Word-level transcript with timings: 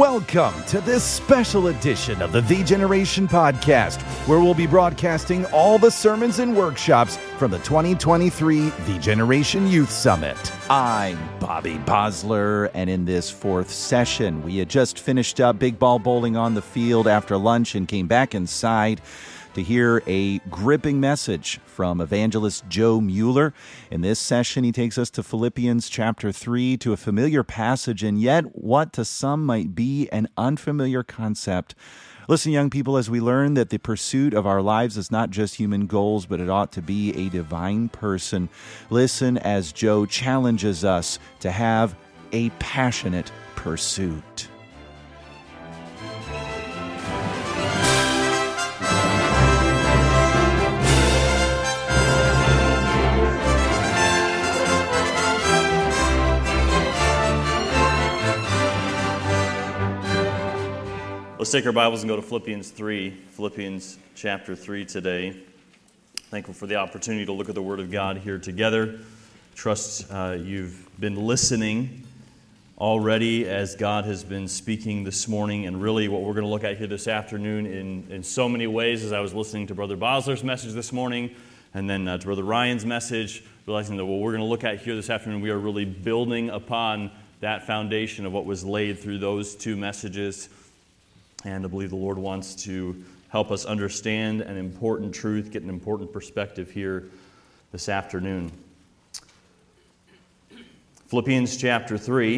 Welcome 0.00 0.64
to 0.68 0.80
this 0.80 1.04
special 1.04 1.66
edition 1.66 2.22
of 2.22 2.32
the 2.32 2.40
Thee 2.40 2.64
Generation 2.64 3.28
Podcast, 3.28 4.00
where 4.26 4.40
we'll 4.40 4.54
be 4.54 4.66
broadcasting 4.66 5.44
all 5.52 5.78
the 5.78 5.90
sermons 5.90 6.38
and 6.38 6.56
workshops 6.56 7.18
from 7.36 7.50
the 7.50 7.58
2023 7.58 8.70
Thee 8.70 8.98
Generation 8.98 9.66
Youth 9.66 9.90
Summit. 9.90 10.38
I'm 10.70 11.18
Bobby 11.38 11.76
Bosler, 11.84 12.70
and 12.72 12.88
in 12.88 13.04
this 13.04 13.30
fourth 13.30 13.70
session, 13.70 14.42
we 14.42 14.56
had 14.56 14.70
just 14.70 14.98
finished 14.98 15.38
up 15.38 15.58
big 15.58 15.78
ball 15.78 15.98
bowling 15.98 16.34
on 16.34 16.54
the 16.54 16.62
field 16.62 17.06
after 17.06 17.36
lunch 17.36 17.74
and 17.74 17.86
came 17.86 18.06
back 18.06 18.34
inside 18.34 19.02
to 19.54 19.62
hear 19.62 20.02
a 20.06 20.38
gripping 20.50 21.00
message 21.00 21.60
from 21.64 22.00
evangelist 22.00 22.64
Joe 22.68 23.00
Mueller. 23.00 23.52
In 23.90 24.00
this 24.00 24.18
session, 24.18 24.64
he 24.64 24.72
takes 24.72 24.98
us 24.98 25.10
to 25.10 25.22
Philippians 25.22 25.88
chapter 25.88 26.32
3 26.32 26.76
to 26.78 26.92
a 26.92 26.96
familiar 26.96 27.42
passage, 27.42 28.02
and 28.02 28.20
yet 28.20 28.56
what 28.56 28.92
to 28.92 29.04
some 29.04 29.44
might 29.44 29.74
be 29.74 30.08
an 30.10 30.28
unfamiliar 30.36 31.02
concept. 31.02 31.74
Listen, 32.28 32.52
young 32.52 32.70
people, 32.70 32.96
as 32.96 33.10
we 33.10 33.20
learn 33.20 33.54
that 33.54 33.70
the 33.70 33.78
pursuit 33.78 34.34
of 34.34 34.46
our 34.46 34.62
lives 34.62 34.96
is 34.96 35.10
not 35.10 35.30
just 35.30 35.56
human 35.56 35.86
goals, 35.86 36.26
but 36.26 36.40
it 36.40 36.48
ought 36.48 36.70
to 36.72 36.82
be 36.82 37.12
a 37.16 37.28
divine 37.28 37.88
person. 37.88 38.48
Listen 38.88 39.36
as 39.38 39.72
Joe 39.72 40.06
challenges 40.06 40.84
us 40.84 41.18
to 41.40 41.50
have 41.50 41.96
a 42.32 42.50
passionate 42.60 43.32
pursuit. 43.56 44.49
Let's 61.40 61.52
take 61.52 61.64
our 61.64 61.72
Bibles 61.72 62.02
and 62.02 62.08
go 62.10 62.16
to 62.16 62.20
Philippians 62.20 62.68
3, 62.68 63.08
Philippians 63.30 63.96
chapter 64.14 64.54
3 64.54 64.84
today. 64.84 65.40
Thankful 66.24 66.52
for 66.52 66.66
the 66.66 66.76
opportunity 66.76 67.24
to 67.24 67.32
look 67.32 67.48
at 67.48 67.54
the 67.54 67.62
Word 67.62 67.80
of 67.80 67.90
God 67.90 68.18
here 68.18 68.38
together. 68.38 68.98
Trust 69.54 70.12
uh, 70.12 70.36
you've 70.38 70.86
been 71.00 71.16
listening 71.16 72.04
already 72.76 73.48
as 73.48 73.74
God 73.74 74.04
has 74.04 74.22
been 74.22 74.48
speaking 74.48 75.02
this 75.02 75.28
morning, 75.28 75.64
and 75.64 75.80
really 75.80 76.08
what 76.08 76.20
we're 76.20 76.34
going 76.34 76.44
to 76.44 76.50
look 76.50 76.62
at 76.62 76.76
here 76.76 76.86
this 76.86 77.08
afternoon 77.08 77.64
in, 77.64 78.06
in 78.10 78.22
so 78.22 78.46
many 78.46 78.66
ways 78.66 79.02
as 79.02 79.12
I 79.12 79.20
was 79.20 79.32
listening 79.32 79.66
to 79.68 79.74
Brother 79.74 79.96
Bosler's 79.96 80.44
message 80.44 80.74
this 80.74 80.92
morning 80.92 81.34
and 81.72 81.88
then 81.88 82.06
uh, 82.06 82.18
to 82.18 82.24
Brother 82.26 82.44
Ryan's 82.44 82.84
message, 82.84 83.42
realizing 83.66 83.96
that 83.96 84.04
what 84.04 84.20
we're 84.20 84.32
going 84.32 84.42
to 84.42 84.46
look 84.46 84.64
at 84.64 84.82
here 84.82 84.94
this 84.94 85.08
afternoon, 85.08 85.40
we 85.40 85.48
are 85.48 85.58
really 85.58 85.86
building 85.86 86.50
upon 86.50 87.10
that 87.40 87.66
foundation 87.66 88.26
of 88.26 88.32
what 88.34 88.44
was 88.44 88.62
laid 88.62 88.98
through 88.98 89.16
those 89.16 89.54
two 89.54 89.74
messages. 89.74 90.50
And 91.44 91.64
I 91.64 91.68
believe 91.68 91.90
the 91.90 91.96
Lord 91.96 92.18
wants 92.18 92.54
to 92.64 93.02
help 93.28 93.50
us 93.50 93.64
understand 93.64 94.42
an 94.42 94.56
important 94.56 95.14
truth, 95.14 95.50
get 95.50 95.62
an 95.62 95.68
important 95.68 96.12
perspective 96.12 96.70
here 96.70 97.08
this 97.72 97.88
afternoon. 97.88 98.50
Philippians 101.06 101.56
chapter 101.56 101.96
3, 101.96 102.36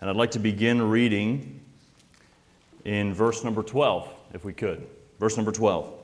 and 0.00 0.10
I'd 0.10 0.16
like 0.16 0.30
to 0.32 0.38
begin 0.38 0.80
reading 0.80 1.60
in 2.84 3.12
verse 3.12 3.44
number 3.44 3.62
12, 3.62 4.08
if 4.32 4.44
we 4.44 4.52
could. 4.52 4.86
Verse 5.18 5.36
number 5.36 5.52
12 5.52 5.94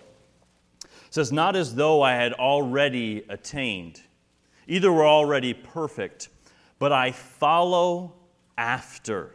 it 0.83 0.91
says, 1.15 1.31
Not 1.31 1.55
as 1.55 1.75
though 1.75 2.03
I 2.03 2.15
had 2.15 2.33
already 2.33 3.25
attained, 3.29 4.01
either 4.67 4.93
were 4.93 5.07
already 5.07 5.55
perfect, 5.55 6.29
but 6.79 6.91
I 6.91 7.13
follow 7.13 8.15
after 8.59 9.35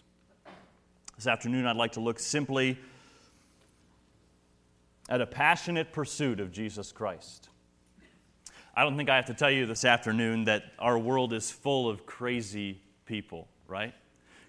This 1.21 1.27
afternoon, 1.27 1.67
I'd 1.67 1.75
like 1.75 1.91
to 1.91 1.99
look 1.99 2.17
simply 2.17 2.79
at 5.07 5.21
a 5.21 5.27
passionate 5.27 5.93
pursuit 5.93 6.39
of 6.39 6.51
Jesus 6.51 6.91
Christ. 6.91 7.49
I 8.75 8.81
don't 8.81 8.97
think 8.97 9.07
I 9.07 9.17
have 9.17 9.27
to 9.27 9.35
tell 9.35 9.51
you 9.51 9.67
this 9.67 9.85
afternoon 9.85 10.45
that 10.45 10.63
our 10.79 10.97
world 10.97 11.31
is 11.31 11.51
full 11.51 11.87
of 11.87 12.07
crazy 12.07 12.81
people, 13.05 13.47
right? 13.67 13.93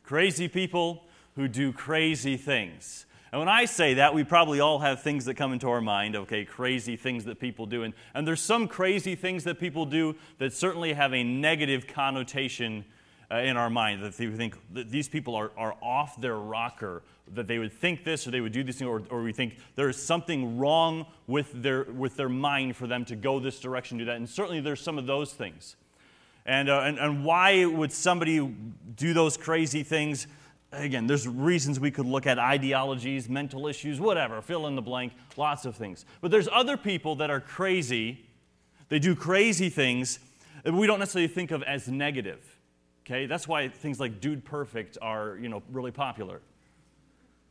Crazy 0.02 0.48
people 0.48 1.04
who 1.36 1.46
do 1.46 1.74
crazy 1.74 2.38
things. 2.38 3.04
And 3.32 3.38
when 3.38 3.50
I 3.50 3.66
say 3.66 3.92
that, 3.92 4.14
we 4.14 4.24
probably 4.24 4.60
all 4.60 4.78
have 4.78 5.02
things 5.02 5.26
that 5.26 5.34
come 5.34 5.52
into 5.52 5.68
our 5.68 5.82
mind, 5.82 6.16
okay, 6.16 6.46
crazy 6.46 6.96
things 6.96 7.26
that 7.26 7.38
people 7.38 7.66
do. 7.66 7.82
And, 7.82 7.92
and 8.14 8.26
there's 8.26 8.40
some 8.40 8.66
crazy 8.66 9.14
things 9.14 9.44
that 9.44 9.60
people 9.60 9.84
do 9.84 10.16
that 10.38 10.54
certainly 10.54 10.94
have 10.94 11.12
a 11.12 11.22
negative 11.22 11.86
connotation 11.86 12.86
uh, 13.32 13.38
in 13.38 13.56
our 13.56 13.70
mind 13.70 14.02
that 14.02 14.16
they 14.16 14.26
would 14.26 14.36
think 14.36 14.56
that 14.74 14.90
these 14.90 15.08
people 15.08 15.34
are, 15.34 15.52
are 15.56 15.74
off 15.80 16.20
their 16.20 16.36
rocker, 16.36 17.02
that 17.32 17.46
they 17.46 17.58
would 17.58 17.72
think 17.72 18.04
this 18.04 18.26
or 18.26 18.30
they 18.30 18.40
would 18.40 18.52
do 18.52 18.62
this, 18.62 18.76
thing, 18.76 18.88
or, 18.88 19.02
or 19.08 19.22
we 19.22 19.32
think 19.32 19.56
there 19.74 19.88
is 19.88 19.96
something 19.96 20.58
wrong 20.58 21.06
with 21.26 21.50
their, 21.62 21.84
with 21.84 22.16
their 22.16 22.28
mind 22.28 22.76
for 22.76 22.86
them 22.86 23.04
to 23.06 23.16
go 23.16 23.40
this 23.40 23.58
direction, 23.58 23.96
do 23.96 24.04
that. 24.04 24.16
And 24.16 24.28
certainly 24.28 24.60
there's 24.60 24.82
some 24.82 24.98
of 24.98 25.06
those 25.06 25.32
things. 25.32 25.76
And, 26.44 26.68
uh, 26.68 26.80
and, 26.80 26.98
and 26.98 27.24
why 27.24 27.64
would 27.64 27.92
somebody 27.92 28.38
do 28.96 29.14
those 29.14 29.36
crazy 29.36 29.82
things? 29.82 30.26
Again, 30.72 31.06
there's 31.06 31.26
reasons 31.26 31.78
we 31.78 31.90
could 31.90 32.06
look 32.06 32.26
at 32.26 32.38
ideologies, 32.38 33.28
mental 33.28 33.66
issues, 33.66 34.00
whatever, 34.00 34.42
fill 34.42 34.66
in 34.66 34.74
the 34.74 34.82
blank, 34.82 35.12
lots 35.36 35.64
of 35.64 35.76
things. 35.76 36.04
But 36.20 36.30
there's 36.30 36.48
other 36.52 36.76
people 36.76 37.16
that 37.16 37.30
are 37.30 37.40
crazy, 37.40 38.26
they 38.88 38.98
do 38.98 39.14
crazy 39.14 39.70
things 39.70 40.18
that 40.64 40.74
we 40.74 40.86
don't 40.86 40.98
necessarily 40.98 41.28
think 41.28 41.50
of 41.50 41.62
as 41.62 41.88
negative. 41.88 42.58
Okay, 43.04 43.26
that's 43.26 43.48
why 43.48 43.68
things 43.68 43.98
like 43.98 44.20
Dude 44.20 44.44
Perfect 44.44 44.96
are, 45.02 45.36
you 45.40 45.48
know, 45.48 45.62
really 45.72 45.90
popular. 45.90 46.40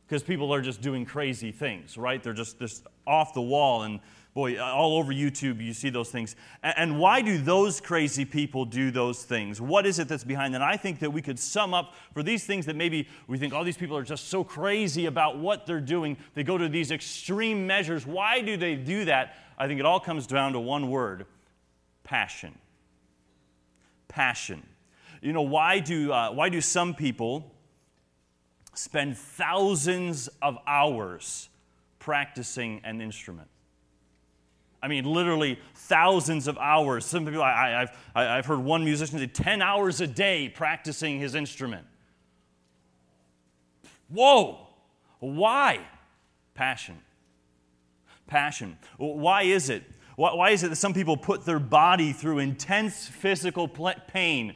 Because 0.06 0.22
people 0.22 0.52
are 0.52 0.62
just 0.62 0.80
doing 0.80 1.04
crazy 1.04 1.52
things, 1.52 1.96
right? 1.96 2.22
They're 2.22 2.32
just, 2.32 2.58
this 2.58 2.82
off 3.06 3.34
the 3.34 3.42
wall, 3.42 3.82
and 3.82 4.00
boy, 4.34 4.58
uh, 4.58 4.62
all 4.64 4.96
over 4.96 5.12
YouTube 5.12 5.62
you 5.62 5.72
see 5.72 5.90
those 5.90 6.10
things. 6.10 6.36
And 6.62 6.98
why 6.98 7.20
do 7.22 7.38
those 7.38 7.80
crazy 7.80 8.24
people 8.24 8.64
do 8.64 8.90
those 8.90 9.24
things? 9.24 9.60
What 9.60 9.86
is 9.86 9.98
it 9.98 10.08
that's 10.08 10.24
behind 10.24 10.54
that? 10.54 10.62
I 10.62 10.76
think 10.76 11.00
that 11.00 11.12
we 11.12 11.22
could 11.22 11.38
sum 11.38 11.74
up 11.74 11.94
for 12.14 12.22
these 12.22 12.44
things 12.44 12.66
that 12.66 12.76
maybe 12.76 13.08
we 13.26 13.38
think, 13.38 13.52
oh, 13.52 13.62
these 13.64 13.76
people 13.76 13.96
are 13.96 14.02
just 14.02 14.28
so 14.28 14.44
crazy 14.44 15.06
about 15.06 15.38
what 15.38 15.66
they're 15.66 15.80
doing. 15.80 16.16
They 16.34 16.44
go 16.44 16.56
to 16.56 16.68
these 16.68 16.90
extreme 16.90 17.66
measures. 17.66 18.06
Why 18.06 18.40
do 18.40 18.56
they 18.56 18.74
do 18.74 19.04
that? 19.06 19.34
I 19.58 19.66
think 19.66 19.80
it 19.80 19.86
all 19.86 20.00
comes 20.00 20.26
down 20.26 20.54
to 20.54 20.60
one 20.60 20.90
word 20.90 21.26
passion. 22.04 22.58
Passion. 24.08 24.62
You 25.22 25.32
know, 25.32 25.42
why 25.42 25.78
do, 25.78 26.12
uh, 26.12 26.32
why 26.32 26.48
do 26.48 26.60
some 26.60 26.94
people 26.94 27.54
spend 28.74 29.16
thousands 29.16 30.28
of 30.42 30.58
hours 30.66 31.48
practicing 32.00 32.80
an 32.82 33.00
instrument? 33.00 33.46
I 34.82 34.88
mean, 34.88 35.04
literally 35.04 35.60
thousands 35.74 36.48
of 36.48 36.58
hours. 36.58 37.04
Some 37.06 37.24
people, 37.24 37.40
I, 37.40 37.70
have 37.70 37.96
I've 38.16 38.46
heard 38.46 38.58
one 38.58 38.84
musician 38.84 39.20
say 39.20 39.28
10 39.28 39.62
hours 39.62 40.00
a 40.00 40.08
day 40.08 40.48
practicing 40.48 41.20
his 41.20 41.36
instrument. 41.36 41.86
Whoa! 44.08 44.66
Why? 45.20 45.78
Passion. 46.54 46.98
Passion. 48.26 48.76
Why 48.98 49.42
is 49.42 49.70
it? 49.70 49.84
Why 50.16 50.50
is 50.50 50.64
it 50.64 50.70
that 50.70 50.76
some 50.76 50.92
people 50.92 51.16
put 51.16 51.44
their 51.44 51.60
body 51.60 52.12
through 52.12 52.40
intense 52.40 53.06
physical 53.06 53.68
pain 53.68 54.54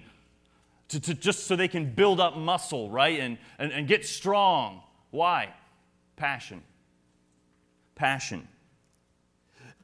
to, 0.88 1.00
to 1.00 1.14
just 1.14 1.46
so 1.46 1.56
they 1.56 1.68
can 1.68 1.92
build 1.92 2.20
up 2.20 2.36
muscle, 2.36 2.90
right? 2.90 3.18
And, 3.20 3.38
and, 3.58 3.72
and 3.72 3.88
get 3.88 4.06
strong. 4.06 4.82
Why? 5.10 5.52
Passion. 6.16 6.62
Passion. 7.94 8.46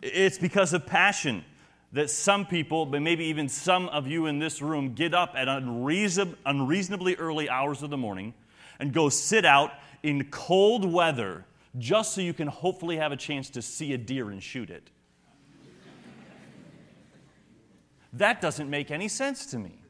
It's 0.00 0.38
because 0.38 0.72
of 0.72 0.86
passion 0.86 1.44
that 1.92 2.08
some 2.08 2.46
people, 2.46 2.86
but 2.86 3.02
maybe 3.02 3.24
even 3.26 3.48
some 3.48 3.88
of 3.90 4.06
you 4.06 4.26
in 4.26 4.38
this 4.38 4.62
room, 4.62 4.94
get 4.94 5.12
up 5.12 5.34
at 5.36 5.48
unreason, 5.48 6.36
unreasonably 6.46 7.16
early 7.16 7.48
hours 7.48 7.82
of 7.82 7.90
the 7.90 7.96
morning 7.96 8.32
and 8.80 8.92
go 8.92 9.08
sit 9.08 9.44
out 9.44 9.72
in 10.02 10.24
cold 10.30 10.90
weather 10.90 11.44
just 11.78 12.14
so 12.14 12.20
you 12.20 12.32
can 12.32 12.48
hopefully 12.48 12.96
have 12.96 13.12
a 13.12 13.16
chance 13.16 13.50
to 13.50 13.62
see 13.62 13.92
a 13.92 13.98
deer 13.98 14.30
and 14.30 14.42
shoot 14.42 14.70
it. 14.70 14.90
that 18.14 18.40
doesn't 18.40 18.68
make 18.68 18.90
any 18.90 19.08
sense 19.08 19.46
to 19.46 19.58
me. 19.58 19.81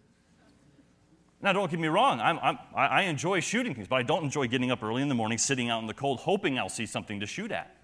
Now, 1.43 1.53
don't 1.53 1.69
get 1.69 1.81
me 1.81 1.89
wrong, 1.89 2.21
I'm, 2.21 2.39
I'm, 2.39 2.59
i 2.75 3.03
enjoy 3.03 3.41
shooting 3.41 3.75
things, 3.75 3.89
but 3.89 3.97
I 3.97 4.03
don't 4.05 4.23
enjoy 4.23 4.47
getting 4.47 4.71
up 4.71 4.81
early 4.83 5.03
in 5.03 5.09
the 5.09 5.15
morning, 5.15 5.39
sitting 5.39 5.71
out 5.71 5.81
in 5.81 5.89
the 5.89 5.95
cold, 5.95 6.21
hoping 6.21 6.57
I'll 6.57 6.69
see 6.69 6.87
something 6.87 7.19
to 7.19 7.27
shoot 7.27 7.51
at. 7.51 7.77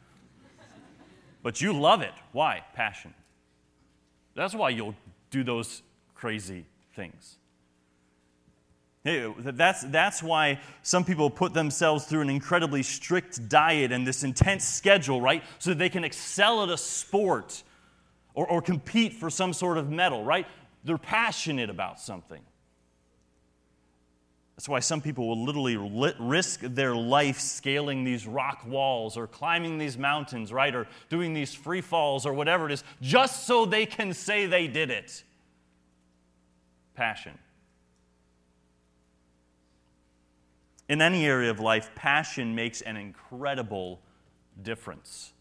But 1.42 1.60
you 1.60 1.72
love 1.72 2.02
it. 2.02 2.12
Why? 2.32 2.64
Passion. 2.74 3.14
That's 4.34 4.54
why 4.54 4.70
you'll 4.70 4.94
do 5.30 5.42
those 5.42 5.82
crazy 6.14 6.66
things. 6.94 7.36
Hey, 9.02 9.32
that's, 9.38 9.82
that's 9.82 10.22
why 10.22 10.60
some 10.82 11.04
people 11.04 11.30
put 11.30 11.54
themselves 11.54 12.04
through 12.04 12.20
an 12.20 12.30
incredibly 12.30 12.82
strict 12.82 13.48
diet 13.48 13.90
and 13.90 14.06
this 14.06 14.22
intense 14.22 14.64
schedule, 14.64 15.20
right? 15.20 15.42
So 15.58 15.70
that 15.70 15.78
they 15.78 15.88
can 15.88 16.04
excel 16.04 16.62
at 16.62 16.68
a 16.68 16.76
sport 16.76 17.62
or, 18.34 18.46
or 18.48 18.60
compete 18.60 19.14
for 19.14 19.30
some 19.30 19.52
sort 19.52 19.78
of 19.78 19.90
medal, 19.90 20.24
right? 20.24 20.46
They're 20.84 20.98
passionate 20.98 21.70
about 21.70 21.98
something. 21.98 22.42
That's 24.58 24.68
why 24.68 24.80
some 24.80 25.00
people 25.00 25.28
will 25.28 25.44
literally 25.44 25.76
risk 26.18 26.62
their 26.62 26.92
life 26.92 27.38
scaling 27.38 28.02
these 28.02 28.26
rock 28.26 28.66
walls 28.66 29.16
or 29.16 29.28
climbing 29.28 29.78
these 29.78 29.96
mountains, 29.96 30.52
right? 30.52 30.74
Or 30.74 30.88
doing 31.08 31.32
these 31.32 31.54
free 31.54 31.80
falls 31.80 32.26
or 32.26 32.32
whatever 32.32 32.66
it 32.66 32.72
is, 32.72 32.82
just 33.00 33.46
so 33.46 33.64
they 33.64 33.86
can 33.86 34.12
say 34.12 34.46
they 34.46 34.66
did 34.66 34.90
it. 34.90 35.22
Passion. 36.96 37.38
In 40.88 41.00
any 41.02 41.24
area 41.24 41.52
of 41.52 41.60
life, 41.60 41.92
passion 41.94 42.56
makes 42.56 42.80
an 42.80 42.96
incredible 42.96 44.00
difference. 44.60 45.32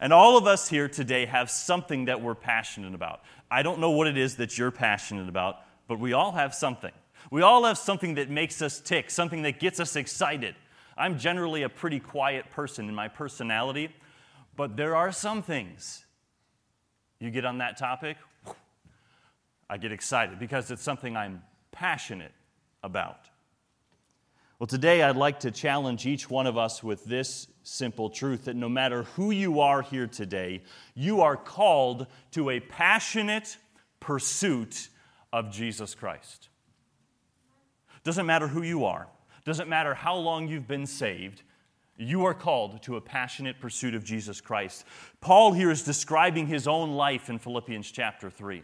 And 0.00 0.14
all 0.14 0.38
of 0.38 0.46
us 0.46 0.66
here 0.66 0.88
today 0.88 1.26
have 1.26 1.50
something 1.50 2.06
that 2.06 2.22
we're 2.22 2.34
passionate 2.34 2.94
about. 2.94 3.20
I 3.50 3.62
don't 3.62 3.80
know 3.80 3.90
what 3.90 4.06
it 4.06 4.16
is 4.16 4.36
that 4.36 4.56
you're 4.56 4.70
passionate 4.70 5.28
about, 5.28 5.56
but 5.88 6.00
we 6.00 6.14
all 6.14 6.32
have 6.32 6.54
something. 6.54 6.92
We 7.30 7.42
all 7.42 7.64
have 7.64 7.78
something 7.78 8.14
that 8.14 8.30
makes 8.30 8.62
us 8.62 8.80
tick, 8.80 9.10
something 9.10 9.42
that 9.42 9.60
gets 9.60 9.80
us 9.80 9.96
excited. 9.96 10.54
I'm 10.96 11.18
generally 11.18 11.62
a 11.62 11.68
pretty 11.68 12.00
quiet 12.00 12.50
person 12.50 12.88
in 12.88 12.94
my 12.94 13.08
personality, 13.08 13.94
but 14.56 14.76
there 14.76 14.94
are 14.94 15.12
some 15.12 15.42
things. 15.42 16.04
You 17.18 17.30
get 17.30 17.44
on 17.44 17.58
that 17.58 17.76
topic, 17.76 18.16
I 19.68 19.76
get 19.76 19.92
excited 19.92 20.38
because 20.38 20.70
it's 20.70 20.82
something 20.82 21.16
I'm 21.16 21.42
passionate 21.70 22.32
about. 22.82 23.28
Well, 24.58 24.66
today 24.66 25.02
I'd 25.02 25.16
like 25.16 25.40
to 25.40 25.50
challenge 25.50 26.06
each 26.06 26.28
one 26.28 26.46
of 26.46 26.58
us 26.58 26.82
with 26.82 27.04
this 27.06 27.46
simple 27.62 28.10
truth 28.10 28.44
that 28.44 28.56
no 28.56 28.68
matter 28.68 29.04
who 29.14 29.30
you 29.30 29.60
are 29.60 29.80
here 29.80 30.06
today, 30.06 30.62
you 30.94 31.22
are 31.22 31.36
called 31.36 32.06
to 32.32 32.50
a 32.50 32.60
passionate 32.60 33.56
pursuit 34.00 34.88
of 35.32 35.50
Jesus 35.50 35.94
Christ. 35.94 36.48
Doesn't 38.04 38.26
matter 38.26 38.48
who 38.48 38.62
you 38.62 38.84
are, 38.84 39.08
doesn't 39.44 39.68
matter 39.68 39.94
how 39.94 40.16
long 40.16 40.48
you've 40.48 40.68
been 40.68 40.86
saved, 40.86 41.42
you 41.96 42.24
are 42.24 42.34
called 42.34 42.82
to 42.82 42.96
a 42.96 43.00
passionate 43.00 43.60
pursuit 43.60 43.94
of 43.94 44.04
Jesus 44.04 44.40
Christ. 44.40 44.86
Paul 45.20 45.52
here 45.52 45.70
is 45.70 45.82
describing 45.82 46.46
his 46.46 46.66
own 46.66 46.92
life 46.92 47.28
in 47.28 47.38
Philippians 47.38 47.90
chapter 47.90 48.30
3. 48.30 48.62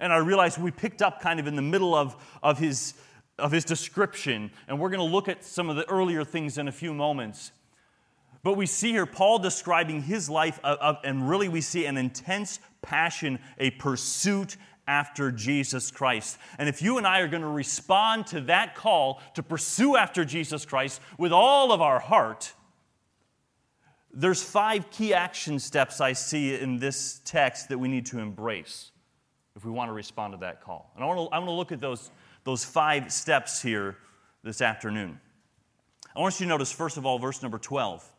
And 0.00 0.12
I 0.12 0.16
realize 0.16 0.58
we 0.58 0.70
picked 0.70 1.02
up 1.02 1.20
kind 1.20 1.38
of 1.38 1.46
in 1.46 1.54
the 1.54 1.62
middle 1.62 1.94
of, 1.94 2.16
of 2.42 2.58
his 2.58 2.94
of 3.38 3.52
his 3.52 3.64
description, 3.64 4.50
and 4.66 4.78
we're 4.78 4.90
going 4.90 5.06
to 5.06 5.14
look 5.14 5.28
at 5.28 5.44
some 5.44 5.70
of 5.70 5.76
the 5.76 5.88
earlier 5.88 6.24
things 6.24 6.58
in 6.58 6.68
a 6.68 6.72
few 6.72 6.92
moments. 6.92 7.52
But 8.42 8.54
we 8.54 8.66
see 8.66 8.90
here 8.90 9.06
Paul 9.06 9.38
describing 9.38 10.02
his 10.02 10.30
life, 10.30 10.60
of, 10.62 10.78
of, 10.78 10.96
and 11.04 11.28
really 11.28 11.48
we 11.48 11.60
see 11.60 11.86
an 11.86 11.96
intense 11.96 12.60
passion, 12.82 13.38
a 13.58 13.70
pursuit 13.70 14.56
after 14.88 15.30
Jesus 15.30 15.92
Christ. 15.92 16.38
And 16.58 16.68
if 16.68 16.82
you 16.82 16.98
and 16.98 17.06
I 17.06 17.20
are 17.20 17.28
going 17.28 17.42
to 17.42 17.48
respond 17.48 18.26
to 18.28 18.40
that 18.42 18.74
call 18.74 19.20
to 19.34 19.42
pursue 19.42 19.94
after 19.94 20.24
Jesus 20.24 20.64
Christ 20.64 21.00
with 21.18 21.30
all 21.30 21.70
of 21.70 21.80
our 21.80 22.00
heart, 22.00 22.52
there's 24.12 24.42
five 24.42 24.90
key 24.90 25.14
action 25.14 25.60
steps 25.60 26.00
I 26.00 26.14
see 26.14 26.54
in 26.54 26.78
this 26.78 27.20
text 27.24 27.68
that 27.68 27.78
we 27.78 27.86
need 27.86 28.06
to 28.06 28.18
embrace 28.18 28.90
if 29.54 29.64
we 29.64 29.70
want 29.70 29.90
to 29.90 29.92
respond 29.92 30.32
to 30.32 30.38
that 30.38 30.62
call. 30.62 30.90
And 30.96 31.04
I 31.04 31.06
want 31.06 31.18
to, 31.18 31.34
I 31.34 31.38
want 31.38 31.48
to 31.48 31.54
look 31.54 31.70
at 31.70 31.80
those 31.80 32.10
those 32.44 32.64
five 32.64 33.12
steps 33.12 33.60
here 33.60 33.96
this 34.42 34.62
afternoon. 34.62 35.20
I 36.16 36.20
want 36.20 36.40
you 36.40 36.46
to 36.46 36.48
notice, 36.48 36.72
first 36.72 36.96
of 36.96 37.04
all, 37.04 37.18
verse 37.18 37.42
number 37.42 37.58
12. 37.58 38.10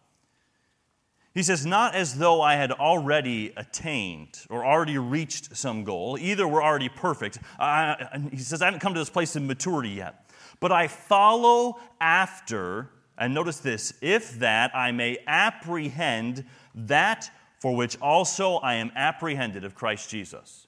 He 1.39 1.43
says, 1.43 1.65
Not 1.65 1.95
as 1.95 2.15
though 2.15 2.41
I 2.41 2.55
had 2.55 2.73
already 2.73 3.53
attained 3.55 4.39
or 4.49 4.65
already 4.65 4.97
reached 4.97 5.55
some 5.55 5.85
goal. 5.85 6.17
Either 6.19 6.45
we're 6.45 6.61
already 6.61 6.89
perfect. 6.89 7.39
I, 7.57 8.19
he 8.29 8.39
says, 8.39 8.61
I 8.61 8.65
haven't 8.65 8.81
come 8.81 8.93
to 8.93 8.99
this 8.99 9.09
place 9.09 9.37
of 9.37 9.43
maturity 9.43 9.91
yet. 9.91 10.29
But 10.59 10.73
I 10.73 10.89
follow 10.89 11.79
after, 12.01 12.89
and 13.17 13.33
notice 13.33 13.59
this, 13.59 13.93
if 14.01 14.37
that 14.39 14.75
I 14.75 14.91
may 14.91 15.19
apprehend 15.27 16.43
that 16.75 17.31
for 17.61 17.73
which 17.73 17.97
also 18.01 18.55
I 18.55 18.73
am 18.73 18.91
apprehended 18.93 19.63
of 19.63 19.75
Christ 19.75 20.09
Jesus. 20.09 20.67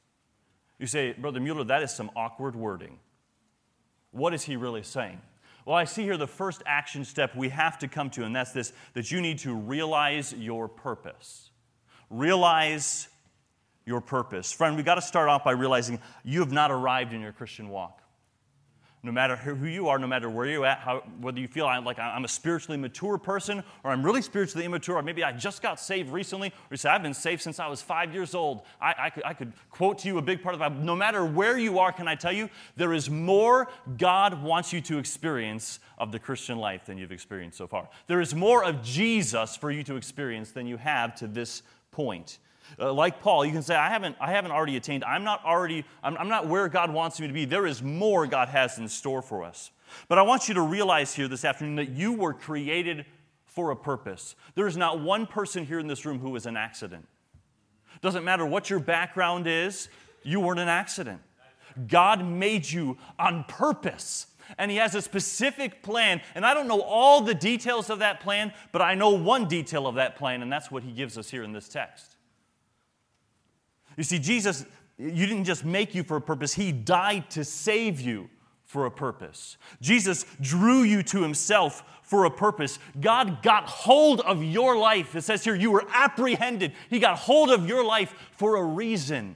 You 0.79 0.87
say, 0.87 1.11
Brother 1.11 1.41
Mueller, 1.41 1.65
that 1.65 1.83
is 1.83 1.93
some 1.93 2.09
awkward 2.15 2.55
wording. 2.55 2.97
What 4.11 4.33
is 4.33 4.43
he 4.43 4.55
really 4.55 4.83
saying? 4.83 5.19
Well, 5.65 5.75
I 5.75 5.85
see 5.85 6.03
here 6.03 6.17
the 6.17 6.27
first 6.27 6.63
action 6.65 7.05
step 7.05 7.35
we 7.35 7.49
have 7.49 7.77
to 7.79 7.87
come 7.87 8.09
to, 8.11 8.23
and 8.23 8.35
that's 8.35 8.51
this 8.51 8.73
that 8.93 9.11
you 9.11 9.21
need 9.21 9.39
to 9.39 9.55
realize 9.55 10.33
your 10.33 10.67
purpose. 10.67 11.51
Realize 12.09 13.07
your 13.85 14.01
purpose. 14.01 14.51
Friend, 14.51 14.75
we've 14.75 14.85
got 14.85 14.95
to 14.95 15.01
start 15.01 15.29
off 15.29 15.43
by 15.43 15.51
realizing 15.51 15.99
you 16.23 16.39
have 16.39 16.51
not 16.51 16.71
arrived 16.71 17.13
in 17.13 17.21
your 17.21 17.31
Christian 17.31 17.69
walk 17.69 18.00
no 19.03 19.11
matter 19.11 19.35
who 19.35 19.65
you 19.65 19.87
are, 19.87 19.97
no 19.97 20.05
matter 20.05 20.29
where 20.29 20.45
you're 20.45 20.65
at, 20.65 20.79
how, 20.79 21.03
whether 21.19 21.39
you 21.39 21.47
feel 21.47 21.65
like 21.65 21.97
I'm 21.97 22.23
a 22.23 22.27
spiritually 22.27 22.77
mature 22.77 23.17
person 23.17 23.63
or 23.83 23.91
I'm 23.91 24.03
really 24.03 24.21
spiritually 24.21 24.65
immature, 24.65 24.97
or 24.97 25.01
maybe 25.01 25.23
I 25.23 25.31
just 25.31 25.63
got 25.63 25.79
saved 25.79 26.11
recently, 26.11 26.49
or 26.49 26.71
you 26.71 26.77
say 26.77 26.89
I've 26.89 27.01
been 27.01 27.13
saved 27.13 27.41
since 27.41 27.59
I 27.59 27.67
was 27.67 27.81
five 27.81 28.13
years 28.13 28.35
old. 28.35 28.61
I, 28.79 28.93
I, 28.99 29.09
could, 29.09 29.23
I 29.25 29.33
could 29.33 29.53
quote 29.71 29.97
to 29.99 30.07
you 30.07 30.19
a 30.19 30.21
big 30.21 30.43
part 30.43 30.53
of 30.53 30.59
the 30.59 30.69
Bible. 30.69 30.83
No 30.83 30.95
matter 30.95 31.25
where 31.25 31.57
you 31.57 31.79
are, 31.79 31.91
can 31.91 32.07
I 32.07 32.13
tell 32.13 32.31
you, 32.31 32.47
there 32.75 32.93
is 32.93 33.09
more 33.09 33.67
God 33.97 34.43
wants 34.43 34.71
you 34.71 34.81
to 34.81 34.99
experience 34.99 35.79
of 35.97 36.11
the 36.11 36.19
Christian 36.19 36.59
life 36.59 36.85
than 36.85 36.97
you've 36.99 37.11
experienced 37.11 37.57
so 37.57 37.65
far. 37.65 37.89
There 38.05 38.21
is 38.21 38.35
more 38.35 38.63
of 38.63 38.83
Jesus 38.83 39.55
for 39.55 39.71
you 39.71 39.83
to 39.83 39.95
experience 39.95 40.51
than 40.51 40.67
you 40.67 40.77
have 40.77 41.15
to 41.15 41.27
this 41.27 41.63
point. 41.91 42.37
Uh, 42.79 42.93
like 42.93 43.21
Paul, 43.21 43.45
you 43.45 43.51
can 43.51 43.61
say, 43.61 43.75
I 43.75 43.89
haven't, 43.89 44.15
I 44.19 44.31
haven't 44.31 44.51
already 44.51 44.77
attained. 44.77 45.03
I'm 45.03 45.23
not 45.23 45.43
already, 45.45 45.85
I'm, 46.03 46.17
I'm 46.17 46.29
not 46.29 46.47
where 46.47 46.67
God 46.67 46.91
wants 46.91 47.19
me 47.19 47.27
to 47.27 47.33
be. 47.33 47.45
There 47.45 47.65
is 47.65 47.81
more 47.81 48.27
God 48.27 48.49
has 48.49 48.77
in 48.77 48.87
store 48.87 49.21
for 49.21 49.43
us. 49.43 49.71
But 50.07 50.17
I 50.17 50.21
want 50.21 50.47
you 50.47 50.53
to 50.53 50.61
realize 50.61 51.13
here 51.13 51.27
this 51.27 51.43
afternoon 51.43 51.75
that 51.75 51.89
you 51.89 52.13
were 52.13 52.33
created 52.33 53.05
for 53.45 53.71
a 53.71 53.75
purpose. 53.75 54.35
There 54.55 54.67
is 54.67 54.77
not 54.77 55.01
one 55.01 55.27
person 55.27 55.65
here 55.65 55.79
in 55.79 55.87
this 55.87 56.05
room 56.05 56.19
who 56.19 56.35
is 56.35 56.45
an 56.45 56.55
accident. 56.55 57.07
Doesn't 58.01 58.23
matter 58.23 58.45
what 58.45 58.69
your 58.69 58.79
background 58.79 59.47
is, 59.47 59.89
you 60.23 60.39
weren't 60.39 60.59
an 60.59 60.69
accident. 60.69 61.21
God 61.87 62.25
made 62.25 62.69
you 62.69 62.97
on 63.19 63.43
purpose. 63.47 64.27
And 64.57 64.71
He 64.71 64.77
has 64.77 64.95
a 64.95 65.01
specific 65.01 65.83
plan. 65.83 66.21
And 66.35 66.45
I 66.45 66.53
don't 66.53 66.67
know 66.67 66.81
all 66.81 67.21
the 67.21 67.35
details 67.35 67.89
of 67.89 67.99
that 67.99 68.19
plan, 68.19 68.53
but 68.71 68.81
I 68.81 68.95
know 68.95 69.11
one 69.11 69.47
detail 69.47 69.87
of 69.87 69.95
that 69.95 70.15
plan, 70.15 70.41
and 70.41 70.51
that's 70.51 70.71
what 70.71 70.83
He 70.83 70.91
gives 70.91 71.17
us 71.17 71.29
here 71.29 71.43
in 71.43 71.53
this 71.53 71.69
text. 71.69 72.10
You 73.97 74.03
see, 74.03 74.19
Jesus, 74.19 74.65
you 74.97 75.25
didn't 75.25 75.45
just 75.45 75.65
make 75.65 75.93
you 75.95 76.03
for 76.03 76.17
a 76.17 76.21
purpose, 76.21 76.53
He 76.53 76.71
died 76.71 77.29
to 77.31 77.43
save 77.43 77.99
you 77.99 78.29
for 78.65 78.85
a 78.85 78.91
purpose. 78.91 79.57
Jesus 79.81 80.25
drew 80.39 80.83
you 80.83 81.03
to 81.03 81.21
Himself 81.21 81.83
for 82.03 82.25
a 82.25 82.31
purpose. 82.31 82.79
God 82.99 83.43
got 83.43 83.65
hold 83.67 84.21
of 84.21 84.43
your 84.43 84.77
life. 84.77 85.15
It 85.15 85.23
says 85.23 85.43
here, 85.43 85.55
you 85.55 85.71
were 85.71 85.85
apprehended. 85.93 86.73
He 86.89 86.99
got 86.99 87.17
hold 87.17 87.51
of 87.51 87.67
your 87.67 87.83
life 87.83 88.13
for 88.31 88.55
a 88.55 88.63
reason. 88.63 89.35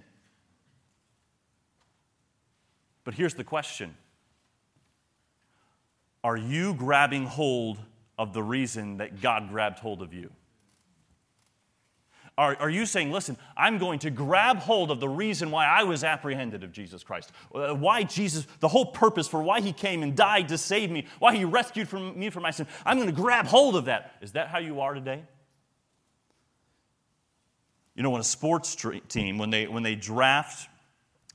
But 3.04 3.14
here's 3.14 3.36
the 3.36 3.44
question 3.44 3.96
Are 6.24 6.38
you 6.38 6.74
grabbing 6.74 7.26
hold 7.26 7.78
of 8.18 8.34
the 8.34 8.44
reason 8.44 8.98
that 8.98 9.22
God 9.22 9.50
grabbed 9.50 9.80
hold 9.80 10.02
of 10.02 10.14
you? 10.14 10.32
Are, 12.38 12.58
are 12.60 12.70
you 12.70 12.86
saying, 12.86 13.12
listen, 13.12 13.38
I'm 13.56 13.78
going 13.78 14.00
to 14.00 14.10
grab 14.10 14.58
hold 14.58 14.92
of 14.92 15.00
the 15.00 15.08
reason 15.08 15.52
why 15.52 15.66
I 15.66 15.84
was 15.84 16.04
apprehended 16.04 16.64
of 16.64 16.74
Jesus 16.74 17.02
Christ? 17.02 17.32
Uh, 17.54 17.74
why 17.74 18.04
Jesus, 18.04 18.46
the 18.60 18.68
whole 18.68 18.88
purpose 18.88 19.28
for 19.28 19.42
why 19.42 19.62
he 19.62 19.72
came 19.72 20.04
and 20.04 20.18
died 20.18 20.50
to 20.50 20.58
save 20.58 20.92
me, 20.92 21.08
why 21.20 21.34
he 21.34 21.46
rescued 21.46 21.88
from 21.88 22.20
me 22.20 22.30
from 22.30 22.44
my 22.44 22.52
sin. 22.52 22.68
I'm 22.86 22.98
going 22.98 23.10
to 23.10 23.16
grab 23.16 23.46
hold 23.46 23.78
of 23.78 23.86
that. 23.86 24.12
Is 24.22 24.34
that 24.34 24.50
how 24.50 24.58
you 24.58 24.82
are 24.82 24.94
today? 24.94 25.24
You 27.96 28.04
know, 28.04 28.10
when 28.10 28.20
a 28.20 28.26
sports 28.26 28.76
team, 29.08 29.38
when 29.38 29.50
they, 29.50 29.68
when 29.68 29.84
they 29.84 29.96
draft 29.96 30.68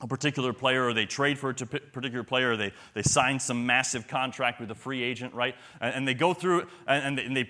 a 0.01 0.07
particular 0.07 0.53
player 0.53 0.85
or 0.85 0.93
they 0.93 1.07
trade 1.07 1.39
for 1.39 1.49
a 1.49 1.53
particular 1.53 2.23
player 2.23 2.51
or 2.51 2.57
they, 2.57 2.73
they 2.93 3.01
sign 3.01 3.39
some 3.39 3.65
massive 3.65 4.07
contract 4.07 4.59
with 4.59 4.69
a 4.69 4.75
free 4.75 5.01
agent, 5.01 5.33
right? 5.33 5.55
And, 5.79 5.95
and 5.95 6.07
they 6.07 6.13
go 6.13 6.35
through 6.35 6.67
and, 6.85 7.19
and 7.19 7.35
they 7.35 7.49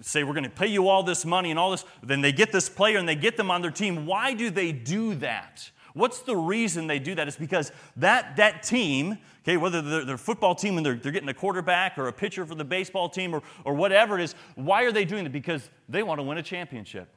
say, 0.00 0.24
We're 0.24 0.34
going 0.34 0.44
to 0.44 0.50
pay 0.50 0.66
you 0.66 0.88
all 0.88 1.02
this 1.02 1.24
money 1.24 1.50
and 1.50 1.58
all 1.58 1.70
this. 1.70 1.84
Then 2.02 2.20
they 2.20 2.32
get 2.32 2.52
this 2.52 2.68
player 2.68 2.98
and 2.98 3.08
they 3.08 3.14
get 3.14 3.36
them 3.36 3.50
on 3.50 3.62
their 3.62 3.70
team. 3.70 4.06
Why 4.06 4.34
do 4.34 4.50
they 4.50 4.72
do 4.72 5.14
that? 5.16 5.70
What's 5.94 6.20
the 6.20 6.36
reason 6.36 6.86
they 6.86 6.98
do 6.98 7.14
that? 7.16 7.26
It's 7.26 7.36
because 7.36 7.72
that, 7.96 8.36
that 8.36 8.62
team, 8.62 9.18
okay, 9.42 9.56
whether 9.56 9.82
they're, 9.82 10.04
they're 10.04 10.16
football 10.16 10.54
team 10.54 10.76
and 10.76 10.86
they're, 10.86 10.94
they're 10.94 11.12
getting 11.12 11.28
a 11.28 11.34
quarterback 11.34 11.98
or 11.98 12.06
a 12.06 12.12
pitcher 12.12 12.46
for 12.46 12.54
the 12.54 12.64
baseball 12.64 13.08
team 13.08 13.34
or, 13.34 13.42
or 13.64 13.74
whatever 13.74 14.18
it 14.18 14.22
is, 14.22 14.34
why 14.54 14.84
are 14.84 14.92
they 14.92 15.04
doing 15.04 15.26
it? 15.26 15.32
Because 15.32 15.68
they 15.88 16.02
want 16.02 16.18
to 16.18 16.22
win 16.22 16.38
a 16.38 16.42
championship. 16.42 17.08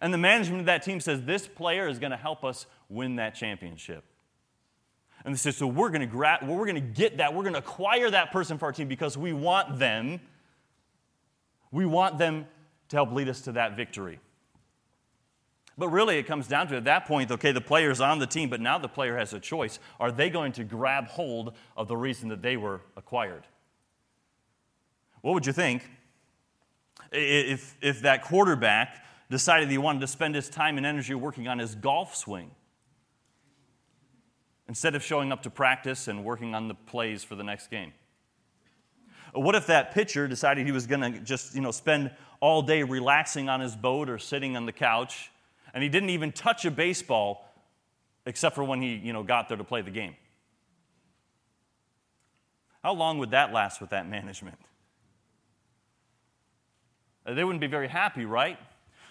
And 0.00 0.12
the 0.12 0.18
management 0.18 0.60
of 0.60 0.66
that 0.66 0.82
team 0.82 1.00
says, 1.00 1.22
this 1.22 1.46
player 1.46 1.86
is 1.86 1.98
going 1.98 2.12
to 2.12 2.16
help 2.16 2.44
us 2.44 2.66
win 2.88 3.16
that 3.16 3.34
championship. 3.34 4.04
And 5.24 5.34
they 5.34 5.38
say, 5.38 5.50
so 5.52 5.66
we're 5.66 5.90
going 5.90 6.00
to 6.00 6.06
grab, 6.06 6.42
well, 6.42 6.56
we're 6.56 6.66
going 6.66 6.74
to 6.74 6.80
get 6.80 7.18
that, 7.18 7.32
we're 7.32 7.42
going 7.42 7.52
to 7.52 7.60
acquire 7.60 8.10
that 8.10 8.32
person 8.32 8.58
for 8.58 8.66
our 8.66 8.72
team 8.72 8.88
because 8.88 9.16
we 9.16 9.32
want 9.32 9.78
them, 9.78 10.20
we 11.72 11.86
want 11.86 12.18
them 12.18 12.46
to 12.90 12.96
help 12.96 13.10
lead 13.10 13.28
us 13.28 13.40
to 13.42 13.52
that 13.52 13.76
victory. 13.76 14.20
But 15.78 15.88
really, 15.88 16.18
it 16.18 16.26
comes 16.26 16.46
down 16.46 16.68
to 16.68 16.76
at 16.76 16.84
that 16.84 17.06
point, 17.06 17.30
okay, 17.30 17.50
the 17.50 17.60
player's 17.60 18.00
on 18.00 18.18
the 18.18 18.26
team, 18.26 18.50
but 18.50 18.60
now 18.60 18.78
the 18.78 18.88
player 18.88 19.16
has 19.16 19.32
a 19.32 19.40
choice. 19.40 19.78
Are 19.98 20.12
they 20.12 20.28
going 20.28 20.52
to 20.52 20.64
grab 20.64 21.08
hold 21.08 21.54
of 21.76 21.88
the 21.88 21.96
reason 21.96 22.28
that 22.28 22.42
they 22.42 22.58
were 22.58 22.82
acquired? 22.96 23.46
What 25.22 25.32
would 25.32 25.46
you 25.46 25.52
think 25.52 25.88
if, 27.10 27.76
if 27.80 28.02
that 28.02 28.22
quarterback 28.22 29.02
decided 29.30 29.70
he 29.70 29.78
wanted 29.78 30.00
to 30.00 30.06
spend 30.06 30.34
his 30.34 30.50
time 30.50 30.76
and 30.76 30.84
energy 30.84 31.14
working 31.14 31.48
on 31.48 31.58
his 31.58 31.74
golf 31.74 32.14
swing 32.14 32.50
instead 34.68 34.94
of 34.94 35.02
showing 35.02 35.32
up 35.32 35.42
to 35.42 35.50
practice 35.50 36.06
and 36.06 36.22
working 36.22 36.54
on 36.54 36.68
the 36.68 36.74
plays 36.74 37.24
for 37.24 37.34
the 37.34 37.44
next 37.44 37.70
game? 37.70 37.94
What 39.32 39.54
if 39.54 39.66
that 39.66 39.92
pitcher 39.92 40.28
decided 40.28 40.66
he 40.66 40.72
was 40.72 40.86
going 40.86 41.00
to 41.00 41.18
just, 41.20 41.54
you 41.54 41.62
know, 41.62 41.70
spend 41.70 42.10
all 42.40 42.60
day 42.62 42.82
relaxing 42.82 43.48
on 43.48 43.60
his 43.60 43.74
boat 43.74 44.10
or 44.10 44.18
sitting 44.18 44.56
on 44.56 44.66
the 44.66 44.72
couch 44.72 45.30
and 45.72 45.82
he 45.82 45.88
didn't 45.88 46.10
even 46.10 46.32
touch 46.32 46.64
a 46.64 46.70
baseball 46.70 47.48
except 48.26 48.54
for 48.54 48.62
when 48.62 48.82
he 48.82 48.94
you 48.94 49.12
know, 49.12 49.22
got 49.22 49.48
there 49.48 49.56
to 49.56 49.64
play 49.64 49.82
the 49.82 49.90
game. 49.90 50.14
How 52.82 52.92
long 52.92 53.18
would 53.18 53.30
that 53.30 53.52
last 53.52 53.80
with 53.80 53.90
that 53.90 54.08
management? 54.08 54.58
Uh, 57.24 57.34
they 57.34 57.44
wouldn't 57.44 57.60
be 57.60 57.68
very 57.68 57.88
happy, 57.88 58.24
right? 58.24 58.58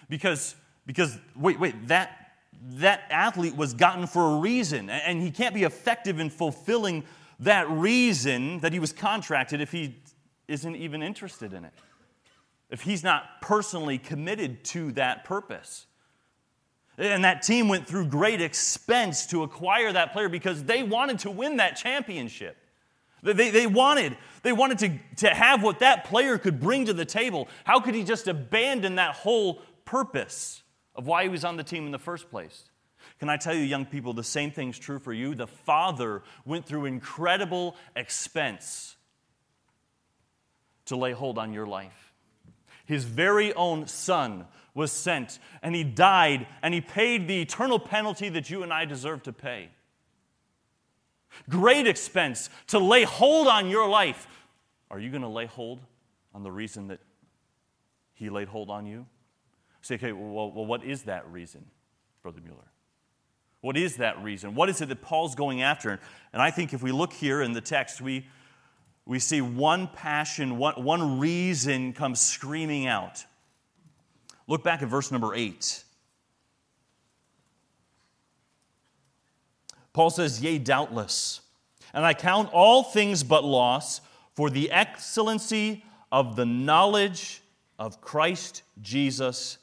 Because, 0.08 0.54
because 0.86 1.18
wait, 1.34 1.58
wait, 1.58 1.88
that, 1.88 2.34
that 2.74 3.02
athlete 3.10 3.56
was 3.56 3.72
gotten 3.72 4.06
for 4.06 4.36
a 4.36 4.40
reason, 4.40 4.90
and 4.90 5.22
he 5.22 5.30
can't 5.30 5.54
be 5.54 5.64
effective 5.64 6.20
in 6.20 6.28
fulfilling 6.28 7.04
that 7.40 7.68
reason 7.70 8.60
that 8.60 8.72
he 8.72 8.78
was 8.78 8.92
contracted 8.92 9.60
if 9.60 9.72
he 9.72 9.96
isn't 10.52 10.76
even 10.76 11.02
interested 11.02 11.52
in 11.52 11.64
it, 11.64 11.72
if 12.70 12.82
he's 12.82 13.02
not 13.02 13.40
personally 13.40 13.98
committed 13.98 14.64
to 14.64 14.92
that 14.92 15.24
purpose. 15.24 15.86
And 16.98 17.24
that 17.24 17.42
team 17.42 17.68
went 17.68 17.88
through 17.88 18.06
great 18.08 18.42
expense 18.42 19.26
to 19.28 19.42
acquire 19.42 19.92
that 19.92 20.12
player 20.12 20.28
because 20.28 20.64
they 20.64 20.82
wanted 20.82 21.20
to 21.20 21.30
win 21.30 21.56
that 21.56 21.76
championship. 21.76 22.56
They, 23.22 23.50
they, 23.50 23.66
wanted, 23.66 24.16
they 24.42 24.52
wanted 24.52 24.78
to, 24.80 24.98
to 25.26 25.34
have 25.34 25.62
what 25.62 25.78
that 25.78 26.04
player 26.04 26.36
could 26.38 26.60
bring 26.60 26.86
to 26.86 26.92
the 26.92 27.04
table. 27.04 27.48
How 27.64 27.80
could 27.80 27.94
he 27.94 28.04
just 28.04 28.28
abandon 28.28 28.96
that 28.96 29.14
whole 29.14 29.62
purpose 29.84 30.62
of 30.94 31.06
why 31.06 31.22
he 31.22 31.28
was 31.28 31.44
on 31.44 31.56
the 31.56 31.62
team 31.62 31.86
in 31.86 31.92
the 31.92 31.98
first 31.98 32.30
place? 32.30 32.64
Can 33.20 33.28
I 33.28 33.36
tell 33.36 33.54
you, 33.54 33.62
young 33.62 33.86
people, 33.86 34.12
the 34.12 34.24
same 34.24 34.50
thing's 34.50 34.78
true 34.78 34.98
for 34.98 35.12
you? 35.12 35.34
The 35.34 35.46
father 35.46 36.22
went 36.44 36.66
through 36.66 36.86
incredible 36.86 37.76
expense 37.96 38.96
to 40.92 40.96
lay 40.96 41.12
hold 41.12 41.38
on 41.38 41.54
your 41.54 41.66
life. 41.66 42.12
His 42.84 43.04
very 43.04 43.54
own 43.54 43.86
son 43.86 44.46
was 44.74 44.92
sent, 44.92 45.38
and 45.62 45.74
he 45.74 45.84
died, 45.84 46.46
and 46.62 46.74
he 46.74 46.82
paid 46.82 47.26
the 47.28 47.40
eternal 47.40 47.78
penalty 47.78 48.28
that 48.28 48.50
you 48.50 48.62
and 48.62 48.70
I 48.70 48.84
deserve 48.84 49.22
to 49.22 49.32
pay. 49.32 49.70
Great 51.48 51.86
expense 51.86 52.50
to 52.66 52.78
lay 52.78 53.04
hold 53.04 53.48
on 53.48 53.70
your 53.70 53.88
life. 53.88 54.26
Are 54.90 54.98
you 54.98 55.08
going 55.08 55.22
to 55.22 55.28
lay 55.28 55.46
hold 55.46 55.80
on 56.34 56.42
the 56.42 56.52
reason 56.52 56.88
that 56.88 57.00
he 58.12 58.28
laid 58.28 58.48
hold 58.48 58.68
on 58.68 58.84
you? 58.84 59.06
Say, 59.80 59.94
okay, 59.94 60.12
well, 60.12 60.52
well, 60.52 60.66
what 60.66 60.84
is 60.84 61.04
that 61.04 61.26
reason, 61.32 61.64
Brother 62.22 62.42
Mueller? 62.44 62.70
What 63.62 63.78
is 63.78 63.96
that 63.96 64.22
reason? 64.22 64.54
What 64.54 64.68
is 64.68 64.82
it 64.82 64.90
that 64.90 65.00
Paul's 65.00 65.34
going 65.34 65.62
after? 65.62 65.98
And 66.34 66.42
I 66.42 66.50
think 66.50 66.74
if 66.74 66.82
we 66.82 66.92
look 66.92 67.14
here 67.14 67.40
in 67.40 67.54
the 67.54 67.62
text, 67.62 68.02
we, 68.02 68.26
we 69.06 69.18
see 69.18 69.40
one 69.40 69.88
passion, 69.88 70.58
one, 70.58 71.18
reason 71.18 71.92
comes 71.92 72.20
screaming 72.20 72.86
out. 72.86 73.24
Look 74.46 74.62
back 74.62 74.82
at 74.82 74.88
verse 74.88 75.10
number 75.10 75.34
8. 75.34 75.84
Paul 79.92 80.10
says, 80.10 80.40
Yea, 80.40 80.58
doubtless. 80.58 81.40
And 81.92 82.06
I 82.06 82.14
count 82.14 82.50
all 82.52 82.82
things 82.82 83.22
but 83.22 83.44
loss 83.44 84.00
for 84.34 84.48
the 84.48 84.70
excellency 84.70 85.84
of 86.10 86.36
the 86.36 86.46
knowledge 86.46 87.42
of 87.78 88.00
Christ 88.00 88.62
Jesus 88.80 89.58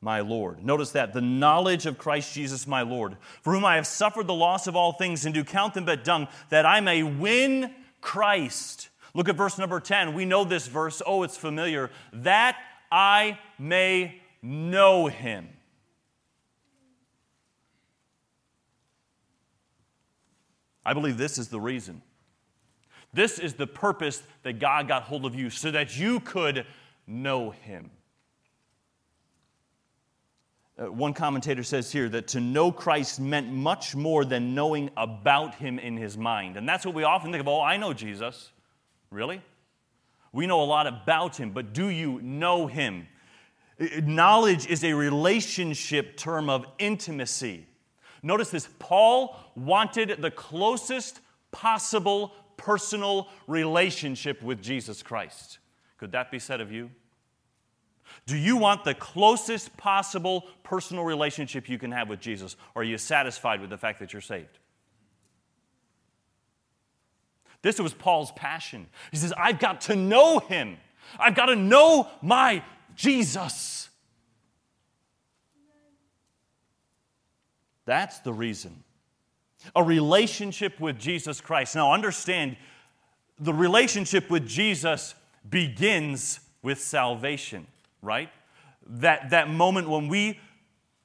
my 0.00 0.20
Lord. 0.20 0.64
Notice 0.64 0.92
that, 0.92 1.12
the 1.12 1.20
knowledge 1.20 1.86
of 1.86 1.98
Christ 1.98 2.32
Jesus 2.34 2.66
my 2.66 2.82
Lord, 2.82 3.16
for 3.42 3.52
whom 3.52 3.64
I 3.64 3.76
have 3.76 3.86
suffered 3.86 4.26
the 4.26 4.34
loss 4.34 4.66
of 4.66 4.76
all 4.76 4.92
things 4.92 5.24
and 5.24 5.34
do 5.34 5.44
count 5.44 5.74
them 5.74 5.84
but 5.84 6.04
dung, 6.04 6.28
that 6.50 6.64
I 6.64 6.80
may 6.80 7.02
win 7.02 7.74
Christ. 8.04 8.90
Look 9.14 9.30
at 9.30 9.34
verse 9.34 9.56
number 9.56 9.80
10. 9.80 10.12
We 10.12 10.26
know 10.26 10.44
this 10.44 10.66
verse. 10.66 11.00
Oh, 11.06 11.22
it's 11.22 11.38
familiar. 11.38 11.90
That 12.12 12.56
I 12.92 13.38
may 13.58 14.20
know 14.42 15.06
him. 15.06 15.48
I 20.84 20.92
believe 20.92 21.16
this 21.16 21.38
is 21.38 21.48
the 21.48 21.58
reason. 21.58 22.02
This 23.14 23.38
is 23.38 23.54
the 23.54 23.66
purpose 23.66 24.22
that 24.42 24.58
God 24.58 24.86
got 24.86 25.04
hold 25.04 25.24
of 25.24 25.34
you 25.34 25.48
so 25.48 25.70
that 25.70 25.98
you 25.98 26.20
could 26.20 26.66
know 27.06 27.52
him. 27.52 27.90
Uh, 30.76 30.90
one 30.90 31.14
commentator 31.14 31.62
says 31.62 31.92
here 31.92 32.08
that 32.08 32.26
to 32.28 32.40
know 32.40 32.72
Christ 32.72 33.20
meant 33.20 33.48
much 33.48 33.94
more 33.94 34.24
than 34.24 34.54
knowing 34.54 34.90
about 34.96 35.54
him 35.54 35.78
in 35.78 35.96
his 35.96 36.18
mind. 36.18 36.56
And 36.56 36.68
that's 36.68 36.84
what 36.84 36.94
we 36.94 37.04
often 37.04 37.30
think 37.30 37.40
of 37.40 37.48
oh, 37.48 37.60
I 37.60 37.76
know 37.76 37.92
Jesus. 37.92 38.50
Really? 39.10 39.40
We 40.32 40.48
know 40.48 40.62
a 40.62 40.64
lot 40.64 40.88
about 40.88 41.36
him, 41.36 41.50
but 41.52 41.72
do 41.72 41.88
you 41.88 42.20
know 42.22 42.66
him? 42.66 43.06
Knowledge 44.02 44.66
is 44.66 44.82
a 44.82 44.92
relationship 44.92 46.16
term 46.16 46.50
of 46.50 46.66
intimacy. 46.78 47.66
Notice 48.22 48.50
this 48.50 48.68
Paul 48.80 49.36
wanted 49.54 50.20
the 50.20 50.30
closest 50.30 51.20
possible 51.52 52.32
personal 52.56 53.28
relationship 53.46 54.42
with 54.42 54.60
Jesus 54.60 55.02
Christ. 55.04 55.58
Could 55.98 56.12
that 56.12 56.32
be 56.32 56.40
said 56.40 56.60
of 56.60 56.72
you? 56.72 56.90
Do 58.26 58.36
you 58.36 58.56
want 58.56 58.84
the 58.84 58.94
closest 58.94 59.76
possible 59.76 60.44
personal 60.62 61.04
relationship 61.04 61.68
you 61.68 61.78
can 61.78 61.92
have 61.92 62.08
with 62.08 62.20
Jesus, 62.20 62.56
or 62.74 62.82
are 62.82 62.84
you 62.84 62.98
satisfied 62.98 63.60
with 63.60 63.70
the 63.70 63.78
fact 63.78 64.00
that 64.00 64.12
you're 64.12 64.22
saved? 64.22 64.58
This 67.62 67.78
was 67.78 67.94
Paul's 67.94 68.32
passion. 68.32 68.86
He 69.10 69.16
says, 69.16 69.32
I've 69.38 69.58
got 69.58 69.82
to 69.82 69.96
know 69.96 70.38
him. 70.38 70.76
I've 71.18 71.34
got 71.34 71.46
to 71.46 71.56
know 71.56 72.08
my 72.20 72.62
Jesus. 72.94 73.88
That's 77.86 78.18
the 78.20 78.32
reason. 78.32 78.84
A 79.74 79.82
relationship 79.82 80.78
with 80.78 80.98
Jesus 80.98 81.40
Christ. 81.40 81.74
Now, 81.74 81.92
understand, 81.92 82.56
the 83.38 83.54
relationship 83.54 84.30
with 84.30 84.46
Jesus 84.46 85.14
begins 85.48 86.40
with 86.62 86.80
salvation, 86.80 87.66
right? 88.04 88.30
That, 88.86 89.30
that 89.30 89.48
moment 89.48 89.88
when 89.88 90.08
we 90.08 90.38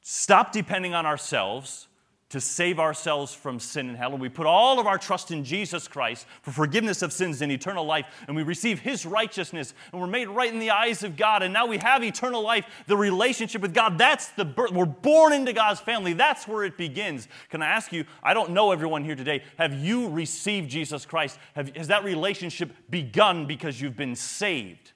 stop 0.02 0.52
depending 0.52 0.94
on 0.94 1.06
ourselves 1.06 1.88
to 2.30 2.40
save 2.40 2.80
ourselves 2.80 3.34
from 3.34 3.60
sin 3.60 3.90
and 3.90 3.98
hell. 3.98 4.12
And 4.12 4.22
we 4.22 4.30
put 4.30 4.46
all 4.46 4.80
of 4.80 4.86
our 4.86 5.00
trust 5.00 5.32
in 5.32 5.44
Jesus 5.44 5.88
Christ 5.88 6.28
for 6.44 6.52
forgiveness 6.52 7.02
of 7.02 7.12
sins 7.12 7.42
and 7.42 7.52
eternal 7.52 7.84
life. 7.86 8.06
And 8.28 8.36
we 8.36 8.44
receive 8.44 8.80
His 8.80 9.04
righteousness 9.04 9.74
and 9.92 10.00
we're 10.00 10.08
made 10.08 10.28
right 10.28 10.54
in 10.54 10.60
the 10.60 10.70
eyes 10.70 11.04
of 11.04 11.18
God. 11.18 11.42
And 11.42 11.52
now 11.52 11.66
we 11.66 11.78
have 11.80 12.04
eternal 12.04 12.44
life, 12.44 12.66
the 12.86 12.96
relationship 12.96 13.64
with 13.64 13.74
God. 13.74 13.98
That's 13.98 14.28
the 14.30 14.46
birth. 14.46 14.72
We're 14.72 14.86
born 14.86 15.34
into 15.34 15.54
God's 15.54 15.80
family. 15.80 16.14
That's 16.14 16.48
where 16.48 16.64
it 16.64 16.78
begins. 16.78 17.28
Can 17.50 17.64
I 17.64 17.68
ask 17.68 17.92
you, 17.92 18.06
I 18.22 18.36
don't 18.36 18.52
know 18.52 18.72
everyone 18.72 19.04
here 19.04 19.16
today, 19.16 19.44
have 19.58 19.74
you 19.74 20.10
received 20.10 20.70
Jesus 20.70 21.08
Christ? 21.08 21.40
Have, 21.56 21.76
has 21.76 21.88
that 21.88 22.04
relationship 22.04 22.72
begun 22.92 23.48
because 23.48 23.82
you've 23.82 23.98
been 23.98 24.16
saved? 24.16 24.94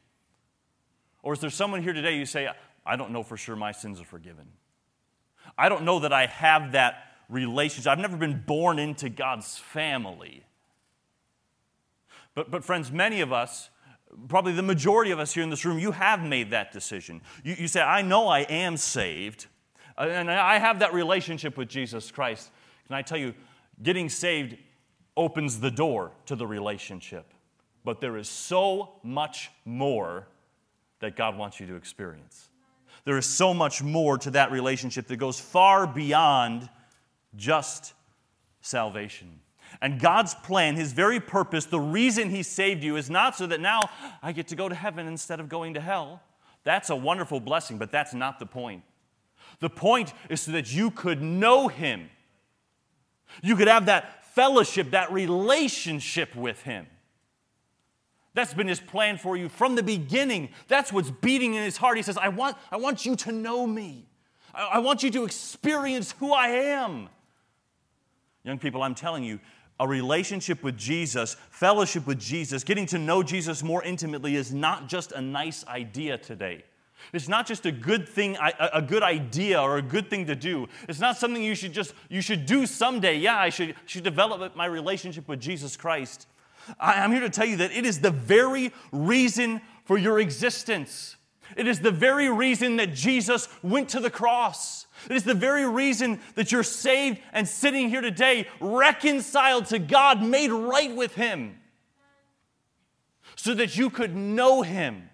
Or 1.24 1.34
is 1.34 1.40
there 1.40 1.50
someone 1.50 1.82
here 1.82 1.94
today 1.94 2.18
you 2.18 2.28
say, 2.28 2.50
I 2.86 2.96
don't 2.96 3.12
know 3.12 3.24
for 3.24 3.38
sure 3.38 3.56
my 3.56 3.72
sins 3.72 4.00
are 4.00 4.06
forgiven? 4.06 4.46
I 5.58 5.70
don't 5.70 5.84
know 5.84 6.00
that 6.00 6.14
I 6.14 6.28
have 6.28 6.74
that 6.74 7.06
relationship. 7.30 7.92
I've 7.92 7.98
never 7.98 8.18
been 8.18 8.44
born 8.46 8.78
into 8.78 9.10
God's 9.10 9.58
family. 9.58 10.44
But, 12.36 12.52
but 12.52 12.64
friends, 12.64 12.92
many 12.92 13.22
of 13.22 13.34
us, 13.34 13.70
probably 14.28 14.54
the 14.54 14.62
majority 14.62 15.10
of 15.10 15.20
us 15.20 15.34
here 15.34 15.44
in 15.44 15.50
this 15.50 15.66
room, 15.66 15.80
you 15.80 15.92
have 15.92 16.22
made 16.22 16.52
that 16.52 16.72
decision. 16.72 17.22
You, 17.44 17.56
you 17.58 17.68
say, 17.68 17.82
I 17.82 18.04
know 18.04 18.28
I 18.28 18.42
am 18.42 18.78
saved, 18.78 19.48
Uh, 19.98 20.08
and 20.10 20.30
I 20.32 20.58
have 20.60 20.80
that 20.80 20.94
relationship 20.94 21.58
with 21.58 21.70
Jesus 21.70 22.12
Christ. 22.12 22.52
Can 22.88 22.96
I 22.96 23.04
tell 23.04 23.20
you, 23.20 23.34
getting 23.82 24.10
saved 24.10 24.58
opens 25.16 25.60
the 25.60 25.72
door 25.72 26.12
to 26.26 26.36
the 26.36 26.48
relationship. 26.48 27.26
But 27.84 28.00
there 28.00 28.18
is 28.18 28.30
so 28.30 28.94
much 29.04 29.52
more 29.66 30.28
that 31.04 31.18
God 31.18 31.38
wants 31.38 31.60
you 31.60 31.68
to 31.68 31.76
experience. 31.76 32.48
There 33.04 33.18
is 33.18 33.26
so 33.26 33.54
much 33.54 33.84
more 33.84 34.18
to 34.20 34.32
that 34.32 34.52
relationship 34.52 35.08
that 35.08 35.18
goes 35.18 35.38
far 35.38 35.86
beyond 35.86 36.70
just 37.36 37.94
salvation. 38.62 39.42
And 39.82 40.00
God's 40.00 40.34
plan, 40.34 40.78
His 40.78 40.94
very 40.94 41.20
purpose, 41.20 41.66
the 41.66 41.80
reason 41.80 42.30
He 42.30 42.42
saved 42.42 42.86
you 42.86 42.96
is 42.96 43.10
not 43.10 43.36
so 43.36 43.46
that 43.48 43.60
now 43.60 43.82
I 44.22 44.32
get 44.32 44.48
to 44.48 44.56
go 44.56 44.70
to 44.70 44.76
heaven 44.76 45.06
instead 45.06 45.42
of 45.42 45.50
going 45.50 45.74
to 45.74 45.82
hell. 45.82 46.22
That's 46.64 46.90
a 46.90 46.96
wonderful 46.96 47.42
blessing, 47.42 47.78
but 47.78 47.92
that's 47.92 48.14
not 48.14 48.40
the 48.40 48.46
point. 48.46 48.84
The 49.60 49.70
point 49.70 50.14
is 50.30 50.40
so 50.40 50.54
that 50.54 50.74
you 50.74 50.90
could 50.90 51.22
know 51.22 51.68
Him. 51.68 52.10
You 53.42 53.58
could 53.58 53.68
have 53.68 53.88
that 53.88 54.24
fellowship, 54.34 54.92
that 54.92 55.12
relationship 55.12 56.34
with 56.34 56.62
Him. 56.62 56.88
That's 58.34 58.54
been 58.54 58.68
his 58.68 58.80
plan 58.80 59.18
for 59.18 59.38
you 59.38 59.48
from 59.48 59.76
the 59.76 59.84
beginning. 59.84 60.50
That's 60.68 60.92
what's 60.92 61.12
beating 61.12 61.54
in 61.54 61.64
his 61.64 61.78
heart. 61.78 61.98
He 61.98 62.04
says, 62.04 62.18
I 62.18 62.30
want, 62.30 62.58
I 62.72 62.78
want 62.78 63.06
you 63.06 63.16
to 63.18 63.32
know 63.32 63.68
me. 63.68 64.08
I, 64.54 64.72
I 64.74 64.80
want 64.80 65.04
you 65.04 65.12
to 65.12 65.24
experience 65.24 66.14
who 66.20 66.34
I 66.34 66.48
am. 66.48 67.10
Young 68.44 68.58
people, 68.58 68.82
I'm 68.82 68.96
telling 68.96 69.24
you, 69.24 69.40
a 69.80 69.88
relationship 69.88 70.64
with 70.64 70.78
Jesus, 70.78 71.36
fellowship 71.50 72.08
with 72.08 72.20
Jesus, 72.20 72.64
getting 72.64 72.86
to 72.88 72.98
know 72.98 73.24
Jesus 73.24 73.64
more 73.64 73.84
intimately 73.84 74.36
is 74.36 74.54
not 74.54 74.88
just 74.88 75.12
a 75.12 75.22
nice 75.22 75.66
idea 75.68 76.18
today. 76.18 76.64
It's 77.12 77.28
not 77.28 77.46
just 77.46 77.66
a 77.66 77.72
good 77.72 78.08
thing, 78.08 78.38
a 78.40 78.82
good 78.82 79.04
idea 79.04 79.62
or 79.62 79.78
a 79.78 79.82
good 79.82 80.10
thing 80.10 80.26
to 80.28 80.36
do. 80.36 80.68
It's 80.88 81.00
not 81.00 81.18
something 81.18 81.44
you 81.44 81.56
should 81.56 81.74
just 81.74 81.94
you 82.08 82.22
should 82.22 82.46
do 82.46 82.66
someday. 82.66 83.18
Yeah, 83.18 83.38
I 83.38 83.50
should, 83.50 83.76
should 83.86 84.04
develop 84.04 84.56
my 84.56 84.66
relationship 84.66 85.28
with 85.28 85.42
Jesus 85.42 85.76
Christ. 85.76 86.28
I'm 86.80 87.12
here 87.12 87.22
to 87.22 87.30
tell 87.30 87.46
you 87.46 87.58
that 87.58 87.72
it 87.72 87.86
is 87.86 88.00
the 88.00 88.12
very 88.12 88.74
reason 88.92 89.62
for 89.86 89.98
your 89.98 90.20
existence. 90.20 91.18
It 91.58 91.68
is 91.68 91.80
the 91.80 91.92
very 91.92 92.30
reason 92.30 92.78
that 92.78 92.94
Jesus 92.94 93.48
went 93.62 93.90
to 93.90 94.00
the 94.00 94.10
cross. 94.10 94.88
It 95.10 95.16
is 95.16 95.24
the 95.24 95.34
very 95.34 95.68
reason 95.68 96.20
that 96.36 96.52
you're 96.52 96.64
saved 96.64 97.20
and 97.32 97.48
sitting 97.48 97.90
here 97.90 98.02
today, 98.02 98.48
reconciled 98.60 99.66
to 99.68 99.80
God, 99.80 100.24
made 100.24 100.52
right 100.52 100.96
with 100.96 101.16
Him, 101.16 101.60
so 103.36 103.54
that 103.54 103.78
you 103.78 103.90
could 103.90 104.16
know 104.16 104.62
Him. 104.62 105.10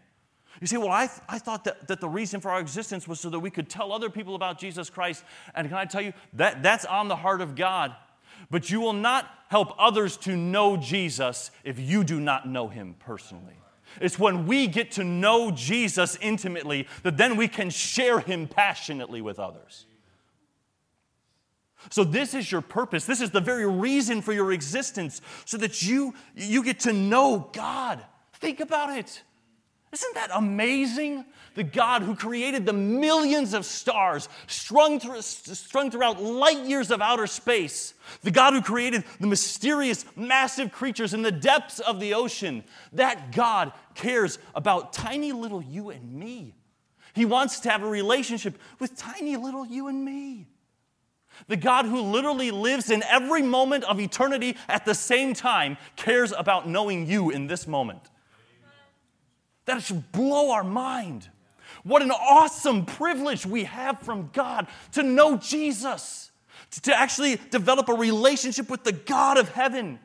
You 0.62 0.68
say, 0.68 0.78
Well, 0.78 0.92
I, 0.92 1.08
th- 1.08 1.22
I 1.28 1.40
thought 1.40 1.64
that, 1.64 1.88
that 1.88 2.02
the 2.02 2.10
reason 2.10 2.42
for 2.42 2.52
our 2.52 2.60
existence 2.60 3.08
was 3.08 3.20
so 3.20 3.30
that 3.30 3.40
we 3.40 3.50
could 3.50 3.70
tell 3.70 3.92
other 3.92 4.10
people 4.10 4.36
about 4.36 4.60
Jesus 4.60 4.90
Christ. 4.90 5.24
And 5.56 5.68
can 5.68 5.78
I 5.78 5.86
tell 5.86 6.02
you, 6.02 6.14
that, 6.34 6.62
that's 6.62 6.86
on 6.86 7.08
the 7.08 7.16
heart 7.16 7.42
of 7.42 7.56
God. 7.56 7.96
But 8.52 8.70
you 8.70 8.82
will 8.82 8.94
not 8.94 9.30
help 9.50 9.74
others 9.78 10.18
to 10.18 10.36
know 10.36 10.78
Jesus 10.78 11.52
if 11.64 11.80
you 11.80 12.04
do 12.04 12.20
not 12.20 12.48
know 12.48 12.68
him 12.68 12.96
personally. 13.00 13.56
It's 14.00 14.20
when 14.20 14.46
we 14.46 14.68
get 14.68 14.92
to 14.92 15.04
know 15.04 15.52
Jesus 15.52 16.18
intimately 16.22 16.88
that 17.04 17.18
then 17.18 17.36
we 17.36 17.48
can 17.48 17.70
share 17.70 18.20
him 18.20 18.48
passionately 18.48 19.22
with 19.22 19.40
others. 19.40 19.86
So 21.90 22.04
this 22.04 22.34
is 22.34 22.52
your 22.52 22.62
purpose. 22.62 23.06
This 23.06 23.22
is 23.22 23.32
the 23.32 23.42
very 23.42 23.66
reason 23.66 24.22
for 24.22 24.34
your 24.34 24.52
existence 24.52 25.22
so 25.46 25.58
that 25.58 25.82
you 25.82 26.14
you 26.36 26.64
get 26.64 26.82
to 26.82 26.94
know 26.94 27.50
God. 27.54 28.04
Think 28.34 28.60
about 28.60 28.98
it. 28.98 29.24
Isn't 29.92 30.14
that 30.16 30.30
amazing? 30.34 31.26
The 31.56 31.64
God 31.64 32.04
who 32.04 32.16
created 32.16 32.66
the 32.66 32.74
millions 32.74 33.54
of 33.54 33.66
stars 33.66 34.30
strung, 34.48 35.00
through, 35.00 35.22
strung 35.22 35.92
throughout 35.92 36.22
light 36.22 36.66
years 36.66 36.92
of 36.92 37.02
outer 37.02 37.28
space. 37.28 37.94
The 38.22 38.32
God 38.32 38.54
who 38.54 38.62
created 38.62 39.04
the 39.20 39.28
mysterious, 39.28 40.06
massive 40.16 40.72
creatures 40.72 41.14
in 41.14 41.22
the 41.22 41.32
depths 41.32 41.80
of 41.80 42.00
the 42.00 42.14
ocean. 42.14 42.64
That 42.94 43.32
God 43.32 43.74
cares 43.96 44.40
about 44.56 44.94
tiny 44.94 45.32
little 45.32 45.62
you 45.62 45.90
and 45.90 46.14
me. 46.14 46.56
He 47.14 47.26
wants 47.26 47.60
to 47.62 47.70
have 47.72 47.84
a 47.84 47.90
relationship 47.90 48.58
with 48.80 48.96
tiny 48.96 49.36
little 49.36 49.66
you 49.66 49.88
and 49.88 50.06
me. 50.06 50.48
The 51.48 51.58
God 51.58 51.86
who 51.86 52.02
literally 52.02 52.52
lives 52.52 52.90
in 52.90 53.04
every 53.04 53.42
moment 53.42 53.84
of 53.86 54.00
eternity 54.00 54.58
at 54.68 54.86
the 54.86 54.94
same 54.94 55.34
time 55.34 55.78
cares 55.96 56.32
about 56.32 56.68
knowing 56.68 57.08
you 57.08 57.30
in 57.30 57.48
this 57.48 57.68
moment. 57.68 58.10
That 59.66 59.82
should 59.82 60.12
blow 60.12 60.52
our 60.52 60.64
mind. 60.64 61.30
What 61.90 62.04
an 62.04 62.12
awesome 62.12 62.86
privilege 62.86 63.48
we 63.48 63.64
have 63.64 64.00
from 64.02 64.30
God 64.32 64.68
to 64.92 65.02
know 65.02 65.38
Jesus, 65.38 66.30
to 66.84 66.96
actually 66.96 67.38
develop 67.50 67.90
a 67.90 67.96
relationship 67.96 68.70
with 68.70 68.84
the 68.84 68.92
God 68.92 69.40
of 69.40 69.50
heaven. 69.50 69.98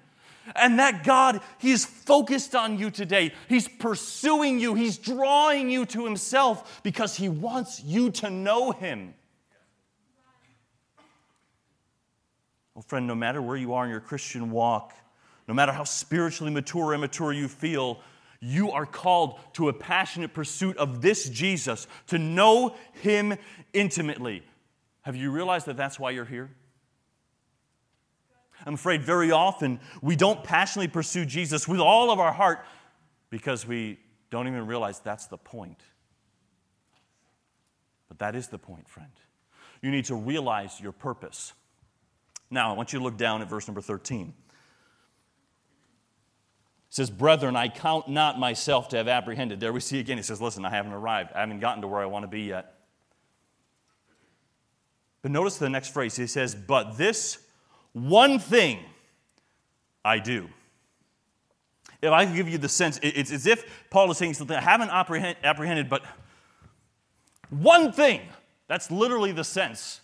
And 0.57 0.79
that 0.79 1.05
God, 1.05 1.42
He's 1.59 1.85
focused 1.85 2.55
on 2.55 2.79
you 2.79 2.90
today. 2.90 3.35
He's 3.51 3.68
pursuing 3.68 4.59
you. 4.61 4.75
He's 4.75 4.97
drawing 4.97 5.68
you 5.68 5.85
to 5.87 6.07
Himself 6.07 6.81
because 6.83 7.16
He 7.16 7.29
wants 7.29 7.83
you 7.85 8.11
to 8.12 8.31
know 8.31 8.73
Him. 8.73 9.12
Well, 12.75 12.83
friend, 12.83 13.07
no 13.07 13.14
matter 13.14 13.42
where 13.42 13.59
you 13.59 13.75
are 13.75 13.85
in 13.85 13.90
your 13.90 14.01
Christian 14.01 14.51
walk, 14.51 14.94
no 15.47 15.53
matter 15.53 15.73
how 15.73 15.85
spiritually 15.85 16.51
mature 16.51 16.87
or 16.87 16.94
immature 16.94 17.35
you 17.35 17.47
feel, 17.47 18.01
you 18.44 18.70
are 18.70 18.85
called 18.85 19.40
to 19.54 19.68
a 19.68 19.72
passionate 19.72 20.35
pursuit 20.35 20.76
of 20.76 21.00
this 21.00 21.28
Jesus, 21.28 21.87
to 22.09 22.18
know 22.18 22.76
him 22.92 23.37
intimately. 23.72 24.42
Have 25.02 25.16
you 25.16 25.30
realized 25.30 25.66
that 25.66 25.76
that's 25.76 25.98
why 25.98 26.11
you're 26.11 26.24
here? 26.24 26.50
I'm 28.66 28.74
afraid 28.74 29.02
very 29.02 29.30
often 29.30 29.80
we 30.00 30.16
don't 30.16 30.44
passionately 30.44 30.88
pursue 30.88 31.24
Jesus 31.24 31.66
with 31.66 31.80
all 31.80 32.11
of 32.11 32.18
our 32.20 32.33
heart 32.33 32.64
because 33.30 33.66
we 33.66 33.98
don't 34.30 34.46
even 34.46 34.66
realize 34.66 35.00
that's 35.00 35.26
the 35.26 35.38
point. 35.38 35.83
But 38.09 38.18
that 38.18 38.35
is 38.35 38.48
the 38.48 38.59
point, 38.59 38.88
friend. 38.88 39.11
You 39.83 39.90
need 39.90 40.07
to 40.07 40.14
realize 40.14 40.80
your 40.80 40.92
purpose. 40.92 41.52
Now, 42.50 42.70
I 42.70 42.76
want 42.76 42.92
you 42.92 42.98
to 43.00 43.04
look 43.04 43.16
down 43.16 43.42
at 43.42 43.48
verse 43.48 43.66
number 43.66 43.80
13 43.80 44.35
says, 46.94 47.11
Brethren, 47.11 47.57
I 47.57 47.66
count 47.66 48.07
not 48.07 48.38
myself 48.38 48.88
to 48.90 48.96
have 48.96 49.09
apprehended. 49.09 49.59
There 49.59 49.72
we 49.72 49.80
see 49.80 49.98
again, 49.98 50.16
he 50.16 50.22
says, 50.22 50.40
Listen, 50.40 50.64
I 50.64 50.70
haven't 50.70 50.92
arrived. 50.92 51.33
I 51.35 51.40
haven't 51.40 51.59
gotten 51.59 51.83
to 51.83 51.88
where 51.88 52.00
I 52.00 52.07
want 52.07 52.22
to 52.22 52.28
be 52.28 52.42
yet. 52.42 52.74
But 55.20 55.33
notice 55.33 55.57
the 55.57 55.68
next 55.68 55.88
phrase. 55.88 56.14
He 56.14 56.28
says, 56.28 56.54
But 56.54 56.96
this 56.96 57.38
one 57.94 58.38
thing 58.38 58.78
I 60.04 60.20
do. 60.20 60.48
If 62.00 62.12
I 62.12 62.26
could 62.26 62.37
give 62.37 62.48
you 62.48 62.59
the 62.59 62.68
sense, 62.68 63.00
it's 63.02 63.33
as 63.33 63.48
if 63.48 63.88
Paul 63.90 64.09
is 64.12 64.18
saying 64.18 64.35
something 64.35 64.57
I 64.57 64.61
haven't 64.61 64.90
apprehended, 64.90 65.88
but 65.88 66.04
one 67.50 67.90
thing. 67.90 68.20
That's 68.68 68.92
literally 68.92 69.33
the 69.33 69.42
sense 69.42 70.00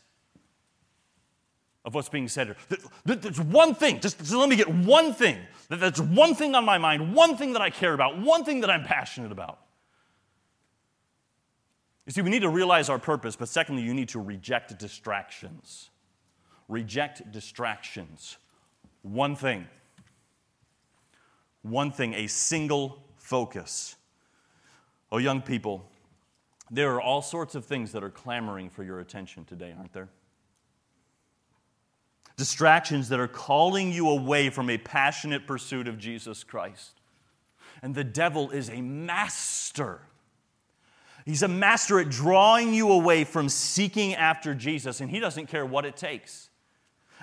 of 1.84 1.94
what's 1.94 2.08
being 2.08 2.28
said 2.28 2.48
here. 2.48 2.78
There's 3.04 3.40
one 3.40 3.74
thing, 3.74 4.00
just, 4.00 4.18
just 4.18 4.32
let 4.32 4.48
me 4.48 4.56
get 4.56 4.68
one 4.68 5.14
thing. 5.14 5.38
That's 5.68 6.00
one 6.00 6.34
thing 6.34 6.54
on 6.54 6.64
my 6.64 6.78
mind, 6.78 7.14
one 7.14 7.36
thing 7.36 7.52
that 7.54 7.62
I 7.62 7.70
care 7.70 7.94
about, 7.94 8.18
one 8.18 8.44
thing 8.44 8.60
that 8.60 8.70
I'm 8.70 8.84
passionate 8.84 9.32
about. 9.32 9.58
You 12.06 12.12
see, 12.12 12.22
we 12.22 12.30
need 12.30 12.42
to 12.42 12.48
realize 12.48 12.88
our 12.88 12.98
purpose, 12.98 13.36
but 13.36 13.48
secondly, 13.48 13.82
you 13.82 13.94
need 13.94 14.08
to 14.10 14.20
reject 14.20 14.76
distractions. 14.78 15.90
Reject 16.68 17.30
distractions. 17.30 18.36
One 19.02 19.36
thing. 19.36 19.66
One 21.62 21.92
thing, 21.92 22.14
a 22.14 22.26
single 22.26 23.02
focus. 23.16 23.96
Oh, 25.12 25.18
young 25.18 25.40
people, 25.40 25.88
there 26.70 26.92
are 26.94 27.00
all 27.00 27.22
sorts 27.22 27.54
of 27.54 27.64
things 27.64 27.92
that 27.92 28.02
are 28.02 28.10
clamoring 28.10 28.70
for 28.70 28.82
your 28.82 29.00
attention 29.00 29.44
today, 29.44 29.74
aren't 29.76 29.92
there? 29.92 30.08
Distractions 32.40 33.10
that 33.10 33.20
are 33.20 33.28
calling 33.28 33.92
you 33.92 34.08
away 34.08 34.48
from 34.48 34.70
a 34.70 34.78
passionate 34.78 35.46
pursuit 35.46 35.86
of 35.86 35.98
Jesus 35.98 36.42
Christ. 36.42 36.92
And 37.82 37.94
the 37.94 38.02
devil 38.02 38.48
is 38.50 38.70
a 38.70 38.80
master. 38.80 40.00
He's 41.26 41.42
a 41.42 41.48
master 41.48 42.00
at 42.00 42.08
drawing 42.08 42.72
you 42.72 42.92
away 42.92 43.24
from 43.24 43.50
seeking 43.50 44.14
after 44.14 44.54
Jesus, 44.54 45.02
and 45.02 45.10
he 45.10 45.20
doesn't 45.20 45.48
care 45.48 45.66
what 45.66 45.84
it 45.84 45.98
takes. 45.98 46.48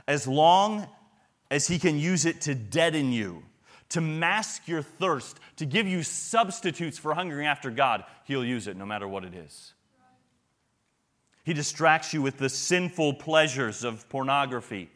As 0.08 0.28
long 0.28 0.88
as 1.50 1.66
he 1.66 1.80
can 1.80 1.98
use 1.98 2.28
it 2.28 2.40
to 2.42 2.54
deaden 2.54 3.12
you, 3.12 3.42
to 3.90 4.02
mask 4.02 4.68
your 4.68 4.84
thirst, 4.84 5.40
to 5.56 5.66
give 5.66 5.88
you 5.88 6.04
substitutes 6.04 7.00
for 7.00 7.16
hungering 7.16 7.48
after 7.48 7.72
God, 7.72 8.04
he'll 8.26 8.46
use 8.46 8.68
it 8.68 8.78
no 8.78 8.86
matter 8.86 9.08
what 9.08 9.24
it 9.24 9.34
is. 9.34 9.74
He 11.44 11.56
distracts 11.56 12.14
you 12.14 12.22
with 12.22 12.38
the 12.38 12.50
sinful 12.50 13.16
pleasures 13.16 13.84
of 13.84 14.08
pornography 14.10 14.92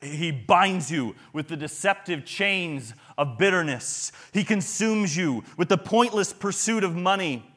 he 0.00 0.30
binds 0.30 0.90
you 0.90 1.14
with 1.32 1.48
the 1.48 1.56
deceptive 1.56 2.24
chains 2.24 2.94
of 3.16 3.38
bitterness. 3.38 4.12
He 4.32 4.44
consumes 4.44 5.16
you 5.16 5.44
with 5.56 5.68
the 5.68 5.78
pointless 5.78 6.32
pursuit 6.32 6.84
of 6.84 6.94
money. 6.94 7.50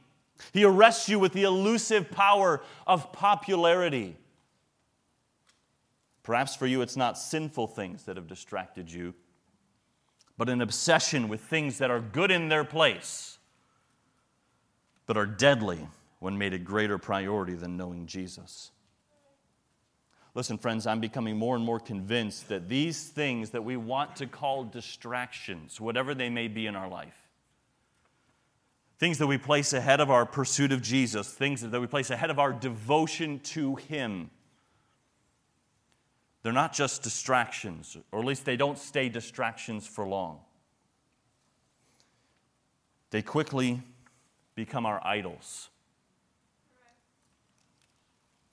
He 0.54 0.64
arrests 0.64 1.10
you 1.10 1.20
with 1.20 1.34
the 1.34 1.44
elusive 1.44 2.12
power 2.12 2.62
of 2.86 3.12
popularity. 3.12 4.16
Perhaps 6.24 6.56
for 6.56 6.68
you, 6.68 6.82
it's 6.82 6.98
not 6.98 7.18
sinful 7.18 7.68
things 7.68 8.04
that 8.04 8.18
have 8.18 8.28
distracted 8.28 8.92
you, 8.92 9.14
but 10.38 10.50
an 10.50 10.62
obsession 10.62 11.30
with 11.30 11.42
things 11.42 11.78
that 11.78 11.90
are 11.90 12.02
good 12.02 12.32
in 12.32 12.50
their 12.50 12.66
place, 12.66 13.38
but 15.06 15.18
are 15.18 15.26
deadly 15.26 15.88
when 16.20 16.38
made 16.38 16.54
a 16.54 16.60
greater 16.60 16.98
priority 16.98 17.54
than 17.54 17.78
knowing 17.78 18.06
Jesus. 18.06 18.72
Listen, 20.38 20.60
friends, 20.60 20.86
I'm 20.86 21.00
becoming 21.00 21.36
more 21.36 21.56
and 21.56 21.66
more 21.66 21.80
convinced 21.80 22.50
that 22.50 22.70
these 22.70 23.10
things 23.10 23.50
that 23.50 23.64
we 23.64 23.76
want 23.76 24.18
to 24.18 24.28
call 24.28 24.64
distractions, 24.66 25.82
whatever 25.82 26.14
they 26.14 26.30
may 26.30 26.48
be 26.48 26.68
in 26.68 26.76
our 26.76 26.88
life, 26.88 27.28
things 29.00 29.18
that 29.18 29.26
we 29.26 29.40
place 29.40 29.74
ahead 29.74 30.00
of 30.00 30.12
our 30.12 30.28
pursuit 30.28 30.72
of 30.72 30.84
Jesus, 30.84 31.28
things 31.34 31.62
that 31.62 31.82
we 31.82 31.88
place 31.88 32.12
ahead 32.12 32.30
of 32.30 32.38
our 32.38 32.54
devotion 32.54 33.40
to 33.46 33.78
Him, 33.78 34.30
they're 36.44 36.54
not 36.54 36.72
just 36.72 37.02
distractions, 37.02 37.98
or 38.12 38.20
at 38.20 38.26
least 38.26 38.46
they 38.46 38.58
don't 38.58 38.78
stay 38.78 39.10
distractions 39.10 39.88
for 39.88 40.08
long. 40.08 40.42
They 43.10 43.24
quickly 43.24 43.82
become 44.54 44.86
our 44.86 45.04
idols. 45.04 45.70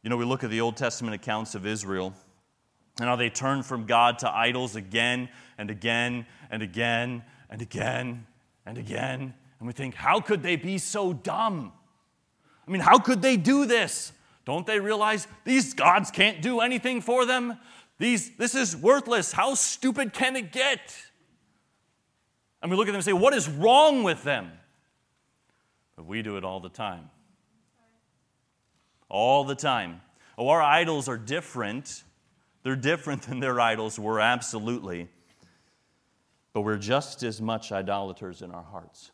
You 0.05 0.11
know, 0.11 0.19
we 0.19 0.27
look 0.27 0.45
at 0.45 0.51
the 0.51 0.61
Old 0.61 0.77
Testament 0.77 1.15
accounts 1.15 1.55
of 1.55 1.65
Israel 1.65 2.13
and 3.01 3.09
how 3.09 3.17
they 3.17 3.31
turn 3.31 3.63
from 3.63 3.87
God 3.87 4.19
to 4.19 4.31
idols 4.31 4.77
again 4.77 5.31
and 5.57 5.71
again 5.71 6.27
and 6.51 6.63
again 6.63 7.23
and 7.49 7.63
again 7.63 8.27
and 8.67 8.77
again. 8.77 9.35
And 9.59 9.67
we 9.67 9.73
think, 9.73 9.95
how 9.95 10.21
could 10.21 10.43
they 10.43 10.57
be 10.57 10.77
so 10.77 11.15
dumb? 11.15 11.73
I 12.69 12.71
mean, 12.71 12.83
how 12.83 12.99
could 12.99 13.23
they 13.23 13.39
do 13.39 13.65
this? 13.65 14.13
Don't 14.45 14.67
they 14.67 14.79
realize 14.79 15.27
these 15.47 15.73
gods 15.73 16.11
can't 16.11 16.43
do 16.43 16.61
anything 16.61 17.01
for 17.01 17.25
them? 17.25 17.57
These, 17.99 18.37
this 18.37 18.55
is 18.55 18.77
worthless. 18.77 19.33
How 19.33 19.55
stupid 19.55 20.13
can 20.13 20.37
it 20.37 20.53
get? 20.53 20.95
And 22.61 22.71
we 22.71 22.77
look 22.77 22.89
at 22.89 22.91
them 22.91 22.97
and 22.97 23.05
say, 23.05 23.15
what 23.15 23.33
is 23.33 23.49
wrong 23.49 24.03
with 24.03 24.23
them? 24.23 24.53
But 25.97 26.05
we 26.05 26.21
do 26.21 26.37
it 26.37 26.45
all 26.45 26.61
the 26.61 26.69
time 26.69 27.09
all 29.15 29.45
the 29.45 29.55
time. 29.55 30.01
Oh, 30.37 30.49
our 30.49 30.61
idols 30.61 31.09
are 31.09 31.17
different. 31.17 32.03
They're 32.65 32.75
different 32.75 33.23
than 33.29 33.39
their 33.39 33.61
idols 33.61 33.97
were, 33.97 34.21
absolutely. 34.21 35.09
But 36.53 36.63
we're 36.63 36.79
just 36.79 37.23
as 37.23 37.41
much 37.41 37.71
idolaters 37.71 38.43
in 38.43 38.51
our 38.51 38.65
hearts. 38.65 39.13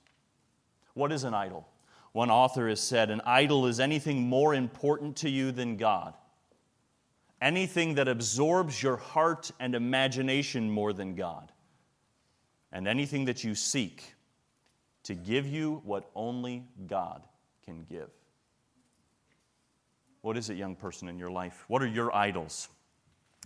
What 0.95 1.13
is 1.13 1.25
an 1.25 1.35
idol? 1.35 1.69
One 2.13 2.31
author 2.31 2.67
has 2.69 2.81
said 2.81 3.11
an 3.11 3.21
idol 3.27 3.67
is 3.67 3.79
anything 3.79 4.23
more 4.23 4.55
important 4.55 5.17
to 5.19 5.29
you 5.29 5.53
than 5.53 5.77
God, 5.77 6.15
anything 7.41 7.95
that 7.97 8.09
absorbs 8.09 8.83
your 8.83 8.97
heart 8.97 9.51
and 9.61 9.75
imagination 9.75 10.71
more 10.71 10.95
than 10.95 11.15
God, 11.15 11.53
and 12.73 12.89
anything 12.89 13.27
that 13.27 13.45
you 13.45 13.55
seek 13.55 14.15
to 15.05 15.15
give 15.15 15.47
you 15.47 15.83
what 15.85 16.11
only 16.15 16.65
God 16.87 17.23
can 17.65 17.85
give. 17.85 18.11
What 20.23 20.37
is 20.37 20.51
it, 20.51 20.57
young 20.57 20.77
person, 20.77 21.09
in 21.09 21.19
your 21.19 21.31
life? 21.31 21.65
What 21.69 21.83
are 21.83 21.87
your 21.87 22.15
idols? 22.15 22.69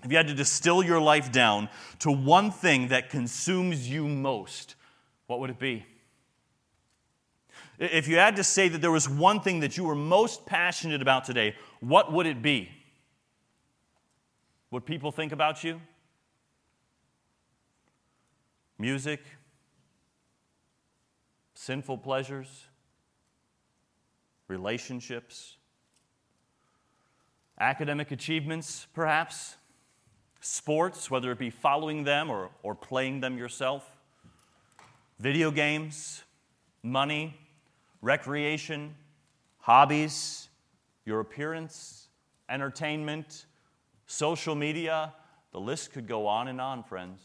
If 0.03 0.11
you 0.11 0.17
had 0.17 0.29
to 0.29 0.35
distill 0.35 0.83
your 0.83 1.01
life 1.01 1.31
down 1.31 1.69
to 2.01 2.11
one 2.11 2.51
thing 2.51 2.89
that 2.89 3.11
consumes 3.11 3.89
you 3.89 4.09
most, 4.09 4.75
what 5.27 5.41
would 5.41 5.51
it 5.51 5.59
be? 5.59 5.87
If 7.79 8.07
you 8.07 8.17
had 8.17 8.37
to 8.37 8.45
say 8.45 8.69
that 8.69 8.81
there 8.81 8.91
was 8.91 9.09
one 9.09 9.41
thing 9.41 9.61
that 9.61 9.77
you 9.77 9.85
were 9.85 9.95
most 9.95 10.47
passionate 10.47 11.01
about 11.01 11.25
today, 11.25 11.55
what 11.81 12.13
would 12.13 12.27
it 12.27 12.43
be? 12.43 12.69
What 14.71 14.85
people 14.85 15.11
think 15.11 15.33
about 15.33 15.65
you? 15.65 15.81
Music? 18.79 19.21
Sinful 21.55 21.99
pleasures? 21.99 22.67
Relationships? 24.49 25.57
Academic 27.59 28.11
achievements, 28.11 28.87
perhaps. 28.95 29.57
Sports, 30.40 31.11
whether 31.11 31.31
it 31.31 31.38
be 31.38 31.51
following 31.51 32.05
them 32.05 32.31
or, 32.31 32.51
or 32.62 32.75
playing 32.75 33.21
them 33.21 33.38
yourself. 33.38 33.97
Video 35.19 35.51
games, 35.51 36.23
money, 36.83 37.38
recreation, 38.03 38.95
hobbies, 39.59 40.49
your 41.07 41.21
appearance, 41.21 42.09
entertainment, 42.49 43.47
social 44.07 44.55
media. 44.55 45.14
The 45.53 45.61
list 45.61 45.93
could 45.93 46.07
go 46.07 46.27
on 46.27 46.49
and 46.49 46.61
on, 46.61 46.83
friends. 46.83 47.21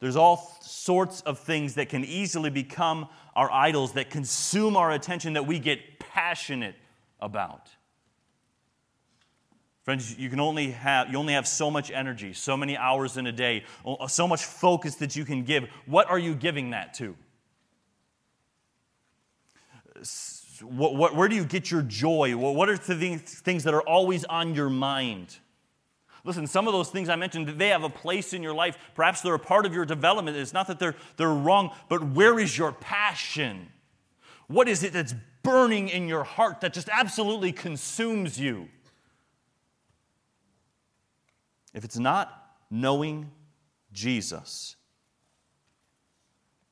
There's 0.00 0.16
all 0.16 0.58
sorts 0.60 1.22
of 1.22 1.38
things 1.38 1.76
that 1.76 1.88
can 1.88 2.04
easily 2.04 2.50
become 2.50 3.08
our 3.34 3.50
idols, 3.50 3.92
that 3.92 4.10
consume 4.10 4.76
our 4.76 4.90
attention, 4.90 5.32
that 5.34 5.46
we 5.46 5.58
get 5.58 5.98
passionate 5.98 6.74
about. 7.20 7.70
Friends, 9.84 10.18
you 10.18 10.30
can 10.30 10.40
only 10.40 10.70
have 10.70 11.12
you 11.12 11.18
only 11.18 11.34
have 11.34 11.46
so 11.46 11.70
much 11.70 11.90
energy, 11.90 12.32
so 12.32 12.56
many 12.56 12.74
hours 12.74 13.18
in 13.18 13.26
a 13.26 13.32
day, 13.32 13.64
uh, 13.84 14.06
so 14.08 14.26
much 14.26 14.42
focus 14.42 14.94
that 14.96 15.14
you 15.14 15.26
can 15.26 15.44
give. 15.44 15.64
What 15.84 16.08
are 16.08 16.18
you 16.18 16.34
giving 16.34 16.70
that 16.70 16.94
to? 16.94 17.14
What, 20.62 20.96
what, 20.96 21.14
where 21.14 21.28
do 21.28 21.36
you 21.36 21.44
get 21.44 21.70
your 21.70 21.82
joy? 21.82 22.34
What 22.34 22.70
are 22.70 22.78
the 22.78 23.18
things 23.18 23.64
that 23.64 23.74
are 23.74 23.82
always 23.82 24.24
on 24.24 24.54
your 24.54 24.70
mind? 24.70 25.36
Listen, 26.24 26.46
some 26.46 26.66
of 26.66 26.72
those 26.72 26.88
things 26.88 27.10
I 27.10 27.16
mentioned, 27.16 27.48
they 27.48 27.68
have 27.68 27.84
a 27.84 27.90
place 27.90 28.32
in 28.32 28.42
your 28.42 28.54
life. 28.54 28.78
Perhaps 28.94 29.20
they're 29.20 29.34
a 29.34 29.38
part 29.38 29.66
of 29.66 29.74
your 29.74 29.84
development. 29.84 30.38
It's 30.38 30.54
not 30.54 30.66
that 30.68 30.78
they're, 30.78 30.94
they're 31.18 31.28
wrong, 31.28 31.70
but 31.90 32.02
where 32.02 32.38
is 32.38 32.56
your 32.56 32.72
passion? 32.72 33.68
What 34.46 34.66
is 34.66 34.82
it 34.82 34.94
that's 34.94 35.14
burning 35.42 35.90
in 35.90 36.08
your 36.08 36.24
heart 36.24 36.62
that 36.62 36.72
just 36.72 36.88
absolutely 36.88 37.52
consumes 37.52 38.40
you? 38.40 38.68
If 41.74 41.84
it's 41.84 41.98
not 41.98 42.56
knowing 42.70 43.30
Jesus, 43.92 44.76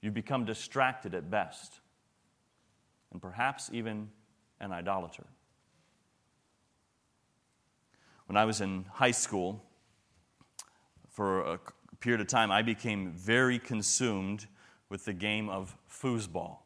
you 0.00 0.12
become 0.12 0.44
distracted 0.44 1.14
at 1.14 1.28
best, 1.28 1.80
and 3.12 3.20
perhaps 3.20 3.68
even 3.72 4.10
an 4.60 4.72
idolater. 4.72 5.26
When 8.26 8.36
I 8.36 8.44
was 8.44 8.60
in 8.60 8.86
high 8.92 9.10
school, 9.10 9.62
for 11.10 11.40
a 11.40 11.60
period 12.00 12.20
of 12.20 12.28
time, 12.28 12.50
I 12.50 12.62
became 12.62 13.12
very 13.12 13.58
consumed 13.58 14.46
with 14.88 15.04
the 15.04 15.12
game 15.12 15.48
of 15.48 15.76
foosball. 15.90 16.58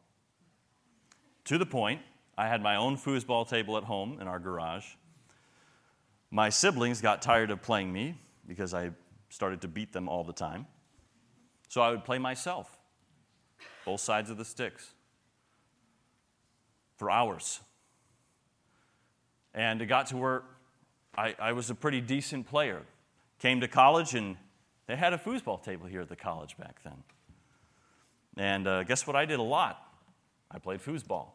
To 1.45 1.57
the 1.57 1.65
point, 1.65 2.01
I 2.37 2.47
had 2.47 2.61
my 2.61 2.75
own 2.75 2.97
foosball 2.97 3.49
table 3.49 3.77
at 3.77 3.83
home 3.83 4.19
in 4.21 4.27
our 4.27 4.39
garage. 4.39 4.85
My 6.31 6.49
siblings 6.49 7.01
got 7.01 7.21
tired 7.21 7.51
of 7.51 7.61
playing 7.61 7.91
me 7.91 8.15
because 8.47 8.73
I 8.73 8.91
started 9.29 9.61
to 9.61 9.67
beat 9.67 9.93
them 9.93 10.07
all 10.07 10.23
the 10.23 10.33
time. 10.33 10.65
So 11.67 11.81
I 11.81 11.91
would 11.91 12.05
play 12.05 12.17
myself, 12.17 12.77
both 13.85 13.99
sides 13.99 14.29
of 14.29 14.37
the 14.37 14.45
sticks, 14.45 14.93
for 16.95 17.11
hours. 17.11 17.59
And 19.53 19.81
it 19.81 19.87
got 19.87 20.07
to 20.07 20.17
where 20.17 20.43
I, 21.17 21.35
I 21.39 21.51
was 21.51 21.69
a 21.69 21.75
pretty 21.75 21.99
decent 21.99 22.47
player. 22.47 22.83
Came 23.39 23.59
to 23.61 23.67
college, 23.67 24.15
and 24.15 24.37
they 24.87 24.95
had 24.95 25.13
a 25.13 25.17
foosball 25.17 25.61
table 25.61 25.87
here 25.87 26.01
at 26.01 26.09
the 26.09 26.15
college 26.15 26.57
back 26.57 26.81
then. 26.83 27.03
And 28.37 28.67
uh, 28.67 28.83
guess 28.83 29.05
what 29.05 29.15
I 29.15 29.25
did 29.25 29.39
a 29.39 29.43
lot? 29.43 29.83
I 30.49 30.59
played 30.59 30.79
foosball. 30.79 31.29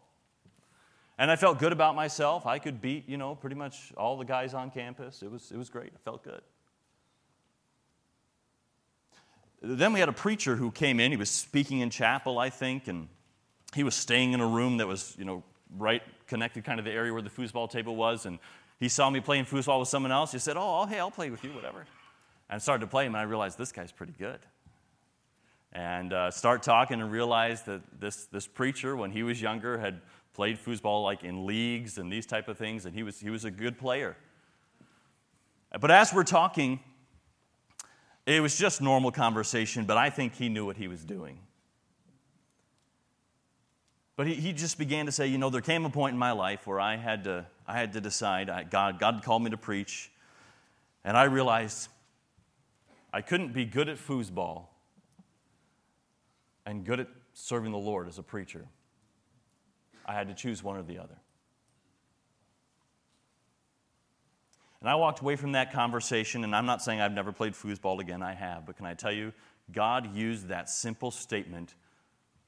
And 1.18 1.30
I 1.30 1.36
felt 1.36 1.58
good 1.58 1.72
about 1.72 1.94
myself. 1.94 2.46
I 2.46 2.58
could 2.58 2.80
beat, 2.80 3.08
you 3.08 3.16
know, 3.16 3.34
pretty 3.34 3.56
much 3.56 3.92
all 3.96 4.16
the 4.16 4.24
guys 4.24 4.54
on 4.54 4.70
campus. 4.70 5.22
It 5.22 5.30
was, 5.30 5.52
it 5.52 5.58
was 5.58 5.68
great. 5.68 5.92
I 5.94 5.98
felt 6.04 6.24
good. 6.24 6.40
Then 9.62 9.92
we 9.92 10.00
had 10.00 10.08
a 10.08 10.12
preacher 10.12 10.56
who 10.56 10.72
came 10.72 10.98
in. 10.98 11.12
He 11.12 11.16
was 11.16 11.30
speaking 11.30 11.80
in 11.80 11.90
chapel, 11.90 12.38
I 12.38 12.50
think, 12.50 12.88
and 12.88 13.08
he 13.74 13.84
was 13.84 13.94
staying 13.94 14.32
in 14.32 14.40
a 14.40 14.46
room 14.46 14.78
that 14.78 14.88
was, 14.88 15.14
you 15.16 15.24
know, 15.24 15.44
right 15.78 16.02
connected 16.26 16.64
kind 16.64 16.78
of 16.78 16.84
the 16.84 16.90
area 16.90 17.12
where 17.12 17.22
the 17.22 17.30
foosball 17.30 17.70
table 17.70 17.94
was. 17.94 18.26
And 18.26 18.40
he 18.80 18.88
saw 18.88 19.08
me 19.08 19.20
playing 19.20 19.44
foosball 19.44 19.78
with 19.78 19.88
someone 19.88 20.10
else. 20.10 20.32
He 20.32 20.40
said, 20.40 20.56
Oh, 20.58 20.84
hey, 20.86 20.98
I'll 20.98 21.12
play 21.12 21.30
with 21.30 21.44
you, 21.44 21.50
whatever. 21.50 21.78
And 21.78 22.56
I 22.56 22.58
started 22.58 22.80
to 22.80 22.86
play 22.88 23.06
him, 23.06 23.14
and 23.14 23.20
I 23.20 23.24
realized 23.24 23.56
this 23.56 23.70
guy's 23.70 23.92
pretty 23.92 24.14
good. 24.18 24.40
And 25.72 26.12
uh, 26.12 26.30
start 26.32 26.62
talking 26.62 27.00
and 27.00 27.10
realized 27.10 27.66
that 27.66 27.80
this, 27.98 28.26
this 28.26 28.46
preacher, 28.46 28.96
when 28.96 29.12
he 29.12 29.22
was 29.22 29.40
younger, 29.40 29.78
had 29.78 30.00
played 30.34 30.58
foosball 30.58 31.04
like 31.04 31.24
in 31.24 31.46
leagues 31.46 31.98
and 31.98 32.12
these 32.12 32.26
type 32.26 32.48
of 32.48 32.58
things, 32.58 32.84
and 32.84 32.94
he 32.94 33.02
was, 33.02 33.20
he 33.20 33.30
was 33.30 33.44
a 33.44 33.50
good 33.50 33.78
player. 33.78 34.16
But 35.80 35.90
as 35.90 36.12
we're 36.12 36.24
talking, 36.24 36.80
it 38.26 38.40
was 38.40 38.56
just 38.56 38.80
normal 38.80 39.10
conversation, 39.10 39.84
but 39.84 39.96
I 39.96 40.10
think 40.10 40.34
he 40.34 40.48
knew 40.48 40.64
what 40.64 40.76
he 40.76 40.88
was 40.88 41.04
doing. 41.04 41.38
But 44.16 44.26
he, 44.26 44.34
he 44.34 44.52
just 44.52 44.78
began 44.78 45.06
to 45.06 45.12
say, 45.12 45.26
you 45.26 45.38
know, 45.38 45.50
there 45.50 45.60
came 45.60 45.84
a 45.84 45.90
point 45.90 46.12
in 46.12 46.18
my 46.18 46.32
life 46.32 46.66
where 46.66 46.78
I 46.78 46.96
had 46.96 47.24
to, 47.24 47.46
I 47.66 47.78
had 47.78 47.94
to 47.94 48.00
decide. 48.00 48.50
I, 48.50 48.62
God, 48.62 48.98
God 49.00 49.22
called 49.24 49.42
me 49.42 49.50
to 49.50 49.56
preach. 49.56 50.10
And 51.04 51.16
I 51.16 51.24
realized 51.24 51.88
I 53.12 53.20
couldn't 53.20 53.52
be 53.52 53.64
good 53.64 53.88
at 53.88 53.96
foosball 53.96 54.66
and 56.64 56.84
good 56.84 57.00
at 57.00 57.08
serving 57.34 57.72
the 57.72 57.78
Lord 57.78 58.06
as 58.06 58.18
a 58.18 58.22
preacher. 58.22 58.66
I 60.06 60.12
had 60.12 60.28
to 60.28 60.34
choose 60.34 60.62
one 60.62 60.76
or 60.76 60.82
the 60.82 60.98
other. 60.98 61.16
And 64.82 64.90
I 64.90 64.96
walked 64.96 65.20
away 65.20 65.36
from 65.36 65.52
that 65.52 65.72
conversation, 65.72 66.42
and 66.42 66.56
I'm 66.56 66.66
not 66.66 66.82
saying 66.82 67.00
I've 67.00 67.12
never 67.12 67.30
played 67.30 67.52
foosball 67.52 68.00
again, 68.00 68.20
I 68.20 68.34
have, 68.34 68.66
but 68.66 68.76
can 68.76 68.84
I 68.84 68.94
tell 68.94 69.12
you, 69.12 69.32
God 69.70 70.12
used 70.12 70.48
that 70.48 70.68
simple 70.68 71.12
statement 71.12 71.76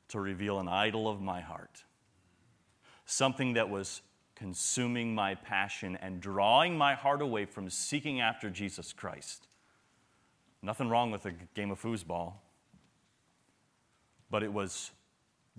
to 0.08 0.18
reveal 0.18 0.58
an 0.58 0.66
idol 0.66 1.08
of 1.08 1.20
my 1.20 1.40
heart. 1.40 1.84
Something 3.06 3.52
that 3.52 3.70
was 3.70 4.02
consuming 4.34 5.14
my 5.14 5.36
passion 5.36 5.96
and 6.02 6.20
drawing 6.20 6.76
my 6.76 6.94
heart 6.94 7.22
away 7.22 7.44
from 7.44 7.70
seeking 7.70 8.20
after 8.20 8.50
Jesus 8.50 8.92
Christ. 8.92 9.46
Nothing 10.60 10.88
wrong 10.88 11.12
with 11.12 11.26
a 11.26 11.32
game 11.54 11.70
of 11.70 11.80
foosball, 11.80 12.32
but 14.28 14.42
it 14.42 14.52
was 14.52 14.90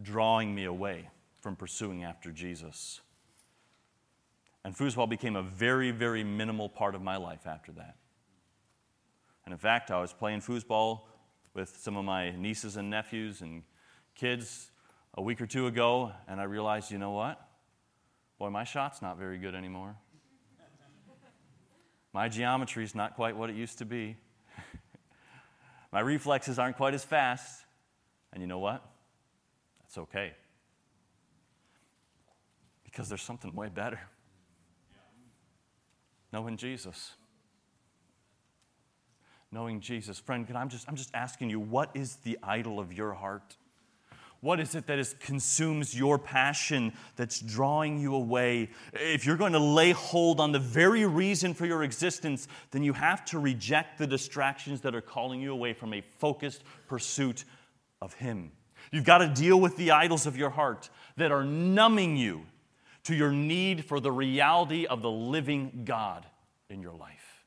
drawing 0.02 0.54
me 0.54 0.66
away 0.66 1.08
from 1.40 1.56
pursuing 1.56 2.04
after 2.04 2.34
Jesus. 2.34 3.00
And 4.66 4.76
foosball 4.76 5.08
became 5.08 5.36
a 5.36 5.44
very, 5.44 5.92
very 5.92 6.24
minimal 6.24 6.70
part 6.70 6.96
of 6.96 7.02
my 7.04 7.18
life 7.18 7.46
after 7.46 7.72
that. 7.74 7.98
And 9.46 9.54
in 9.54 9.60
fact, 9.60 9.92
I 9.92 10.02
was 10.02 10.12
playing 10.12 10.42
foosball 10.42 11.02
with 11.54 11.78
some 11.78 11.96
of 11.96 12.04
my 12.04 12.32
nieces 12.32 12.76
and 12.76 12.90
nephews 12.90 13.42
and 13.42 13.62
kids 14.16 14.72
a 15.14 15.22
week 15.22 15.40
or 15.40 15.46
two 15.46 15.68
ago, 15.68 16.12
and 16.28 16.42
I 16.42 16.46
realized, 16.46 16.90
you 16.90 16.98
know 16.98 17.12
what? 17.12 17.48
Boy, 18.40 18.50
my 18.50 18.64
shot's 18.64 19.04
not 19.04 19.20
very 19.20 19.38
good 19.38 19.54
anymore. 19.54 19.98
My 22.12 22.28
geometry 22.28 22.84
is 22.84 22.96
not 22.96 23.16
quite 23.16 23.38
what 23.38 23.52
it 23.52 23.56
used 23.56 23.78
to 23.78 23.86
be. 23.86 24.18
my 25.92 26.00
reflexes 26.00 26.58
aren't 26.58 26.78
quite 26.78 26.96
as 26.96 27.04
fast. 27.04 27.66
And 28.34 28.42
you 28.42 28.48
know 28.48 28.60
what? 28.60 28.84
That's 29.82 30.00
okay. 30.00 30.34
Because 32.84 33.10
there's 33.10 33.22
something 33.22 33.54
way 33.54 33.70
better 33.70 34.00
knowing 36.36 36.58
Jesus. 36.58 37.14
Knowing 39.54 39.80
Jesus. 39.80 40.20
Friend, 40.20 40.46
can 40.46 40.58
I'm 40.58 40.68
just, 40.68 40.86
I'm 40.90 40.98
just 40.98 41.12
asking 41.14 41.50
you, 41.50 41.62
what 41.62 41.92
is 41.94 42.18
the 42.18 42.38
idol 42.44 42.78
of 42.78 42.92
your 42.92 43.14
heart? 43.14 43.56
What 44.42 44.60
is 44.60 44.76
it 44.76 44.86
that 44.88 45.00
is, 45.00 45.16
consumes 45.22 45.98
your 45.98 46.20
passion 46.20 46.92
that's 47.16 47.40
drawing 47.40 48.02
you 48.02 48.14
away? 48.16 48.70
If 48.92 49.26
you're 49.26 49.38
going 49.38 49.54
to 49.54 49.60
lay 49.60 49.92
hold 49.94 50.42
on 50.42 50.52
the 50.52 50.60
very 50.60 51.06
reason 51.06 51.54
for 51.54 51.66
your 51.66 51.84
existence, 51.84 52.50
then 52.72 52.84
you 52.84 52.92
have 52.92 53.24
to 53.28 53.40
reject 53.40 53.98
the 53.98 54.06
distractions 54.06 54.82
that 54.82 54.94
are 54.94 55.00
calling 55.00 55.40
you 55.40 55.54
away 55.54 55.72
from 55.72 55.94
a 55.94 56.02
focused 56.02 56.64
pursuit 56.90 57.46
of 58.02 58.14
Him. 58.16 58.52
You've 58.92 59.06
got 59.06 59.20
to 59.20 59.30
deal 59.30 59.62
with 59.62 59.78
the 59.78 59.92
idols 59.92 60.28
of 60.28 60.36
your 60.36 60.50
heart 60.50 60.90
that 61.16 61.32
are 61.32 61.46
numbing 61.46 62.18
you 62.18 62.46
to 63.06 63.16
your 63.16 63.32
need 63.32 63.86
for 63.86 64.00
the 64.00 64.12
reality 64.12 64.86
of 64.86 65.02
the 65.02 65.10
living 65.10 65.84
God 65.86 66.26
in 66.70 66.82
your 66.82 66.94
life. 66.94 67.46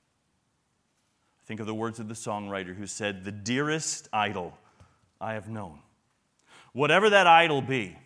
Think 1.47 1.61
of 1.61 1.67
the 1.67 1.75
words 1.75 1.99
of 1.99 2.09
the 2.09 2.15
songwriter 2.15 2.75
who 2.75 2.87
said, 2.87 3.25
The 3.25 3.33
dearest 3.33 4.09
idol 4.13 4.57
I 5.21 5.35
have 5.35 5.49
known. 5.49 5.81
Whatever 6.73 7.11
that 7.11 7.27
idol 7.27 7.61
be, 7.61 7.97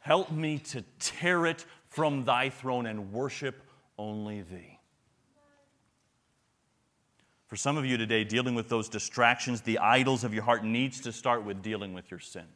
help 0.00 0.30
me 0.30 0.58
to 0.58 0.84
tear 0.98 1.46
it 1.46 1.64
from 1.88 2.24
thy 2.24 2.50
throne 2.50 2.86
and 2.86 3.12
worship 3.12 3.62
only 3.98 4.42
thee. 4.42 4.78
For 7.46 7.56
some 7.56 7.76
of 7.76 7.86
you 7.86 7.96
today, 7.96 8.22
dealing 8.22 8.54
with 8.54 8.68
those 8.68 8.88
distractions, 8.88 9.62
the 9.62 9.78
idols 9.78 10.24
of 10.24 10.34
your 10.34 10.42
heart, 10.42 10.64
needs 10.64 11.00
to 11.00 11.12
start 11.12 11.44
with 11.44 11.62
dealing 11.62 11.94
with 11.94 12.10
your 12.10 12.20
sin 12.20 12.46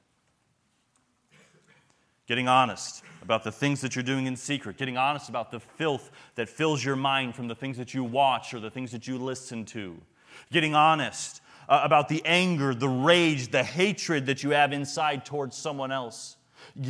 getting 2.27 2.49
honest 2.49 3.03
about 3.23 3.45
the 3.45 3.53
things 3.53 3.81
that 3.81 3.95
you're 3.95 4.03
doing 4.03 4.27
in 4.27 4.37
secret, 4.37 4.77
getting 4.77 4.97
honest 4.97 5.29
about 5.29 5.51
the 5.51 5.61
filth 5.61 6.11
that 6.35 6.49
fills 6.49 6.85
your 6.85 6.97
mind 6.97 7.35
from 7.35 7.49
the 7.49 7.55
things 7.55 7.77
that 7.77 7.95
you 7.95 8.05
watch 8.05 8.55
or 8.55 8.61
the 8.61 8.71
things 8.71 8.93
that 8.93 9.07
you 9.07 9.19
listen 9.19 9.65
to, 9.65 9.97
getting 10.53 10.75
honest 10.75 11.41
uh, 11.69 11.81
about 11.83 12.09
the 12.09 12.23
anger, 12.25 12.75
the 12.75 12.89
rage, 12.89 13.51
the 13.51 13.63
hatred 13.63 14.27
that 14.27 14.43
you 14.43 14.51
have 14.51 14.73
inside 14.73 15.25
towards 15.25 15.57
someone 15.57 15.91
else. 15.91 16.37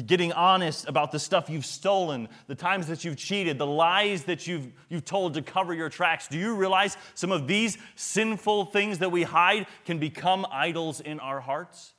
Getting 0.07 0.33
honest 0.33 0.89
about 0.89 1.11
the 1.11 1.19
stuff 1.19 1.51
you've 1.51 1.67
stolen, 1.67 2.29
the 2.47 2.55
times 2.55 2.87
that 2.87 3.05
you've 3.05 3.17
cheated, 3.17 3.59
the 3.59 3.67
lies 3.67 4.23
that 4.25 4.47
you've, 4.47 4.69
you've 4.89 5.05
told 5.05 5.35
to 5.35 5.43
cover 5.43 5.75
your 5.75 5.89
tracks. 5.89 6.29
Do 6.29 6.39
you 6.39 6.55
realize 6.55 6.97
some 7.15 7.33
of 7.33 7.49
these 7.49 7.77
sinful 7.97 8.67
things 8.67 8.99
that 8.99 9.11
we 9.11 9.25
hide 9.25 9.67
can 9.85 9.99
become 9.99 10.47
idols 10.51 11.01
in 11.01 11.19
our 11.19 11.41
hearts? 11.41 11.93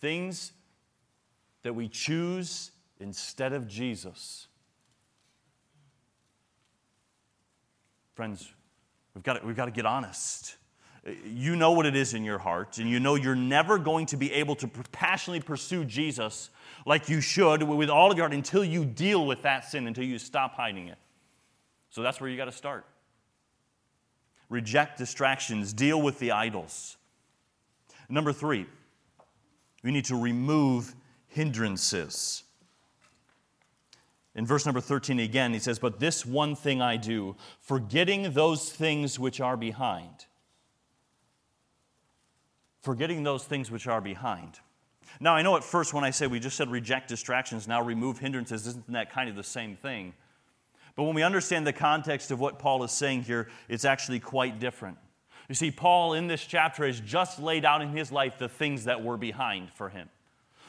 Things 0.00 0.52
that 1.66 1.74
we 1.74 1.88
choose 1.88 2.70
instead 3.00 3.52
of 3.52 3.66
Jesus. 3.66 4.46
Friends, 8.14 8.48
we've 9.12 9.24
got, 9.24 9.40
to, 9.40 9.46
we've 9.46 9.56
got 9.56 9.64
to 9.64 9.72
get 9.72 9.84
honest. 9.84 10.56
You 11.24 11.56
know 11.56 11.72
what 11.72 11.84
it 11.84 11.96
is 11.96 12.14
in 12.14 12.22
your 12.22 12.38
heart, 12.38 12.78
and 12.78 12.88
you 12.88 13.00
know 13.00 13.16
you're 13.16 13.34
never 13.34 13.78
going 13.78 14.06
to 14.06 14.16
be 14.16 14.32
able 14.32 14.54
to 14.56 14.68
passionately 14.92 15.40
pursue 15.40 15.84
Jesus 15.84 16.50
like 16.86 17.08
you 17.08 17.20
should 17.20 17.64
with 17.64 17.90
all 17.90 18.12
of 18.12 18.16
your 18.16 18.24
heart 18.26 18.34
until 18.34 18.64
you 18.64 18.84
deal 18.84 19.26
with 19.26 19.42
that 19.42 19.64
sin, 19.64 19.88
until 19.88 20.04
you 20.04 20.20
stop 20.20 20.54
hiding 20.54 20.86
it. 20.86 20.98
So 21.90 22.00
that's 22.00 22.20
where 22.20 22.30
you 22.30 22.36
got 22.36 22.44
to 22.44 22.52
start. 22.52 22.86
Reject 24.48 24.98
distractions, 24.98 25.72
deal 25.72 26.00
with 26.00 26.20
the 26.20 26.30
idols. 26.30 26.96
Number 28.08 28.32
three, 28.32 28.66
we 29.82 29.90
need 29.90 30.04
to 30.04 30.14
remove 30.14 30.94
hindrances. 31.36 32.44
In 34.34 34.46
verse 34.46 34.64
number 34.64 34.80
13 34.80 35.20
again, 35.20 35.52
he 35.52 35.58
says, 35.58 35.78
But 35.78 36.00
this 36.00 36.24
one 36.24 36.56
thing 36.56 36.80
I 36.80 36.96
do, 36.96 37.36
forgetting 37.60 38.32
those 38.32 38.72
things 38.72 39.18
which 39.18 39.38
are 39.38 39.56
behind. 39.56 40.24
Forgetting 42.80 43.22
those 43.22 43.44
things 43.44 43.70
which 43.70 43.86
are 43.86 44.00
behind. 44.00 44.60
Now, 45.20 45.34
I 45.34 45.42
know 45.42 45.56
at 45.56 45.64
first 45.64 45.92
when 45.92 46.04
I 46.04 46.10
say 46.10 46.26
we 46.26 46.40
just 46.40 46.56
said 46.56 46.70
reject 46.70 47.08
distractions, 47.08 47.68
now 47.68 47.82
remove 47.82 48.18
hindrances, 48.18 48.66
isn't 48.66 48.90
that 48.92 49.12
kind 49.12 49.28
of 49.28 49.36
the 49.36 49.44
same 49.44 49.76
thing? 49.76 50.14
But 50.94 51.02
when 51.02 51.14
we 51.14 51.22
understand 51.22 51.66
the 51.66 51.74
context 51.74 52.30
of 52.30 52.40
what 52.40 52.58
Paul 52.58 52.82
is 52.82 52.92
saying 52.92 53.24
here, 53.24 53.50
it's 53.68 53.84
actually 53.84 54.20
quite 54.20 54.58
different. 54.58 54.96
You 55.50 55.54
see, 55.54 55.70
Paul 55.70 56.14
in 56.14 56.28
this 56.28 56.46
chapter 56.46 56.86
has 56.86 56.98
just 56.98 57.38
laid 57.38 57.66
out 57.66 57.82
in 57.82 57.90
his 57.90 58.10
life 58.10 58.38
the 58.38 58.48
things 58.48 58.84
that 58.84 59.04
were 59.04 59.18
behind 59.18 59.70
for 59.74 59.90
him 59.90 60.08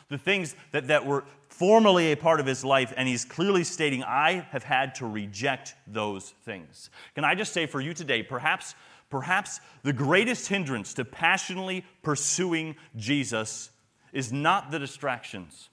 the 0.09 0.17
things 0.17 0.55
that, 0.71 0.87
that 0.87 1.05
were 1.05 1.23
formerly 1.49 2.11
a 2.11 2.17
part 2.17 2.39
of 2.39 2.45
his 2.45 2.63
life, 2.63 2.93
and 2.95 3.07
he's 3.07 3.25
clearly 3.25 3.63
stating, 3.63 4.03
I 4.03 4.47
have 4.51 4.63
had 4.63 4.95
to 4.95 5.07
reject 5.07 5.75
those 5.85 6.33
things. 6.43 6.89
Can 7.15 7.23
I 7.23 7.35
just 7.35 7.53
say 7.53 7.65
for 7.65 7.81
you 7.81 7.93
today, 7.93 8.23
perhaps, 8.23 8.75
perhaps 9.09 9.59
the 9.83 9.93
greatest 9.93 10.47
hindrance 10.47 10.93
to 10.95 11.05
passionately 11.05 11.85
pursuing 12.03 12.75
Jesus 12.95 13.71
is 14.13 14.31
not 14.31 14.71
the 14.71 14.79
distractions. 14.79 15.69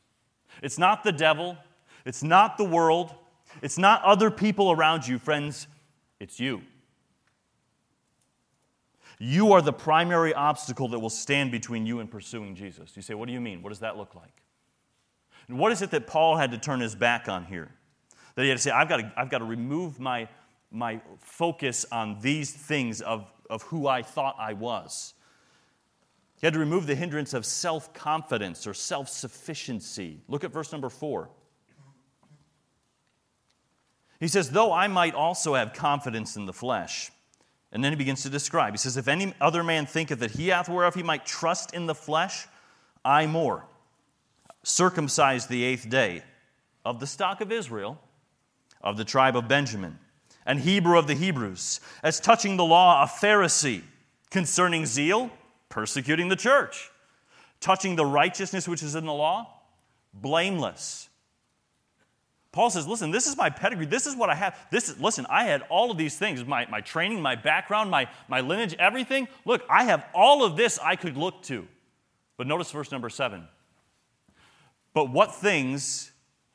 It's 0.62 0.78
not 0.78 1.04
the 1.04 1.12
devil. 1.12 1.56
It's 2.04 2.22
not 2.22 2.58
the 2.58 2.64
world. 2.64 3.14
It's 3.62 3.78
not 3.78 4.02
other 4.02 4.30
people 4.30 4.70
around 4.72 5.06
you, 5.06 5.18
friends. 5.18 5.66
It's 6.20 6.40
you. 6.40 6.62
You 9.18 9.53
are 9.53 9.62
the 9.62 9.72
primary 9.72 10.35
obstacle 10.35 10.88
that 10.88 10.98
will 10.98 11.11
stand 11.11 11.50
between 11.50 11.87
you 11.87 12.00
and 12.00 12.11
pursuing 12.11 12.55
Jesus. 12.55 12.92
You 12.96 13.03
say, 13.03 13.14
What 13.14 13.27
do 13.27 13.33
you 13.33 13.40
mean? 13.40 13.62
What 13.62 13.70
does 13.70 13.81
that 13.81 13.96
look 13.96 14.14
like? 14.14 14.42
And 15.48 15.59
what 15.59 15.72
is 15.72 15.83
it 15.83 15.90
that 15.90 16.07
Paul 16.07 16.37
had 16.37 16.50
to 16.53 16.59
turn 16.59 16.81
his 16.81 16.94
back 16.94 17.29
on 17.29 17.44
here? 17.44 17.70
That 18.35 18.42
he 18.42 18.48
had 18.48 18.59
to 18.59 18.62
say, 18.62 18.70
I've 18.70 18.88
got 18.88 18.96
to, 18.98 19.12
I've 19.16 19.31
got 19.31 19.38
to 19.38 19.44
remove 19.44 20.00
my, 20.00 20.29
my 20.70 21.00
focus 21.18 21.87
on 21.92 22.18
these 22.20 22.53
things 22.53 23.00
of, 23.00 23.31
of 23.48 23.62
who 23.62 23.87
I 23.87 24.03
thought 24.03 24.37
I 24.38 24.55
was. 24.55 25.14
He 26.40 26.46
had 26.46 26.55
to 26.55 26.61
remove 26.61 26.87
the 26.87 26.94
hindrance 26.94 27.33
of 27.33 27.46
self 27.46 27.92
confidence 27.94 28.66
or 28.66 28.74
self 28.74 29.09
sufficiency. 29.09 30.20
Look 30.29 30.44
at 30.44 30.53
verse 30.53 30.72
number 30.72 30.88
four. 30.88 31.31
He 34.20 34.29
says, 34.29 34.50
Though 34.50 34.72
I 34.72 34.88
might 34.88 35.14
also 35.14 35.55
have 35.55 35.72
confidence 35.72 36.37
in 36.37 36.46
the 36.46 36.53
flesh. 36.53 37.11
And 37.74 37.82
then 37.82 37.92
he 37.92 37.96
begins 37.96 38.22
to 38.22 38.30
describe. 38.30 38.72
He 38.72 38.78
says, 38.78 38.96
If 38.96 39.08
any 39.08 39.34
other 39.40 39.64
man 39.64 39.84
thinketh 39.84 40.20
that 40.20 40.30
he 40.30 40.48
hath 40.48 40.68
whereof 40.68 40.94
he 40.94 41.02
might 41.02 41.26
trust 41.26 41.74
in 41.74 41.87
the 41.87 41.94
flesh, 41.94 42.46
I 43.04 43.26
more. 43.26 43.66
Circumcised 44.62 45.48
the 45.48 45.64
eighth 45.64 45.90
day, 45.90 46.22
of 46.84 47.00
the 47.00 47.06
stock 47.06 47.40
of 47.40 47.50
Israel, 47.50 48.00
of 48.80 48.96
the 48.96 49.04
tribe 49.04 49.37
of 49.37 49.48
Benjamin, 49.48 49.98
and 50.46 50.60
Hebrew 50.60 50.96
of 50.96 51.08
the 51.08 51.14
Hebrews, 51.14 51.80
as 52.02 52.20
touching 52.20 52.56
the 52.56 52.64
law, 52.64 53.02
a 53.02 53.06
Pharisee, 53.06 53.82
concerning 54.30 54.87
zeal, 54.87 55.30
persecuting 55.68 56.28
the 56.28 56.37
church, 56.37 56.90
touching 57.60 57.96
the 57.96 58.06
righteousness 58.06 58.68
which 58.68 58.82
is 58.82 58.94
in 58.94 59.04
the 59.04 59.12
law, 59.12 59.48
blameless. 60.12 61.08
Paul 62.54 62.70
says, 62.70 62.86
listen, 62.86 63.10
this 63.10 63.26
is 63.26 63.36
my 63.36 63.50
pedigree. 63.50 63.84
This 63.84 64.06
is 64.06 64.14
what 64.14 64.30
I 64.30 64.36
have. 64.36 64.56
This 64.70 64.88
is, 64.88 65.00
listen, 65.00 65.26
I 65.28 65.42
had 65.42 65.62
all 65.62 65.90
of 65.90 65.98
these 65.98 66.16
things 66.16 66.44
my, 66.44 66.66
my 66.70 66.80
training, 66.80 67.20
my 67.20 67.34
background, 67.34 67.90
my, 67.90 68.08
my 68.28 68.42
lineage, 68.42 68.76
everything. 68.78 69.26
Look, 69.44 69.64
I 69.68 69.82
have 69.82 70.06
all 70.14 70.44
of 70.44 70.56
this 70.56 70.78
I 70.78 70.94
could 70.94 71.16
look 71.16 71.42
to. 71.44 71.66
But 72.36 72.46
notice 72.46 72.70
verse 72.70 72.92
number 72.92 73.08
seven. 73.08 73.48
But 74.92 75.10
what 75.10 75.34
things 75.34 76.12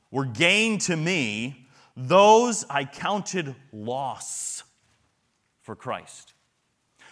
were 0.09 0.23
gained 0.23 0.79
to 0.81 0.95
me, 0.95 1.67
those 1.97 2.65
I 2.69 2.85
counted 2.85 3.53
loss 3.73 4.63
for 5.63 5.75
Christ. 5.75 6.33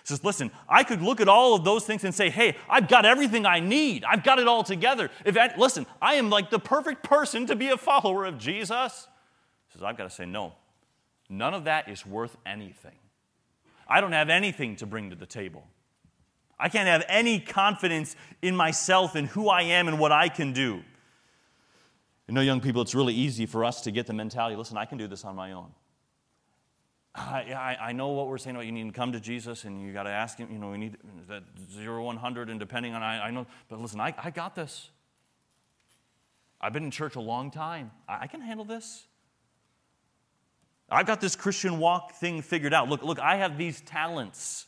Says, 0.08 0.24
listen, 0.24 0.52
I 0.70 0.84
could 0.84 1.02
look 1.02 1.20
at 1.20 1.28
all 1.28 1.54
of 1.54 1.65
those 1.65 1.86
things 1.86 2.06
and 2.06 2.15
say, 2.15 2.30
hey, 2.30 2.56
I've 2.70 2.88
got 2.88 3.06
everything 3.06 3.46
I 3.46 3.60
need. 3.60 4.06
I've 4.06 4.24
got 4.24 4.39
it 4.39 4.48
all 4.48 4.63
together. 4.63 5.12
If 5.26 5.36
I, 5.36 5.54
listen, 5.58 5.86
I 6.02 6.13
am 6.13 6.30
like 6.30 6.50
the 6.50 6.60
perfect 6.60 7.04
person 7.04 7.46
to 7.48 7.58
be 7.58 7.67
a 7.67 7.76
follower 7.76 8.24
of 8.24 8.38
Jesus. 8.38 9.10
He 9.67 9.74
says, 9.74 9.84
I've 9.84 9.98
got 9.98 10.06
to 10.06 10.10
say, 10.10 10.26
no, 10.26 10.54
none 11.28 11.54
of 11.54 11.65
that 11.65 11.89
is 11.89 12.06
worth 12.06 12.38
anything. 12.46 12.96
I 13.86 14.00
don't 14.00 14.13
have 14.13 14.30
anything 14.30 14.78
to 14.78 14.86
bring 14.86 15.10
to 15.10 15.17
the 15.17 15.26
table. 15.26 15.67
I 16.58 16.70
can't 16.70 16.88
have 16.88 17.04
any 17.10 17.41
confidence 17.41 18.15
in 18.41 18.56
myself 18.56 19.13
and 19.13 19.28
who 19.28 19.50
I 19.50 19.63
am 19.63 19.89
and 19.89 20.00
what 20.00 20.13
I 20.13 20.30
can 20.30 20.54
do. 20.54 20.84
You 22.30 22.34
know, 22.34 22.39
young 22.39 22.62
people, 22.62 22.82
it's 22.82 22.96
really 22.96 23.13
easy 23.13 23.46
for 23.46 23.65
us 23.65 23.82
to 23.82 23.91
get 23.91 24.08
the 24.08 24.13
mentality 24.13 24.56
listen, 24.56 24.78
I 24.78 24.86
can 24.86 24.98
do 24.98 25.08
this 25.08 25.26
on 25.26 25.36
my 25.36 25.52
own. 25.52 25.74
I, 27.17 27.77
I, 27.82 27.88
I 27.89 27.91
know 27.93 28.10
what 28.10 28.27
we're 28.27 28.38
saying 28.38 28.56
about 28.56 28.67
you 28.67 28.71
need 28.71 28.86
to 28.86 28.91
come 28.91 29.12
to 29.12 29.19
Jesus 29.19 29.63
and 29.63 29.82
you 29.82 29.91
got 29.91 30.03
to 30.03 30.12
ask 30.12 30.38
him, 30.38 30.49
you 30.51 30.60
know, 30.60 30.69
we 30.69 30.77
need 30.77 30.97
that 31.27 31.43
zero, 31.73 32.03
100, 32.03 32.49
and 32.49 32.60
depending 32.60 32.93
on, 32.93 33.01
I, 33.01 33.27
I 33.27 33.32
know, 33.32 33.47
but 33.69 33.82
listen, 33.82 33.99
I, 33.99 34.13
I 34.23 34.30
got 34.30 34.53
this. 34.53 34.89
I've 36.62 36.73
been 36.73 36.84
in 36.84 36.91
church 36.91 37.15
a 37.15 37.19
long 37.19 37.49
time. 37.49 37.91
I, 38.08 38.21
I 38.21 38.27
can 38.27 38.41
handle 38.41 38.65
this. 38.65 39.06
I've 40.89 41.08
got 41.08 41.19
this 41.19 41.36
Christian 41.36 41.80
walk 41.80 42.13
thing 42.13 42.41
figured 42.41 42.73
out. 42.73 42.88
Look, 42.88 43.01
look, 43.01 43.19
I 43.19 43.38
have 43.38 43.58
these 43.58 43.82
talents, 43.82 44.67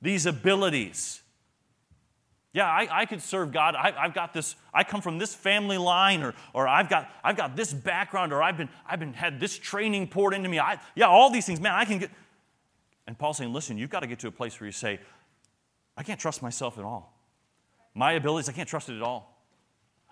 these 0.00 0.24
abilities. 0.24 1.20
Yeah, 2.54 2.66
I, 2.66 3.00
I 3.00 3.06
could 3.06 3.20
serve 3.20 3.50
God. 3.50 3.74
I, 3.74 3.90
have 3.90 4.14
got 4.14 4.32
this, 4.32 4.54
I 4.72 4.84
come 4.84 5.00
from 5.02 5.18
this 5.18 5.34
family 5.34 5.76
line, 5.76 6.22
or, 6.22 6.34
or 6.52 6.68
I've, 6.68 6.88
got, 6.88 7.10
I've 7.24 7.36
got 7.36 7.56
this 7.56 7.74
background, 7.74 8.32
or 8.32 8.44
I've 8.44 8.56
been, 8.56 8.68
I've 8.86 9.00
been 9.00 9.12
had 9.12 9.40
this 9.40 9.58
training 9.58 10.06
poured 10.06 10.34
into 10.34 10.48
me. 10.48 10.60
I, 10.60 10.78
yeah, 10.94 11.06
all 11.06 11.30
these 11.30 11.44
things, 11.44 11.60
man, 11.60 11.74
I 11.74 11.84
can 11.84 11.98
get. 11.98 12.10
And 13.08 13.18
Paul's 13.18 13.38
saying, 13.38 13.52
listen, 13.52 13.76
you've 13.76 13.90
got 13.90 14.00
to 14.00 14.06
get 14.06 14.20
to 14.20 14.28
a 14.28 14.30
place 14.30 14.58
where 14.60 14.66
you 14.66 14.72
say, 14.72 15.00
I 15.96 16.04
can't 16.04 16.18
trust 16.18 16.42
myself 16.42 16.78
at 16.78 16.84
all. 16.84 17.12
My 17.92 18.12
abilities, 18.12 18.48
I 18.48 18.52
can't 18.52 18.68
trust 18.68 18.88
it 18.88 18.96
at 18.96 19.02
all. 19.02 19.36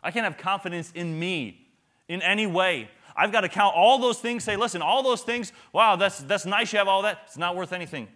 I 0.03 0.11
can't 0.11 0.25
have 0.25 0.37
confidence 0.37 0.91
in 0.97 1.17
me 1.17 1.69
in 2.09 2.23
any 2.23 2.49
way. 2.49 2.91
I've 3.15 3.31
got 3.31 3.43
to 3.43 3.49
count 3.49 3.77
all 3.77 3.99
those 3.99 4.19
things, 4.19 4.43
say, 4.43 4.57
listen, 4.57 4.83
all 4.83 5.05
those 5.05 5.23
things, 5.23 5.53
wow, 5.73 5.95
that's, 5.95 6.19
that's 6.19 6.45
nice 6.45 6.73
you 6.73 6.81
have 6.81 6.89
all 6.89 7.03
that. 7.03 7.21
It's 7.27 7.39
not 7.39 7.55
worth 7.55 7.73
anything. 7.73 8.09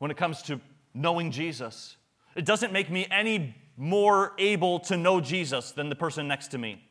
When 0.00 0.10
it 0.10 0.16
comes 0.16 0.42
to 0.42 0.60
knowing 0.94 1.30
Jesus. 1.30 1.96
It 2.34 2.44
doesn't 2.44 2.72
make 2.72 2.90
me 2.90 3.06
any 3.10 3.54
more 3.76 4.32
able 4.38 4.80
to 4.80 4.96
know 4.96 5.20
Jesus 5.20 5.72
than 5.72 5.88
the 5.88 5.96
person 5.96 6.28
next 6.28 6.48
to 6.48 6.58
me. 6.58 6.82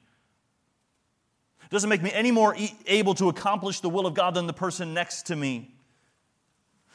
It 1.64 1.70
doesn't 1.70 1.90
make 1.90 2.02
me 2.02 2.12
any 2.12 2.32
more 2.32 2.56
e- 2.56 2.76
able 2.86 3.14
to 3.16 3.30
accomplish 3.30 3.80
the 3.80 3.90
will 3.90 4.06
of 4.06 4.14
God 4.14 4.34
than 4.34 4.48
the 4.48 4.54
person 4.54 4.94
next 4.94 5.28
to 5.28 5.36
me. 5.36 5.74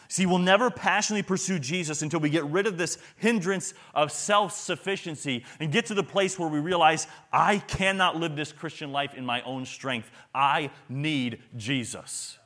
See, 0.08 0.26
we'll 0.26 0.38
never 0.38 0.70
passionately 0.70 1.22
pursue 1.22 1.58
Jesus 1.58 2.02
until 2.02 2.20
we 2.20 2.30
get 2.30 2.44
rid 2.44 2.66
of 2.66 2.78
this 2.78 2.98
hindrance 3.16 3.74
of 3.94 4.12
self 4.12 4.52
sufficiency 4.52 5.44
and 5.58 5.72
get 5.72 5.86
to 5.86 5.94
the 5.94 6.02
place 6.02 6.38
where 6.38 6.48
we 6.48 6.60
realize 6.60 7.08
I 7.32 7.58
cannot 7.58 8.16
live 8.16 8.36
this 8.36 8.52
Christian 8.52 8.92
life 8.92 9.14
in 9.14 9.26
my 9.26 9.42
own 9.42 9.64
strength. 9.64 10.10
I 10.34 10.70
need 10.88 11.42
Jesus. 11.56 12.38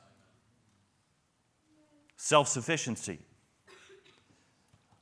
Self 2.15 2.47
sufficiency. 2.47 3.19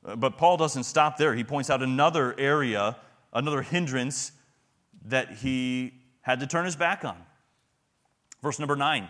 Uh, 0.04 0.16
but 0.16 0.36
Paul 0.36 0.56
doesn't 0.56 0.84
stop 0.84 1.16
there. 1.16 1.34
He 1.34 1.44
points 1.44 1.70
out 1.70 1.82
another 1.82 2.38
area, 2.38 2.96
another 3.32 3.62
hindrance 3.62 4.32
that 5.06 5.38
he 5.38 5.94
had 6.22 6.40
to 6.40 6.46
turn 6.46 6.64
his 6.64 6.76
back 6.76 7.04
on. 7.04 7.16
Verse 8.42 8.58
number 8.58 8.76
nine 8.76 9.08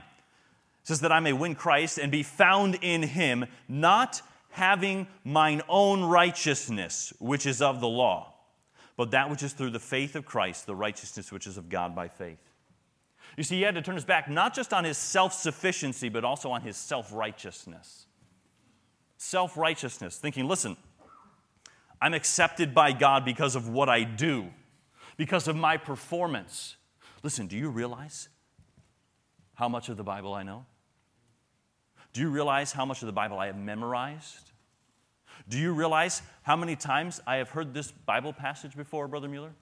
says, 0.82 1.00
That 1.00 1.12
I 1.12 1.20
may 1.20 1.32
win 1.32 1.54
Christ 1.54 1.98
and 1.98 2.10
be 2.10 2.22
found 2.22 2.78
in 2.82 3.02
him, 3.02 3.46
not 3.68 4.22
having 4.50 5.06
mine 5.24 5.62
own 5.68 6.02
righteousness, 6.02 7.12
which 7.18 7.46
is 7.46 7.62
of 7.62 7.80
the 7.80 7.88
law, 7.88 8.34
but 8.96 9.12
that 9.12 9.30
which 9.30 9.42
is 9.42 9.52
through 9.52 9.70
the 9.70 9.78
faith 9.78 10.16
of 10.16 10.24
Christ, 10.24 10.66
the 10.66 10.74
righteousness 10.74 11.30
which 11.30 11.46
is 11.46 11.56
of 11.56 11.68
God 11.68 11.94
by 11.94 12.08
faith. 12.08 12.38
You 13.36 13.44
see, 13.44 13.56
he 13.56 13.62
had 13.62 13.76
to 13.76 13.82
turn 13.82 13.94
his 13.94 14.04
back 14.04 14.28
not 14.28 14.54
just 14.54 14.72
on 14.72 14.82
his 14.82 14.98
self 14.98 15.32
sufficiency, 15.32 16.08
but 16.08 16.24
also 16.24 16.50
on 16.50 16.62
his 16.62 16.76
self 16.76 17.12
righteousness 17.12 18.06
self 19.20 19.58
righteousness, 19.58 20.16
thinking, 20.16 20.48
listen, 20.48 20.78
I'm 22.00 22.14
accepted 22.14 22.74
by 22.74 22.92
God 22.92 23.24
because 23.24 23.54
of 23.54 23.68
what 23.68 23.90
I 23.90 24.02
do, 24.02 24.46
because 25.18 25.46
of 25.46 25.54
my 25.54 25.76
performance. 25.76 26.76
Listen, 27.22 27.46
do 27.46 27.56
you 27.56 27.68
realize 27.68 28.30
how 29.54 29.68
much 29.68 29.90
of 29.90 29.98
the 29.98 30.02
Bible 30.02 30.32
I 30.32 30.42
know? 30.42 30.64
Do 32.14 32.22
you 32.22 32.30
realize 32.30 32.72
how 32.72 32.86
much 32.86 33.02
of 33.02 33.06
the 33.06 33.12
Bible 33.12 33.38
I 33.38 33.46
have 33.46 33.58
memorized? 33.58 34.52
Do 35.48 35.58
you 35.58 35.74
realize 35.74 36.22
how 36.42 36.56
many 36.56 36.74
times 36.74 37.20
I 37.26 37.36
have 37.36 37.50
heard 37.50 37.74
this 37.74 37.90
Bible 37.90 38.32
passage 38.32 38.74
before, 38.74 39.06
Brother 39.06 39.28
Mueller? 39.28 39.52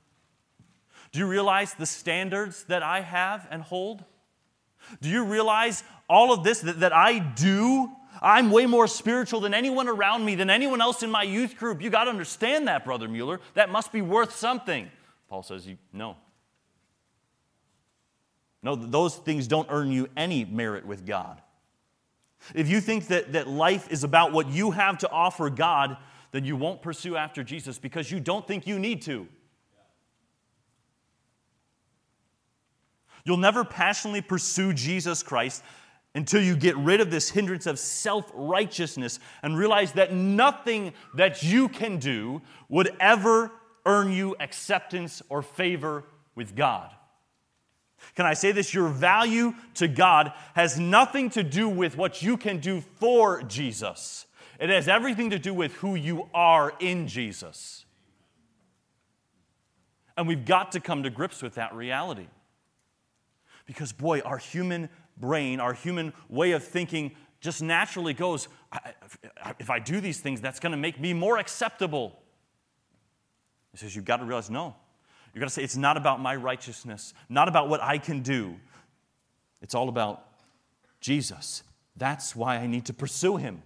Do 1.10 1.18
you 1.18 1.26
realize 1.26 1.74
the 1.74 1.86
standards 1.86 2.62
that 2.64 2.84
I 2.84 3.00
have 3.00 3.48
and 3.50 3.62
hold? 3.62 4.04
Do 5.00 5.08
you 5.08 5.24
realize 5.24 5.82
all 6.08 6.32
of 6.32 6.44
this 6.44 6.60
that, 6.60 6.78
that 6.80 6.92
I 6.92 7.18
do 7.18 7.90
I'm 8.20 8.50
way 8.50 8.66
more 8.66 8.86
spiritual 8.86 9.40
than 9.40 9.54
anyone 9.54 9.88
around 9.88 10.24
me, 10.24 10.34
than 10.34 10.50
anyone 10.50 10.80
else 10.80 11.02
in 11.02 11.10
my 11.10 11.22
youth 11.22 11.56
group. 11.56 11.82
You 11.82 11.90
got 11.90 12.04
to 12.04 12.10
understand 12.10 12.68
that, 12.68 12.84
Brother 12.84 13.08
Mueller. 13.08 13.40
That 13.54 13.70
must 13.70 13.92
be 13.92 14.02
worth 14.02 14.34
something. 14.34 14.90
Paul 15.28 15.42
says, 15.42 15.68
No. 15.92 16.16
No, 18.62 18.74
those 18.74 19.14
things 19.16 19.46
don't 19.46 19.68
earn 19.70 19.92
you 19.92 20.08
any 20.16 20.44
merit 20.44 20.84
with 20.84 21.06
God. 21.06 21.40
If 22.54 22.68
you 22.68 22.80
think 22.80 23.06
that, 23.08 23.32
that 23.32 23.48
life 23.48 23.90
is 23.90 24.04
about 24.04 24.32
what 24.32 24.48
you 24.48 24.72
have 24.72 24.98
to 24.98 25.10
offer 25.10 25.48
God, 25.50 25.96
then 26.32 26.44
you 26.44 26.56
won't 26.56 26.82
pursue 26.82 27.16
after 27.16 27.42
Jesus 27.42 27.78
because 27.78 28.10
you 28.10 28.20
don't 28.20 28.46
think 28.46 28.66
you 28.66 28.78
need 28.78 29.02
to. 29.02 29.28
You'll 33.24 33.36
never 33.36 33.64
passionately 33.64 34.22
pursue 34.22 34.72
Jesus 34.72 35.22
Christ 35.22 35.62
until 36.14 36.42
you 36.42 36.56
get 36.56 36.76
rid 36.76 37.00
of 37.00 37.10
this 37.10 37.30
hindrance 37.30 37.66
of 37.66 37.78
self 37.78 38.30
righteousness 38.34 39.20
and 39.42 39.56
realize 39.56 39.92
that 39.92 40.12
nothing 40.12 40.92
that 41.14 41.42
you 41.42 41.68
can 41.68 41.98
do 41.98 42.42
would 42.68 42.90
ever 42.98 43.50
earn 43.86 44.12
you 44.12 44.36
acceptance 44.40 45.22
or 45.28 45.42
favor 45.42 46.04
with 46.34 46.54
God. 46.54 46.90
Can 48.14 48.26
I 48.26 48.34
say 48.34 48.52
this? 48.52 48.72
Your 48.72 48.88
value 48.88 49.54
to 49.74 49.88
God 49.88 50.32
has 50.54 50.78
nothing 50.78 51.30
to 51.30 51.42
do 51.42 51.68
with 51.68 51.96
what 51.96 52.22
you 52.22 52.36
can 52.36 52.58
do 52.58 52.80
for 52.80 53.42
Jesus. 53.42 54.26
It 54.58 54.70
has 54.70 54.88
everything 54.88 55.30
to 55.30 55.38
do 55.38 55.54
with 55.54 55.72
who 55.74 55.94
you 55.94 56.28
are 56.34 56.74
in 56.80 57.06
Jesus. 57.06 57.84
And 60.16 60.26
we've 60.26 60.44
got 60.44 60.72
to 60.72 60.80
come 60.80 61.04
to 61.04 61.10
grips 61.10 61.42
with 61.42 61.54
that 61.54 61.74
reality. 61.74 62.26
Because, 63.66 63.92
boy, 63.92 64.20
our 64.20 64.38
human 64.38 64.88
brain, 65.20 65.60
our 65.60 65.72
human 65.72 66.12
way 66.28 66.52
of 66.52 66.64
thinking, 66.64 67.12
just 67.40 67.62
naturally 67.62 68.14
goes, 68.14 68.48
if 69.58 69.70
I 69.70 69.78
do 69.78 70.00
these 70.00 70.20
things, 70.20 70.40
that's 70.40 70.60
going 70.60 70.72
to 70.72 70.78
make 70.78 71.00
me 71.00 71.12
more 71.12 71.38
acceptable. 71.38 72.18
He 73.72 73.78
says, 73.78 73.94
You've 73.94 74.04
got 74.04 74.18
to 74.18 74.24
realize, 74.24 74.50
no. 74.50 74.74
You've 75.32 75.40
got 75.40 75.46
to 75.46 75.54
say, 75.54 75.62
it's 75.62 75.76
not 75.76 75.96
about 75.96 76.20
my 76.20 76.34
righteousness, 76.34 77.14
not 77.28 77.48
about 77.48 77.68
what 77.68 77.82
I 77.82 77.98
can 77.98 78.22
do. 78.22 78.56
It's 79.60 79.74
all 79.74 79.88
about 79.88 80.24
Jesus. 81.00 81.62
That's 81.96 82.34
why 82.34 82.56
I 82.56 82.66
need 82.66 82.86
to 82.86 82.94
pursue 82.94 83.36
him, 83.36 83.62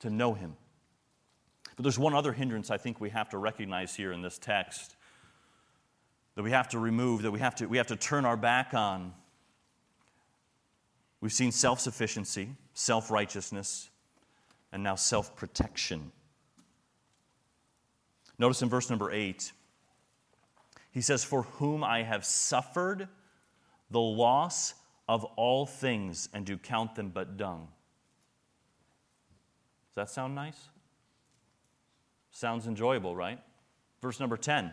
to 0.00 0.10
know 0.10 0.34
him. 0.34 0.56
But 1.76 1.84
there's 1.84 1.98
one 1.98 2.14
other 2.14 2.32
hindrance 2.32 2.70
I 2.70 2.76
think 2.76 3.00
we 3.00 3.10
have 3.10 3.28
to 3.30 3.38
recognize 3.38 3.94
here 3.94 4.12
in 4.12 4.22
this 4.22 4.38
text 4.38 4.96
that 6.34 6.42
we 6.42 6.50
have 6.50 6.68
to 6.70 6.78
remove, 6.78 7.22
that 7.22 7.30
we 7.30 7.40
have 7.40 7.54
to, 7.56 7.66
we 7.66 7.76
have 7.76 7.88
to 7.88 7.96
turn 7.96 8.24
our 8.24 8.36
back 8.36 8.74
on. 8.74 9.12
We've 11.22 11.32
seen 11.32 11.52
self 11.52 11.80
sufficiency, 11.80 12.48
self 12.74 13.10
righteousness, 13.10 13.88
and 14.72 14.82
now 14.82 14.96
self 14.96 15.34
protection. 15.36 16.12
Notice 18.38 18.60
in 18.60 18.68
verse 18.68 18.90
number 18.90 19.10
eight, 19.12 19.52
he 20.90 21.00
says, 21.00 21.22
For 21.22 21.44
whom 21.44 21.84
I 21.84 22.02
have 22.02 22.24
suffered 22.24 23.08
the 23.90 24.00
loss 24.00 24.74
of 25.08 25.24
all 25.36 25.64
things 25.64 26.28
and 26.34 26.44
do 26.44 26.58
count 26.58 26.96
them 26.96 27.10
but 27.10 27.36
dung. 27.36 27.68
Does 29.90 29.94
that 29.94 30.10
sound 30.10 30.34
nice? 30.34 30.68
Sounds 32.32 32.66
enjoyable, 32.66 33.14
right? 33.14 33.38
Verse 34.00 34.18
number 34.18 34.36
10 34.36 34.72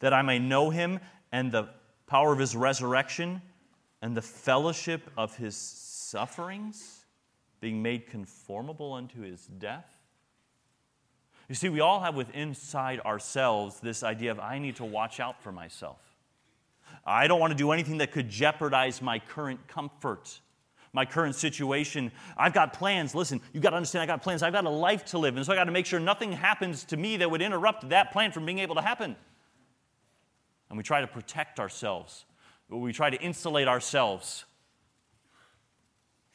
that 0.00 0.12
I 0.12 0.22
may 0.22 0.38
know 0.38 0.70
him 0.70 0.98
and 1.30 1.52
the 1.52 1.68
power 2.06 2.32
of 2.32 2.38
his 2.38 2.56
resurrection, 2.56 3.42
and 4.00 4.16
the 4.16 4.22
fellowship 4.22 5.10
of 5.16 5.36
his 5.36 5.56
sufferings, 5.56 7.04
being 7.60 7.82
made 7.82 8.06
conformable 8.06 8.92
unto 8.92 9.20
his 9.20 9.46
death. 9.46 9.98
You 11.48 11.54
see, 11.54 11.68
we 11.68 11.80
all 11.80 12.00
have 12.00 12.14
within 12.14 12.48
inside 12.48 13.00
ourselves 13.00 13.80
this 13.80 14.02
idea 14.02 14.30
of 14.30 14.38
I 14.38 14.58
need 14.58 14.76
to 14.76 14.84
watch 14.84 15.18
out 15.18 15.42
for 15.42 15.50
myself. 15.50 15.98
I 17.06 17.26
don't 17.26 17.40
want 17.40 17.52
to 17.52 17.56
do 17.56 17.72
anything 17.72 17.98
that 17.98 18.12
could 18.12 18.28
jeopardize 18.28 19.00
my 19.00 19.18
current 19.18 19.66
comfort, 19.66 20.40
my 20.92 21.06
current 21.06 21.34
situation. 21.34 22.12
I've 22.36 22.52
got 22.52 22.74
plans. 22.74 23.14
Listen, 23.14 23.40
you've 23.52 23.62
got 23.62 23.70
to 23.70 23.76
understand 23.76 24.02
I 24.02 24.06
got 24.06 24.22
plans. 24.22 24.42
I've 24.42 24.52
got 24.52 24.66
a 24.66 24.70
life 24.70 25.06
to 25.06 25.18
live. 25.18 25.36
And 25.36 25.44
so 25.44 25.52
I 25.52 25.56
got 25.56 25.64
to 25.64 25.72
make 25.72 25.86
sure 25.86 25.98
nothing 25.98 26.32
happens 26.32 26.84
to 26.84 26.96
me 26.98 27.16
that 27.16 27.30
would 27.30 27.40
interrupt 27.40 27.88
that 27.88 28.12
plan 28.12 28.30
from 28.30 28.44
being 28.44 28.58
able 28.58 28.74
to 28.74 28.82
happen. 28.82 29.16
And 30.68 30.76
we 30.76 30.84
try 30.84 31.00
to 31.00 31.06
protect 31.06 31.60
ourselves, 31.60 32.26
we 32.68 32.92
try 32.92 33.10
to 33.10 33.20
insulate 33.20 33.68
ourselves. 33.68 34.44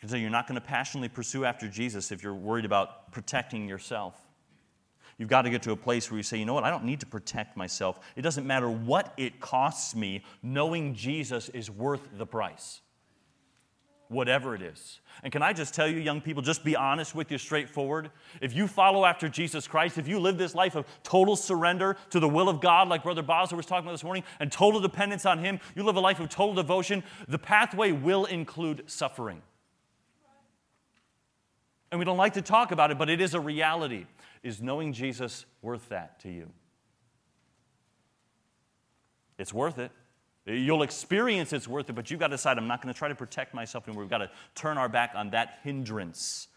So 0.06 0.18
you're 0.18 0.30
not 0.30 0.48
going 0.48 0.60
to 0.60 0.66
passionately 0.66 1.08
pursue 1.08 1.46
after 1.46 1.68
Jesus 1.68 2.12
if 2.12 2.24
you're 2.24 2.34
worried 2.34 2.66
about 2.66 3.12
protecting 3.12 3.70
yourself. 3.70 4.16
You've 5.18 5.30
got 5.30 5.44
to 5.44 5.50
get 5.50 5.62
to 5.64 5.72
a 5.72 5.78
place 5.78 6.10
where 6.10 6.18
you 6.18 6.24
say, 6.24 6.38
you 6.38 6.46
know 6.46 6.54
what, 6.54 6.64
I 6.64 6.70
don't 6.70 6.84
need 6.84 7.00
to 7.02 7.06
protect 7.06 7.56
myself. 7.56 8.00
It 8.16 8.24
doesn't 8.24 8.46
matter 8.46 8.70
what 8.70 9.14
it 9.16 9.40
costs 9.40 9.96
me, 9.96 10.24
knowing 10.42 10.96
Jesus 10.96 11.50
is 11.50 11.70
worth 11.70 12.10
the 12.18 12.26
price. 12.26 12.82
Whatever 14.14 14.54
it 14.54 14.62
is. 14.62 15.00
And 15.24 15.32
can 15.32 15.42
I 15.42 15.54
just 15.54 15.74
tell 15.74 15.88
you, 15.88 15.98
young 15.98 16.22
people, 16.22 16.44
just 16.44 16.64
be 16.64 16.76
honest 16.76 17.16
with 17.16 17.32
you, 17.32 17.40
straightforward. 17.40 18.12
If 18.42 18.56
you 18.56 18.68
follow 18.68 19.06
after 19.06 19.28
Jesus 19.28 19.68
Christ, 19.68 19.98
if 19.98 20.08
you 20.08 20.20
live 20.20 20.38
this 20.38 20.54
life 20.54 20.76
of 20.76 20.86
total 21.02 21.36
surrender 21.36 21.98
to 22.12 22.20
the 22.20 22.30
will 22.30 22.48
of 22.48 22.62
God, 22.62 22.90
like 22.90 23.02
Brother 23.02 23.24
Bosler 23.24 23.58
was 23.58 23.66
talking 23.66 23.86
about 23.86 23.94
this 23.94 24.04
morning, 24.04 24.24
and 24.40 24.52
total 24.52 24.80
dependence 24.80 25.26
on 25.26 25.40
Him, 25.40 25.60
you 25.76 25.82
live 25.82 25.96
a 25.96 26.00
life 26.00 26.20
of 26.20 26.30
total 26.30 26.54
devotion, 26.54 27.04
the 27.28 27.40
pathway 27.40 27.92
will 27.92 28.26
include 28.26 28.84
suffering. 28.86 29.42
And 31.92 31.98
we 31.98 32.06
don't 32.06 32.18
like 32.18 32.34
to 32.34 32.42
talk 32.44 32.72
about 32.72 32.92
it, 32.92 33.00
but 33.00 33.10
it 33.10 33.20
is 33.20 33.34
a 33.34 33.40
reality. 33.40 34.06
Is 34.44 34.62
knowing 34.62 34.94
Jesus 34.94 35.46
worth 35.64 35.90
that 35.90 36.20
to 36.20 36.30
you? 36.30 36.52
It's 39.40 39.54
worth 39.54 39.80
it. 39.80 39.92
You'll 40.46 40.84
experience 40.84 41.54
it's 41.54 41.68
worth 41.68 41.90
it, 41.90 41.94
but 41.94 42.12
you've 42.12 42.20
got 42.20 42.28
to 42.28 42.34
decide 42.36 42.58
I'm 42.58 42.68
not 42.68 42.82
going 42.82 42.94
to 42.94 42.98
try 42.98 43.08
to 43.08 43.16
protect 43.16 43.54
myself 43.54 43.88
anymore. 43.88 44.04
We've 44.04 44.10
got 44.10 44.18
to 44.20 44.32
turn 44.56 44.78
our 44.78 44.90
back 44.90 45.14
on 45.16 45.30
that 45.30 45.60
hindrance 45.64 46.48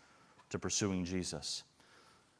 to 0.50 0.58
pursuing 0.58 1.04
Jesus. 1.04 1.62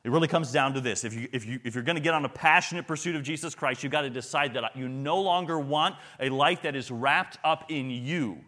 It 0.03 0.11
really 0.11 0.29
comes 0.29 0.53
down 0.53 0.75
to 0.75 0.81
this. 0.81 1.05
If, 1.05 1.15
you, 1.15 1.29
if, 1.33 1.45
you, 1.45 1.61
if 1.65 1.75
you're 1.75 1.85
going 1.85 1.97
to 1.97 2.03
get 2.03 2.15
on 2.15 2.25
a 2.25 2.29
passionate 2.29 2.87
pursuit 2.87 3.17
of 3.17 3.23
Jesus 3.23 3.55
Christ, 3.55 3.83
you've 3.83 3.93
got 3.93 4.03
to 4.03 4.11
decide 4.11 4.55
that 4.55 4.77
you 4.77 4.89
no 4.89 5.21
longer 5.21 5.59
want 5.59 5.97
a 6.21 6.29
life 6.29 6.63
that 6.63 6.77
is 6.77 6.91
wrapped 6.91 7.39
up 7.45 7.71
in 7.71 7.91
you. 7.91 8.39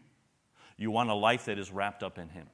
You 0.77 0.91
want 0.91 1.11
a 1.11 1.15
life 1.15 1.47
that 1.47 1.59
is 1.59 1.73
wrapped 1.73 2.03
up 2.03 2.19
in 2.19 2.29
Him 2.29 2.49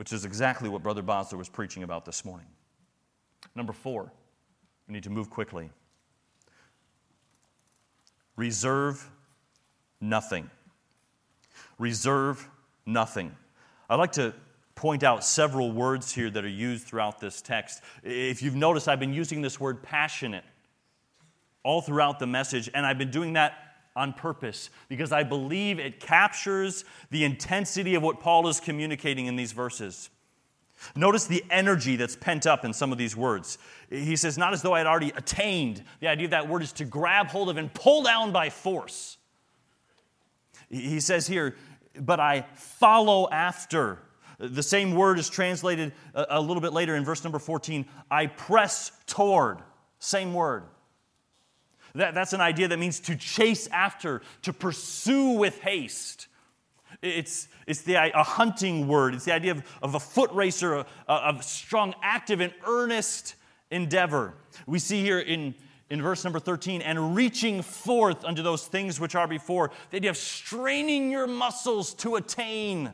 which 0.00 0.14
is 0.14 0.24
exactly 0.24 0.70
what 0.70 0.82
Brother 0.82 1.02
Bosler 1.02 1.36
was 1.36 1.50
preaching 1.50 1.82
about 1.82 2.06
this 2.06 2.24
morning. 2.24 2.46
Number 3.54 3.74
four, 3.74 4.10
we 4.88 4.94
need 4.94 5.02
to 5.02 5.10
move 5.10 5.28
quickly. 5.28 5.68
Reserve 8.40 9.06
nothing. 10.00 10.48
Reserve 11.78 12.48
nothing. 12.86 13.36
I'd 13.90 13.96
like 13.96 14.12
to 14.12 14.32
point 14.74 15.02
out 15.02 15.22
several 15.22 15.70
words 15.72 16.10
here 16.10 16.30
that 16.30 16.42
are 16.42 16.48
used 16.48 16.86
throughout 16.86 17.20
this 17.20 17.42
text. 17.42 17.82
If 18.02 18.40
you've 18.40 18.54
noticed, 18.54 18.88
I've 18.88 18.98
been 18.98 19.12
using 19.12 19.42
this 19.42 19.60
word 19.60 19.82
passionate 19.82 20.44
all 21.64 21.82
throughout 21.82 22.18
the 22.18 22.26
message, 22.26 22.70
and 22.72 22.86
I've 22.86 22.96
been 22.96 23.10
doing 23.10 23.34
that 23.34 23.58
on 23.94 24.14
purpose 24.14 24.70
because 24.88 25.12
I 25.12 25.22
believe 25.22 25.78
it 25.78 26.00
captures 26.00 26.86
the 27.10 27.24
intensity 27.24 27.94
of 27.94 28.02
what 28.02 28.20
Paul 28.20 28.48
is 28.48 28.58
communicating 28.58 29.26
in 29.26 29.36
these 29.36 29.52
verses. 29.52 30.08
Notice 30.94 31.26
the 31.26 31.44
energy 31.50 31.96
that's 31.96 32.16
pent 32.16 32.46
up 32.46 32.64
in 32.64 32.72
some 32.72 32.92
of 32.92 32.98
these 32.98 33.16
words. 33.16 33.58
He 33.90 34.16
says, 34.16 34.38
Not 34.38 34.52
as 34.52 34.62
though 34.62 34.74
I 34.74 34.78
had 34.78 34.86
already 34.86 35.12
attained. 35.16 35.82
The 36.00 36.08
idea 36.08 36.26
of 36.26 36.30
that 36.32 36.48
word 36.48 36.62
is 36.62 36.72
to 36.74 36.84
grab 36.84 37.28
hold 37.28 37.48
of 37.48 37.56
and 37.56 37.72
pull 37.72 38.02
down 38.02 38.32
by 38.32 38.50
force. 38.50 39.18
He 40.68 41.00
says 41.00 41.26
here, 41.26 41.56
But 41.98 42.20
I 42.20 42.46
follow 42.54 43.28
after. 43.30 43.98
The 44.38 44.62
same 44.62 44.94
word 44.94 45.18
is 45.18 45.28
translated 45.28 45.92
a 46.14 46.40
little 46.40 46.62
bit 46.62 46.72
later 46.72 46.96
in 46.96 47.04
verse 47.04 47.22
number 47.24 47.38
14 47.38 47.84
I 48.10 48.26
press 48.26 48.90
toward. 49.06 49.58
Same 49.98 50.32
word. 50.32 50.64
That, 51.94 52.14
that's 52.14 52.32
an 52.32 52.40
idea 52.40 52.68
that 52.68 52.78
means 52.78 53.00
to 53.00 53.16
chase 53.16 53.66
after, 53.68 54.22
to 54.42 54.52
pursue 54.52 55.30
with 55.32 55.58
haste. 55.60 56.28
It's, 57.02 57.48
it's 57.66 57.82
the, 57.82 57.94
a 57.94 58.22
hunting 58.22 58.86
word. 58.86 59.14
It's 59.14 59.24
the 59.24 59.34
idea 59.34 59.52
of, 59.52 59.62
of 59.82 59.94
a 59.94 60.00
foot 60.00 60.30
racer, 60.32 60.84
of 61.08 61.44
strong, 61.44 61.94
active, 62.02 62.40
and 62.40 62.52
earnest 62.66 63.36
endeavor. 63.70 64.34
We 64.66 64.78
see 64.78 65.00
here 65.00 65.18
in, 65.18 65.54
in 65.88 66.02
verse 66.02 66.24
number 66.24 66.38
13, 66.38 66.82
and 66.82 67.14
reaching 67.16 67.62
forth 67.62 68.24
unto 68.24 68.42
those 68.42 68.66
things 68.66 69.00
which 69.00 69.14
are 69.14 69.26
before, 69.26 69.70
the 69.90 69.96
idea 69.96 70.10
of 70.10 70.16
straining 70.16 71.10
your 71.10 71.26
muscles 71.26 71.94
to 71.94 72.16
attain. 72.16 72.92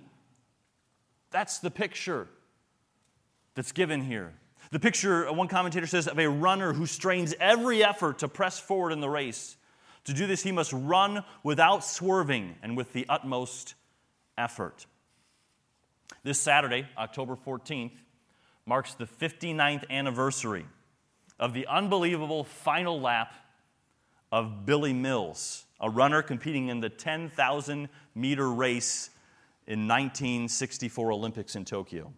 That's 1.30 1.58
the 1.58 1.70
picture 1.70 2.28
that's 3.54 3.72
given 3.72 4.02
here. 4.02 4.34
The 4.70 4.80
picture, 4.80 5.28
uh, 5.28 5.32
one 5.32 5.48
commentator 5.48 5.86
says, 5.86 6.08
of 6.08 6.18
a 6.18 6.28
runner 6.28 6.72
who 6.72 6.86
strains 6.86 7.34
every 7.40 7.84
effort 7.84 8.18
to 8.20 8.28
press 8.28 8.58
forward 8.58 8.92
in 8.92 9.00
the 9.00 9.08
race. 9.08 9.56
To 10.04 10.12
do 10.12 10.26
this, 10.26 10.42
he 10.42 10.52
must 10.52 10.72
run 10.72 11.24
without 11.42 11.84
swerving 11.84 12.56
and 12.62 12.76
with 12.76 12.92
the 12.92 13.06
utmost 13.08 13.74
effort. 14.38 14.86
This 16.22 16.38
Saturday, 16.38 16.86
October 16.96 17.36
14th, 17.36 17.92
marks 18.66 18.94
the 18.94 19.06
59th 19.06 19.88
anniversary 19.90 20.66
of 21.38 21.54
the 21.54 21.66
unbelievable 21.66 22.44
final 22.44 23.00
lap 23.00 23.34
of 24.32 24.66
Billy 24.66 24.92
Mills, 24.92 25.66
a 25.80 25.88
runner 25.88 26.22
competing 26.22 26.68
in 26.68 26.80
the 26.80 26.88
10,000 26.88 27.88
meter 28.14 28.50
race 28.50 29.10
in 29.66 29.86
1964 29.86 31.12
Olympics 31.12 31.56
in 31.56 31.64
Tokyo. 31.64 32.12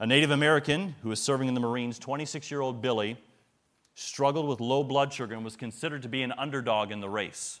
A 0.00 0.06
Native 0.06 0.30
American 0.30 0.94
who 1.02 1.08
was 1.08 1.20
serving 1.20 1.48
in 1.48 1.54
the 1.54 1.60
Marines, 1.60 1.98
26 1.98 2.50
year 2.50 2.60
old 2.60 2.80
Billy, 2.80 3.16
struggled 3.94 4.46
with 4.46 4.60
low 4.60 4.84
blood 4.84 5.12
sugar 5.12 5.34
and 5.34 5.44
was 5.44 5.56
considered 5.56 6.02
to 6.02 6.08
be 6.08 6.22
an 6.22 6.32
underdog 6.38 6.92
in 6.92 7.00
the 7.00 7.08
race. 7.08 7.60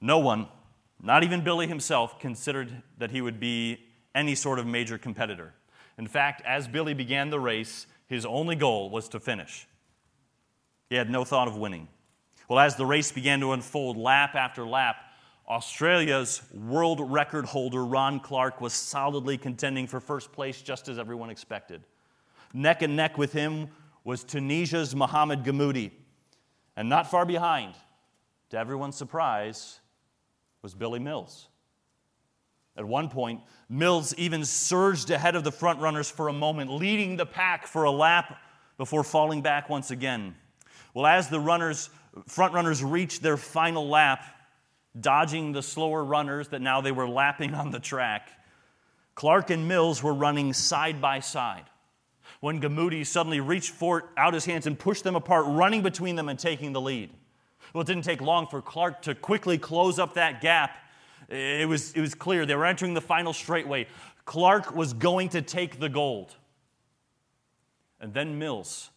No 0.00 0.18
one, 0.18 0.48
not 1.02 1.24
even 1.24 1.42
Billy 1.42 1.66
himself, 1.66 2.18
considered 2.18 2.82
that 2.98 3.10
he 3.10 3.20
would 3.20 3.38
be 3.38 3.84
any 4.14 4.34
sort 4.34 4.58
of 4.58 4.66
major 4.66 4.98
competitor. 4.98 5.52
In 5.98 6.06
fact, 6.06 6.42
as 6.46 6.68
Billy 6.68 6.94
began 6.94 7.30
the 7.30 7.40
race, 7.40 7.86
his 8.06 8.24
only 8.24 8.56
goal 8.56 8.90
was 8.90 9.08
to 9.10 9.20
finish. 9.20 9.66
He 10.88 10.96
had 10.96 11.10
no 11.10 11.24
thought 11.24 11.48
of 11.48 11.56
winning. 11.56 11.88
Well, 12.48 12.58
as 12.58 12.76
the 12.76 12.86
race 12.86 13.10
began 13.10 13.40
to 13.40 13.52
unfold 13.52 13.96
lap 13.96 14.34
after 14.34 14.66
lap, 14.66 14.96
Australia's 15.48 16.42
world 16.52 17.00
record 17.00 17.44
holder, 17.44 17.84
Ron 17.84 18.20
Clarke, 18.20 18.60
was 18.60 18.72
solidly 18.72 19.38
contending 19.38 19.86
for 19.86 20.00
first 20.00 20.32
place, 20.32 20.60
just 20.60 20.88
as 20.88 20.98
everyone 20.98 21.30
expected. 21.30 21.82
Neck 22.52 22.82
and 22.82 22.96
neck 22.96 23.18
with 23.18 23.32
him 23.32 23.68
was 24.04 24.24
Tunisia's 24.24 24.94
Mohamed 24.94 25.44
Gammoudi. 25.44 25.90
And 26.76 26.88
not 26.88 27.10
far 27.10 27.24
behind, 27.24 27.74
to 28.50 28.58
everyone's 28.58 28.96
surprise, 28.96 29.80
was 30.66 30.74
Billy 30.74 30.98
Mills. 30.98 31.46
At 32.76 32.84
one 32.84 33.08
point, 33.08 33.40
Mills 33.68 34.12
even 34.18 34.44
surged 34.44 35.12
ahead 35.12 35.36
of 35.36 35.44
the 35.44 35.52
front 35.52 35.80
runners 35.80 36.10
for 36.10 36.26
a 36.26 36.32
moment, 36.32 36.72
leading 36.72 37.16
the 37.16 37.24
pack 37.24 37.68
for 37.68 37.84
a 37.84 37.90
lap 37.92 38.36
before 38.76 39.04
falling 39.04 39.42
back 39.42 39.70
once 39.70 39.92
again. 39.92 40.34
Well, 40.92 41.06
as 41.06 41.28
the 41.28 41.38
runners, 41.38 41.88
front 42.26 42.52
runners 42.52 42.82
reached 42.82 43.22
their 43.22 43.36
final 43.36 43.88
lap, 43.88 44.24
dodging 44.98 45.52
the 45.52 45.62
slower 45.62 46.02
runners 46.02 46.48
that 46.48 46.60
now 46.60 46.80
they 46.80 46.90
were 46.90 47.08
lapping 47.08 47.54
on 47.54 47.70
the 47.70 47.78
track. 47.78 48.28
Clarke 49.14 49.50
and 49.50 49.68
Mills 49.68 50.02
were 50.02 50.14
running 50.14 50.52
side 50.52 51.00
by 51.00 51.20
side 51.20 51.66
when 52.40 52.60
Gammoudi 52.60 53.06
suddenly 53.06 53.38
reached 53.38 53.70
for, 53.70 54.10
out 54.16 54.34
his 54.34 54.46
hands 54.46 54.66
and 54.66 54.76
pushed 54.76 55.04
them 55.04 55.14
apart, 55.14 55.44
running 55.46 55.82
between 55.82 56.16
them 56.16 56.28
and 56.28 56.36
taking 56.36 56.72
the 56.72 56.80
lead. 56.80 57.10
Well, 57.76 57.82
it 57.82 57.88
didn't 57.88 58.04
take 58.04 58.22
long 58.22 58.46
for 58.46 58.62
Clarke 58.62 59.02
to 59.02 59.14
quickly 59.14 59.58
close 59.58 59.98
up 59.98 60.14
that 60.14 60.40
gap. 60.40 60.78
It 61.28 61.68
was, 61.68 61.92
it 61.92 62.00
was 62.00 62.14
clear 62.14 62.46
they 62.46 62.54
were 62.54 62.64
entering 62.64 62.94
the 62.94 63.02
final 63.02 63.34
straightway. 63.34 63.86
Clarke 64.24 64.74
was 64.74 64.94
going 64.94 65.28
to 65.28 65.42
take 65.42 65.78
the 65.78 65.90
gold. 65.90 66.34
And 68.00 68.14
then 68.14 68.38
Mills 68.38 68.88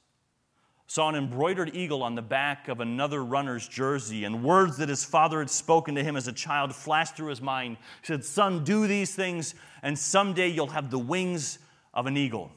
saw 0.88 1.10
an 1.10 1.16
embroidered 1.16 1.76
eagle 1.76 2.02
on 2.02 2.16
the 2.16 2.22
back 2.22 2.70
of 2.70 2.80
another 2.80 3.22
runner's 3.22 3.68
jersey, 3.68 4.24
and 4.24 4.46
words 4.46 4.78
that 4.78 4.88
his 4.88 5.04
father 5.04 5.40
had 5.40 5.50
spoken 5.50 5.96
to 5.96 6.04
him 6.04 6.16
as 6.16 6.30
a 6.30 6.34
child 6.34 6.74
flashed 6.74 7.18
through 7.18 7.32
his 7.32 7.42
mind. 7.42 7.76
He 8.00 8.08
said, 8.08 8.24
Son, 8.24 8.64
do 8.64 8.88
these 8.88 9.14
things, 9.14 9.56
and 9.84 10.00
someday 10.00 10.48
you'll 10.48 10.68
have 10.68 10.90
the 10.90 10.98
wings 10.98 11.60
of 11.94 12.06
an 12.06 12.16
eagle. 12.16 12.50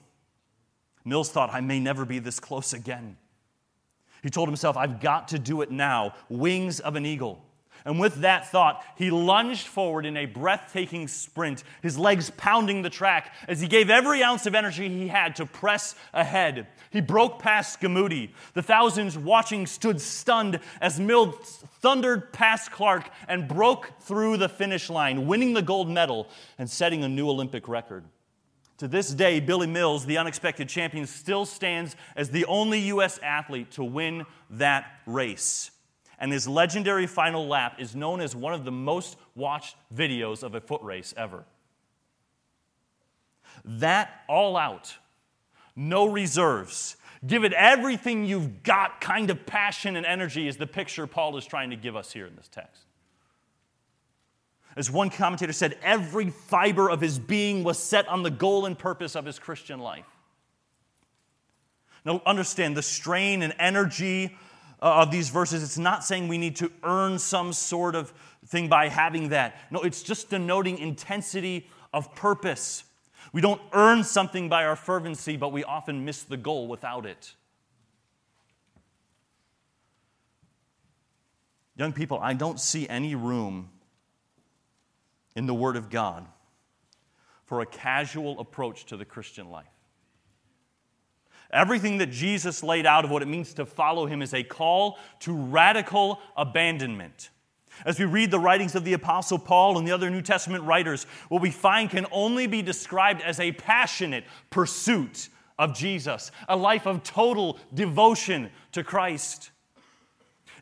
Mills 1.04 1.32
thought, 1.32 1.52
I 1.52 1.60
may 1.60 1.80
never 1.80 2.04
be 2.04 2.20
this 2.20 2.38
close 2.38 2.72
again. 2.72 3.16
He 4.22 4.30
told 4.30 4.48
himself, 4.48 4.76
I've 4.76 5.00
got 5.00 5.28
to 5.28 5.38
do 5.38 5.62
it 5.62 5.70
now. 5.70 6.14
Wings 6.28 6.80
of 6.80 6.96
an 6.96 7.04
eagle. 7.04 7.44
And 7.84 7.98
with 7.98 8.16
that 8.20 8.48
thought, 8.48 8.84
he 8.96 9.10
lunged 9.10 9.66
forward 9.66 10.06
in 10.06 10.16
a 10.16 10.26
breathtaking 10.26 11.08
sprint, 11.08 11.64
his 11.82 11.98
legs 11.98 12.30
pounding 12.36 12.82
the 12.82 12.90
track 12.90 13.34
as 13.48 13.60
he 13.60 13.66
gave 13.66 13.90
every 13.90 14.22
ounce 14.22 14.46
of 14.46 14.54
energy 14.54 14.88
he 14.88 15.08
had 15.08 15.34
to 15.36 15.46
press 15.46 15.96
ahead. 16.12 16.68
He 16.90 17.00
broke 17.00 17.40
past 17.40 17.80
Gammoudi. 17.80 18.30
The 18.54 18.62
thousands 18.62 19.18
watching 19.18 19.66
stood 19.66 20.00
stunned 20.00 20.60
as 20.80 21.00
Mill 21.00 21.32
thundered 21.32 22.32
past 22.32 22.70
Clarke 22.70 23.10
and 23.26 23.48
broke 23.48 23.90
through 24.00 24.36
the 24.36 24.48
finish 24.48 24.88
line, 24.88 25.26
winning 25.26 25.54
the 25.54 25.62
gold 25.62 25.90
medal 25.90 26.28
and 26.58 26.70
setting 26.70 27.02
a 27.02 27.08
new 27.08 27.28
Olympic 27.28 27.66
record. 27.66 28.04
To 28.78 28.88
this 28.88 29.10
day, 29.10 29.38
Billy 29.38 29.66
Mills, 29.66 30.06
the 30.06 30.18
unexpected 30.18 30.68
champion, 30.68 31.06
still 31.06 31.44
stands 31.46 31.94
as 32.16 32.30
the 32.30 32.44
only 32.46 32.80
U.S. 32.80 33.18
athlete 33.22 33.70
to 33.72 33.84
win 33.84 34.24
that 34.50 35.00
race. 35.06 35.70
And 36.18 36.32
his 36.32 36.46
legendary 36.46 37.06
final 37.06 37.46
lap 37.46 37.76
is 37.78 37.94
known 37.94 38.20
as 38.20 38.34
one 38.34 38.54
of 38.54 38.64
the 38.64 38.72
most 38.72 39.16
watched 39.34 39.76
videos 39.94 40.42
of 40.42 40.54
a 40.54 40.60
foot 40.60 40.82
race 40.82 41.12
ever. 41.16 41.44
That 43.64 44.22
all 44.28 44.56
out, 44.56 44.96
no 45.76 46.06
reserves, 46.06 46.96
give 47.26 47.44
it 47.44 47.52
everything 47.52 48.24
you've 48.24 48.62
got 48.62 49.00
kind 49.00 49.30
of 49.30 49.46
passion 49.46 49.96
and 49.96 50.06
energy 50.06 50.48
is 50.48 50.56
the 50.56 50.66
picture 50.66 51.06
Paul 51.06 51.36
is 51.36 51.44
trying 51.44 51.70
to 51.70 51.76
give 51.76 51.96
us 51.96 52.12
here 52.12 52.26
in 52.26 52.36
this 52.36 52.48
text. 52.48 52.84
As 54.76 54.90
one 54.90 55.10
commentator 55.10 55.52
said, 55.52 55.76
every 55.82 56.30
fiber 56.30 56.88
of 56.88 57.00
his 57.00 57.18
being 57.18 57.62
was 57.62 57.78
set 57.78 58.08
on 58.08 58.22
the 58.22 58.30
goal 58.30 58.64
and 58.64 58.78
purpose 58.78 59.14
of 59.14 59.24
his 59.24 59.38
Christian 59.38 59.80
life. 59.80 60.06
Now, 62.04 62.22
understand 62.26 62.76
the 62.76 62.82
strain 62.82 63.42
and 63.42 63.54
energy 63.58 64.36
uh, 64.80 65.02
of 65.02 65.10
these 65.10 65.28
verses. 65.28 65.62
It's 65.62 65.78
not 65.78 66.04
saying 66.04 66.26
we 66.26 66.38
need 66.38 66.56
to 66.56 66.72
earn 66.82 67.18
some 67.18 67.52
sort 67.52 67.94
of 67.94 68.12
thing 68.46 68.68
by 68.68 68.88
having 68.88 69.28
that. 69.28 69.56
No, 69.70 69.80
it's 69.82 70.02
just 70.02 70.30
denoting 70.30 70.78
intensity 70.78 71.68
of 71.92 72.14
purpose. 72.14 72.84
We 73.32 73.40
don't 73.40 73.60
earn 73.72 74.02
something 74.04 74.48
by 74.48 74.64
our 74.64 74.74
fervency, 74.74 75.36
but 75.36 75.52
we 75.52 75.62
often 75.64 76.04
miss 76.04 76.22
the 76.22 76.36
goal 76.36 76.66
without 76.66 77.06
it. 77.06 77.34
Young 81.76 81.92
people, 81.92 82.18
I 82.20 82.34
don't 82.34 82.58
see 82.58 82.88
any 82.88 83.14
room 83.14 83.70
in 85.34 85.46
the 85.46 85.54
Word 85.54 85.76
of 85.76 85.90
God 85.90 86.26
for 87.44 87.60
a 87.60 87.66
casual 87.66 88.40
approach 88.40 88.86
to 88.86 88.96
the 88.96 89.04
Christian 89.04 89.50
life. 89.50 89.66
Everything 91.52 91.98
that 91.98 92.10
Jesus 92.10 92.62
laid 92.62 92.86
out 92.86 93.04
of 93.04 93.10
what 93.10 93.22
it 93.22 93.28
means 93.28 93.52
to 93.54 93.66
follow 93.66 94.06
him 94.06 94.22
is 94.22 94.32
a 94.32 94.42
call 94.42 94.98
to 95.20 95.34
radical 95.34 96.18
abandonment. 96.34 97.28
As 97.84 97.98
we 97.98 98.04
read 98.04 98.30
the 98.30 98.38
writings 98.38 98.74
of 98.74 98.84
the 98.84 98.94
Apostle 98.94 99.38
Paul 99.38 99.78
and 99.78 99.86
the 99.86 99.92
other 99.92 100.08
New 100.08 100.22
Testament 100.22 100.64
writers, 100.64 101.04
what 101.28 101.42
we 101.42 101.50
find 101.50 101.90
can 101.90 102.06
only 102.10 102.46
be 102.46 102.62
described 102.62 103.20
as 103.22 103.38
a 103.38 103.52
passionate 103.52 104.24
pursuit 104.50 105.28
of 105.58 105.74
Jesus, 105.74 106.30
a 106.48 106.56
life 106.56 106.86
of 106.86 107.02
total 107.02 107.58
devotion 107.74 108.50
to 108.72 108.82
Christ. 108.82 109.51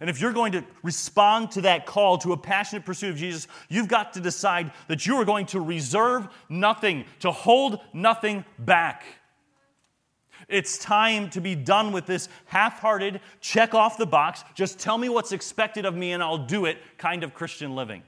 And 0.00 0.08
if 0.08 0.18
you're 0.18 0.32
going 0.32 0.52
to 0.52 0.64
respond 0.82 1.50
to 1.52 1.60
that 1.62 1.84
call 1.84 2.16
to 2.18 2.32
a 2.32 2.36
passionate 2.36 2.86
pursuit 2.86 3.10
of 3.10 3.16
Jesus, 3.16 3.46
you've 3.68 3.88
got 3.88 4.14
to 4.14 4.20
decide 4.20 4.72
that 4.88 5.04
you 5.04 5.16
are 5.16 5.26
going 5.26 5.44
to 5.46 5.60
reserve 5.60 6.26
nothing, 6.48 7.04
to 7.20 7.30
hold 7.30 7.80
nothing 7.92 8.46
back. 8.58 9.04
It's 10.48 10.78
time 10.78 11.28
to 11.30 11.40
be 11.42 11.54
done 11.54 11.92
with 11.92 12.06
this 12.06 12.30
half 12.46 12.80
hearted, 12.80 13.20
check 13.40 13.74
off 13.74 13.98
the 13.98 14.06
box, 14.06 14.42
just 14.54 14.78
tell 14.78 14.96
me 14.96 15.10
what's 15.10 15.32
expected 15.32 15.84
of 15.84 15.94
me 15.94 16.12
and 16.12 16.22
I'll 16.22 16.38
do 16.38 16.64
it 16.64 16.78
kind 16.96 17.22
of 17.22 17.34
Christian 17.34 17.76
living. 17.76 18.02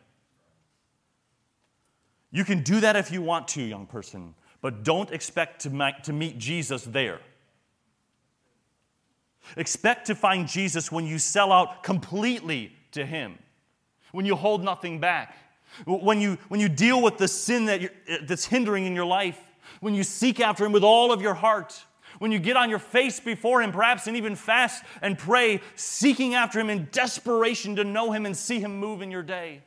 You 2.30 2.44
can 2.44 2.62
do 2.62 2.80
that 2.80 2.96
if 2.96 3.12
you 3.12 3.20
want 3.20 3.48
to, 3.48 3.62
young 3.62 3.84
person, 3.84 4.34
but 4.62 4.82
don't 4.82 5.10
expect 5.10 5.62
to, 5.62 5.92
to 6.04 6.12
meet 6.14 6.38
Jesus 6.38 6.84
there. 6.84 7.20
Expect 9.56 10.06
to 10.06 10.14
find 10.14 10.48
Jesus 10.48 10.90
when 10.90 11.06
you 11.06 11.18
sell 11.18 11.52
out 11.52 11.82
completely 11.82 12.72
to 12.92 13.04
Him, 13.04 13.38
when 14.12 14.26
you 14.26 14.36
hold 14.36 14.62
nothing 14.62 15.00
back, 15.00 15.36
when 15.86 16.20
you, 16.20 16.38
when 16.48 16.60
you 16.60 16.68
deal 16.68 17.02
with 17.02 17.18
the 17.18 17.28
sin 17.28 17.66
that 17.66 17.90
that's 18.26 18.44
hindering 18.44 18.86
in 18.86 18.94
your 18.94 19.06
life, 19.06 19.38
when 19.80 19.94
you 19.94 20.02
seek 20.02 20.40
after 20.40 20.64
Him 20.64 20.72
with 20.72 20.84
all 20.84 21.12
of 21.12 21.22
your 21.22 21.34
heart, 21.34 21.84
when 22.18 22.30
you 22.30 22.38
get 22.38 22.56
on 22.56 22.70
your 22.70 22.78
face 22.78 23.20
before 23.20 23.62
Him, 23.62 23.72
perhaps, 23.72 24.06
and 24.06 24.16
even 24.16 24.36
fast 24.36 24.84
and 25.00 25.18
pray, 25.18 25.60
seeking 25.76 26.34
after 26.34 26.60
Him 26.60 26.70
in 26.70 26.88
desperation 26.92 27.76
to 27.76 27.84
know 27.84 28.12
Him 28.12 28.26
and 28.26 28.36
see 28.36 28.60
Him 28.60 28.78
move 28.78 29.02
in 29.02 29.10
your 29.10 29.22
day. 29.22 29.62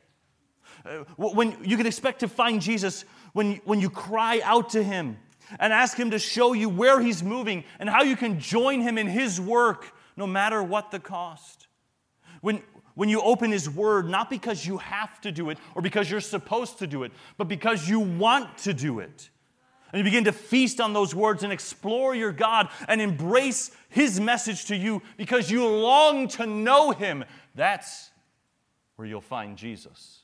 Uh, 0.84 1.04
when 1.16 1.56
you 1.64 1.76
can 1.76 1.86
expect 1.86 2.20
to 2.20 2.28
find 2.28 2.62
Jesus 2.62 3.04
when, 3.32 3.56
when 3.64 3.80
you 3.80 3.90
cry 3.90 4.40
out 4.44 4.70
to 4.70 4.82
Him 4.82 5.18
and 5.58 5.72
ask 5.72 5.96
Him 5.96 6.10
to 6.10 6.18
show 6.18 6.52
you 6.52 6.68
where 6.68 7.00
He's 7.00 7.22
moving 7.22 7.64
and 7.78 7.88
how 7.88 8.02
you 8.02 8.16
can 8.16 8.40
join 8.40 8.80
Him 8.80 8.98
in 8.98 9.06
His 9.06 9.40
work, 9.40 9.92
no 10.16 10.26
matter 10.26 10.62
what 10.62 10.90
the 10.90 10.98
cost. 10.98 11.66
When, 12.40 12.62
when 12.94 13.08
you 13.08 13.20
open 13.20 13.50
His 13.50 13.68
Word, 13.68 14.08
not 14.08 14.30
because 14.30 14.66
you 14.66 14.78
have 14.78 15.20
to 15.22 15.32
do 15.32 15.50
it 15.50 15.58
or 15.74 15.82
because 15.82 16.10
you're 16.10 16.20
supposed 16.20 16.78
to 16.78 16.86
do 16.86 17.02
it, 17.02 17.12
but 17.36 17.48
because 17.48 17.88
you 17.88 18.00
want 18.00 18.58
to 18.58 18.74
do 18.74 19.00
it. 19.00 19.30
And 19.92 20.00
you 20.00 20.04
begin 20.04 20.24
to 20.24 20.32
feast 20.32 20.80
on 20.80 20.92
those 20.92 21.14
words 21.14 21.42
and 21.42 21.52
explore 21.52 22.14
your 22.14 22.32
God 22.32 22.68
and 22.88 23.00
embrace 23.00 23.70
His 23.88 24.20
message 24.20 24.66
to 24.66 24.76
you 24.76 25.00
because 25.16 25.50
you 25.50 25.66
long 25.66 26.28
to 26.28 26.46
know 26.46 26.90
Him. 26.90 27.24
That's 27.54 28.10
where 28.96 29.06
you'll 29.06 29.20
find 29.20 29.56
Jesus. 29.56 30.22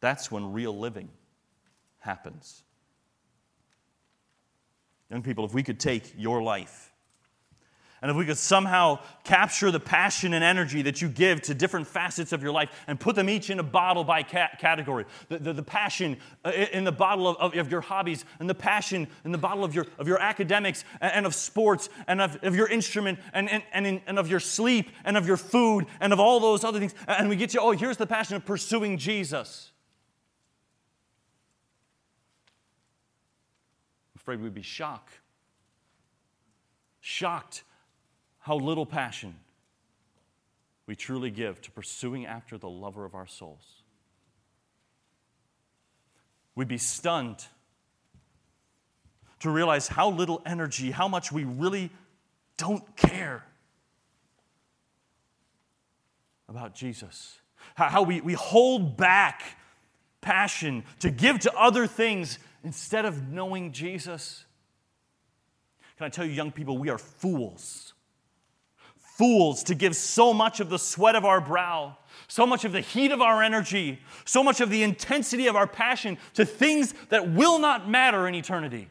That's 0.00 0.30
when 0.30 0.52
real 0.52 0.78
living 0.78 1.08
happens. 1.98 2.62
Young 5.10 5.22
people, 5.22 5.44
if 5.44 5.54
we 5.54 5.62
could 5.62 5.80
take 5.80 6.14
your 6.16 6.42
life 6.42 6.88
and 8.00 8.10
if 8.10 8.16
we 8.16 8.24
could 8.24 8.38
somehow 8.38 9.00
capture 9.24 9.70
the 9.70 9.80
passion 9.80 10.32
and 10.32 10.44
energy 10.44 10.82
that 10.82 11.02
you 11.02 11.08
give 11.08 11.42
to 11.42 11.54
different 11.54 11.86
facets 11.86 12.32
of 12.32 12.42
your 12.42 12.52
life 12.52 12.70
and 12.86 12.98
put 12.98 13.16
them 13.16 13.28
each 13.28 13.50
in 13.50 13.58
a 13.58 13.62
bottle 13.62 14.04
by 14.04 14.22
category 14.22 15.04
the, 15.28 15.38
the, 15.38 15.52
the, 15.52 15.62
passion 15.62 16.16
uh, 16.44 16.52
in 16.72 16.84
the 16.84 16.92
bottle 16.92 17.26
of, 17.28 17.36
of, 17.38 17.56
of, 17.56 17.70
your 17.70 17.80
hobbies, 17.80 18.24
and 18.38 18.48
the 18.48 18.54
passion 18.54 19.08
in 19.24 19.32
the 19.32 19.38
bottle 19.38 19.64
of 19.64 19.74
your, 19.74 19.86
of 19.98 20.06
your 20.06 20.20
academics 20.20 20.84
and, 21.00 21.12
and 21.12 21.26
of 21.26 21.34
sports, 21.34 21.88
and 22.06 22.20
of, 22.20 22.38
of 22.42 22.54
your 22.54 22.68
instrument, 22.68 23.18
and, 23.32 23.50
and, 23.50 23.62
and, 23.72 23.86
in, 23.86 24.00
and 24.06 24.18
of 24.18 24.30
your 24.30 24.40
sleep, 24.40 24.90
and 25.04 25.16
of 25.16 25.26
your 25.26 25.36
food, 25.36 25.86
and 26.00 26.12
of 26.12 26.20
all 26.20 26.40
those 26.40 26.64
other 26.64 26.78
things. 26.78 26.94
And 27.06 27.28
we 27.28 27.36
get 27.36 27.52
you, 27.54 27.60
oh, 27.60 27.72
here's 27.72 27.96
the 27.96 28.06
passion 28.06 28.36
of 28.36 28.44
pursuing 28.44 28.96
Jesus. 28.96 29.72
Afraid 34.28 34.42
we'd 34.42 34.52
be 34.52 34.60
shocked. 34.60 35.14
Shocked 37.00 37.64
how 38.40 38.56
little 38.56 38.84
passion 38.84 39.34
we 40.86 40.94
truly 40.94 41.30
give 41.30 41.62
to 41.62 41.70
pursuing 41.70 42.26
after 42.26 42.58
the 42.58 42.68
lover 42.68 43.06
of 43.06 43.14
our 43.14 43.26
souls. 43.26 43.82
We'd 46.54 46.68
be 46.68 46.76
stunned 46.76 47.46
to 49.40 49.48
realize 49.48 49.88
how 49.88 50.10
little 50.10 50.42
energy, 50.44 50.90
how 50.90 51.08
much 51.08 51.32
we 51.32 51.44
really 51.44 51.88
don't 52.58 52.96
care 52.96 53.46
about 56.50 56.74
Jesus. 56.74 57.38
How 57.76 58.02
we, 58.02 58.20
we 58.20 58.34
hold 58.34 58.98
back 58.98 59.56
passion 60.20 60.84
to 61.00 61.10
give 61.10 61.38
to 61.40 61.54
other 61.54 61.86
things 61.86 62.38
instead 62.64 63.04
of 63.04 63.28
knowing 63.28 63.72
Jesus? 63.72 64.44
Can 65.96 66.06
I 66.06 66.08
tell 66.10 66.24
you, 66.24 66.32
young 66.32 66.52
people, 66.52 66.78
we 66.78 66.90
are 66.90 66.98
fools. 66.98 67.94
Fools 68.96 69.64
to 69.64 69.74
give 69.74 69.96
so 69.96 70.32
much 70.32 70.60
of 70.60 70.70
the 70.70 70.78
sweat 70.78 71.16
of 71.16 71.24
our 71.24 71.40
brow, 71.40 71.96
so 72.28 72.46
much 72.46 72.64
of 72.64 72.72
the 72.72 72.80
heat 72.80 73.10
of 73.10 73.20
our 73.20 73.42
energy, 73.42 74.00
so 74.24 74.44
much 74.44 74.60
of 74.60 74.70
the 74.70 74.82
intensity 74.84 75.48
of 75.48 75.56
our 75.56 75.66
passion 75.66 76.16
to 76.34 76.44
things 76.44 76.94
that 77.08 77.32
will 77.32 77.58
not 77.58 77.88
matter 77.88 78.28
in 78.28 78.34
eternity. 78.34 78.88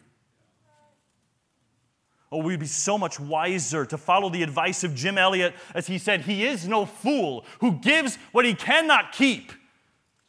Oh, 2.30 2.40
we'd 2.40 2.60
be 2.60 2.66
so 2.66 2.98
much 2.98 3.22
wiser 3.22 3.86
to 3.86 3.98
follow 3.98 4.30
the 4.30 4.44
advice 4.44 4.84
of 4.84 4.94
Jim 4.94 5.18
Elliot 5.18 5.54
as 5.74 5.88
he 5.88 5.98
said, 5.98 6.22
He 6.22 6.46
is 6.46 6.68
no 6.68 6.86
fool 6.86 7.46
who 7.62 7.80
gives 7.80 8.18
what 8.34 8.44
he 8.44 8.54
cannot 8.54 9.14
keep 9.14 9.54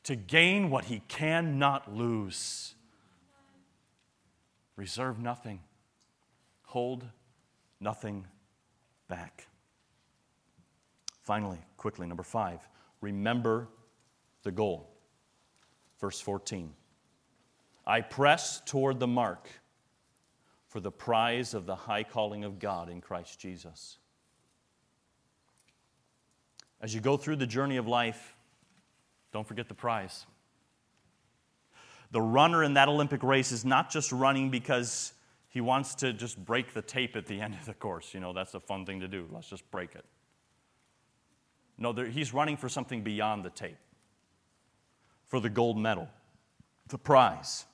to 0.04 0.14
gain 0.14 0.70
what 0.70 0.84
he 0.84 1.02
cannot 1.08 1.92
lose. 1.92 2.74
Reserve 4.78 5.18
nothing, 5.18 5.58
hold 6.62 7.04
nothing 7.80 8.24
back. 9.08 9.48
Finally, 11.20 11.58
quickly, 11.76 12.06
number 12.06 12.22
five, 12.22 12.60
remember 13.00 13.66
the 14.44 14.52
goal. 14.52 14.88
Verse 16.00 16.20
14 16.20 16.72
I 17.88 18.02
press 18.02 18.62
toward 18.64 19.00
the 19.00 19.08
mark 19.08 19.48
for 20.68 20.78
the 20.78 20.92
prize 20.92 21.54
of 21.54 21.66
the 21.66 21.74
high 21.74 22.04
calling 22.04 22.44
of 22.44 22.60
God 22.60 22.88
in 22.88 23.00
Christ 23.00 23.40
Jesus. 23.40 23.98
As 26.80 26.94
you 26.94 27.00
go 27.00 27.16
through 27.16 27.36
the 27.36 27.48
journey 27.48 27.78
of 27.78 27.88
life, 27.88 28.36
don't 29.32 29.46
forget 29.46 29.66
the 29.66 29.74
prize. 29.74 30.24
The 32.10 32.20
runner 32.20 32.64
in 32.64 32.74
that 32.74 32.88
Olympic 32.88 33.22
race 33.22 33.52
is 33.52 33.64
not 33.64 33.90
just 33.90 34.12
running 34.12 34.50
because 34.50 35.12
he 35.48 35.60
wants 35.60 35.94
to 35.96 36.12
just 36.12 36.42
break 36.42 36.72
the 36.72 36.82
tape 36.82 37.16
at 37.16 37.26
the 37.26 37.40
end 37.40 37.54
of 37.54 37.66
the 37.66 37.74
course. 37.74 38.14
You 38.14 38.20
know, 38.20 38.32
that's 38.32 38.54
a 38.54 38.60
fun 38.60 38.86
thing 38.86 39.00
to 39.00 39.08
do. 39.08 39.28
Let's 39.30 39.48
just 39.48 39.68
break 39.70 39.94
it. 39.94 40.04
No, 41.76 41.92
he's 41.92 42.34
running 42.34 42.56
for 42.56 42.68
something 42.68 43.02
beyond 43.02 43.44
the 43.44 43.50
tape, 43.50 43.78
for 45.26 45.38
the 45.38 45.48
gold 45.48 45.78
medal, 45.78 46.08
the 46.88 46.98
prize. 46.98 47.66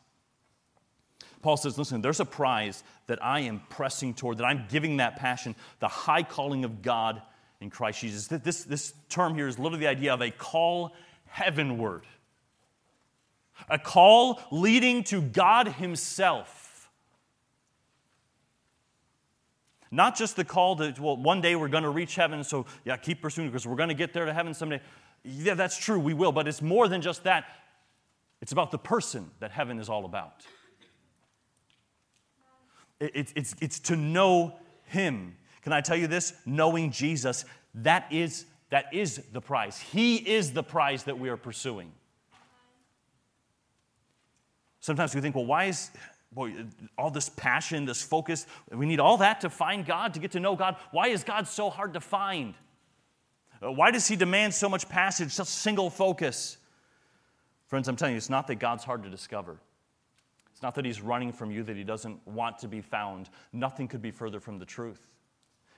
Paul 1.41 1.57
says, 1.57 1.78
listen, 1.78 2.01
there's 2.01 2.20
a 2.20 2.24
prize 2.24 2.82
that 3.07 3.22
I 3.22 3.41
am 3.41 3.62
pressing 3.68 4.14
toward, 4.14 4.39
that 4.39 4.45
I'm 4.45 4.64
giving 4.68 4.99
that 4.99 5.16
passion, 5.16 5.55
the 5.78 5.89
high 5.89 6.22
calling 6.22 6.64
of 6.64 6.82
God 6.82 7.22
in 7.61 7.70
Christ 7.70 8.01
Jesus. 8.01 8.26
This, 8.28 8.64
this 8.64 8.95
term 9.09 9.35
here 9.35 9.49
is 9.49 9.59
literally 9.59 9.80
the 9.80 9.91
idea 9.91 10.12
of 10.12 10.22
a 10.22 10.30
call 10.30 10.95
heavenward, 11.26 12.05
a 13.69 13.79
call 13.79 14.41
leading 14.51 15.05
to 15.05 15.21
God 15.21 15.69
Himself. 15.69 16.91
Not 19.91 20.17
just 20.17 20.35
the 20.35 20.45
call 20.45 20.75
to, 20.77 20.93
well, 21.01 21.17
one 21.17 21.41
day 21.41 21.55
we're 21.55 21.69
going 21.69 21.85
to 21.85 21.91
reach 21.91 22.17
heaven, 22.17 22.43
so 22.43 22.67
yeah, 22.85 22.97
keep 22.97 23.23
pursuing 23.23 23.49
because 23.49 23.65
we're 23.65 23.77
going 23.77 23.91
to 23.91 23.95
get 23.95 24.13
there 24.13 24.25
to 24.25 24.33
heaven 24.33 24.53
someday. 24.53 24.81
Yeah, 25.23 25.55
that's 25.55 25.79
true, 25.79 26.01
we 26.01 26.15
will, 26.15 26.33
but 26.33 26.49
it's 26.49 26.61
more 26.61 26.89
than 26.89 27.01
just 27.01 27.23
that. 27.25 27.45
It's 28.43 28.51
about 28.51 28.73
the 28.73 28.79
person 28.79 29.31
that 29.39 29.53
heaven 29.53 29.79
is 29.79 29.89
all 29.89 30.05
about. 30.05 30.45
It's, 32.99 33.33
it's, 33.37 33.55
it's 33.61 33.79
to 33.81 33.97
know 33.97 34.55
Him. 34.87 35.37
Can 35.63 35.73
I 35.73 35.81
tell 35.81 35.97
you 35.97 36.09
this? 36.09 36.35
Knowing 36.45 36.91
Jesus, 36.91 37.45
that 37.77 38.13
is, 38.13 38.47
that 38.71 38.93
is 38.93 39.23
the 39.33 39.41
prize. 39.41 39.79
He 39.79 40.17
is 40.17 40.53
the 40.53 40.63
prize 40.63 41.05
that 41.05 41.19
we 41.19 41.29
are 41.29 41.37
pursuing. 41.37 41.93
Sometimes 44.85 45.14
we 45.14 45.22
think, 45.22 45.35
well, 45.35 45.47
why 45.47 45.64
is 45.64 45.91
boy, 46.30 46.53
all 46.99 47.11
this 47.11 47.30
passion, 47.30 47.87
this 47.87 48.03
focus, 48.03 48.47
we 48.70 48.85
need 48.85 49.01
all 49.01 49.16
that 49.16 49.41
to 49.41 49.49
find 49.49 49.87
God, 49.87 50.12
to 50.12 50.20
get 50.20 50.32
to 50.32 50.41
know 50.41 50.57
God. 50.57 50.76
Why 50.91 51.09
is 51.09 51.24
God 51.24 51.49
so 51.49 51.70
hard 51.70 51.95
to 51.95 52.01
find? 52.01 52.53
Uh, 53.62 53.72
why 53.72 53.93
does 53.93 54.07
He 54.07 54.14
demand 54.14 54.53
so 54.53 54.68
much 54.68 54.87
passage, 54.87 55.32
such 55.32 55.47
single 55.47 55.89
focus? 55.89 56.59
Friends, 57.66 57.89
I'm 57.89 57.97
telling 57.97 58.12
you, 58.12 58.18
it's 58.18 58.28
not 58.28 58.47
that 58.49 58.57
God's 58.57 58.85
hard 58.85 59.03
to 59.05 59.09
discover. 59.09 59.57
It's 60.53 60.61
not 60.61 60.74
that 60.74 60.85
He's 60.85 61.01
running 61.01 61.32
from 61.32 61.51
you, 61.51 61.62
that 61.62 61.78
He 61.78 61.85
doesn't 61.85 62.20
want 62.28 62.59
to 62.59 62.68
be 62.68 62.82
found. 62.82 63.30
Nothing 63.55 63.89
could 63.89 64.03
be 64.03 64.11
further 64.11 64.39
from 64.39 64.59
the 64.59 64.66
truth. 64.66 65.09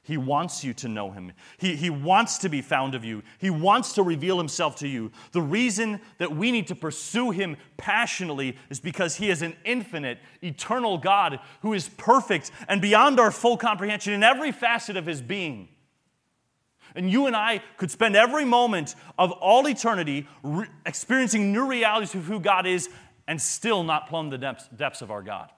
He 0.07 0.17
wants 0.17 0.63
you 0.63 0.73
to 0.75 0.89
know 0.89 1.11
him. 1.11 1.33
He, 1.59 1.75
he 1.75 1.91
wants 1.91 2.39
to 2.39 2.49
be 2.49 2.63
found 2.63 2.95
of 2.95 3.05
you. 3.05 3.25
He 3.39 3.51
wants 3.51 3.93
to 3.95 4.05
reveal 4.05 4.39
himself 4.39 4.77
to 4.77 4.87
you. 4.87 5.11
The 5.33 5.43
reason 5.43 6.01
that 6.19 6.37
we 6.37 6.53
need 6.53 6.69
to 6.69 6.77
pursue 6.77 7.33
him 7.33 7.57
passionately 7.77 8.57
is 8.71 8.79
because 8.79 9.17
he 9.17 9.31
is 9.31 9.43
an 9.43 9.57
infinite, 9.65 10.21
eternal 10.45 10.97
God 10.97 11.41
who 11.63 11.73
is 11.73 11.89
perfect 11.89 12.53
and 12.69 12.81
beyond 12.81 13.19
our 13.19 13.33
full 13.33 13.57
comprehension 13.57 14.13
in 14.13 14.23
every 14.23 14.53
facet 14.53 14.97
of 14.97 15.07
his 15.07 15.21
being. 15.21 15.71
And 16.95 17.11
you 17.11 17.27
and 17.27 17.35
I 17.35 17.61
could 17.77 17.91
spend 17.91 18.15
every 18.15 18.45
moment 18.45 18.95
of 19.19 19.33
all 19.33 19.67
eternity 19.67 20.29
re- 20.45 20.69
experiencing 20.87 21.53
new 21.53 21.67
realities 21.67 22.15
of 22.15 22.27
who 22.27 22.39
God 22.39 22.65
is 22.65 22.89
and 23.27 23.43
still 23.43 23.83
not 23.83 24.09
plumb 24.09 24.31
the 24.31 24.39
depths, 24.39 24.69
depths 24.69 25.03
of 25.03 25.11
our 25.11 25.25
God. 25.25 25.51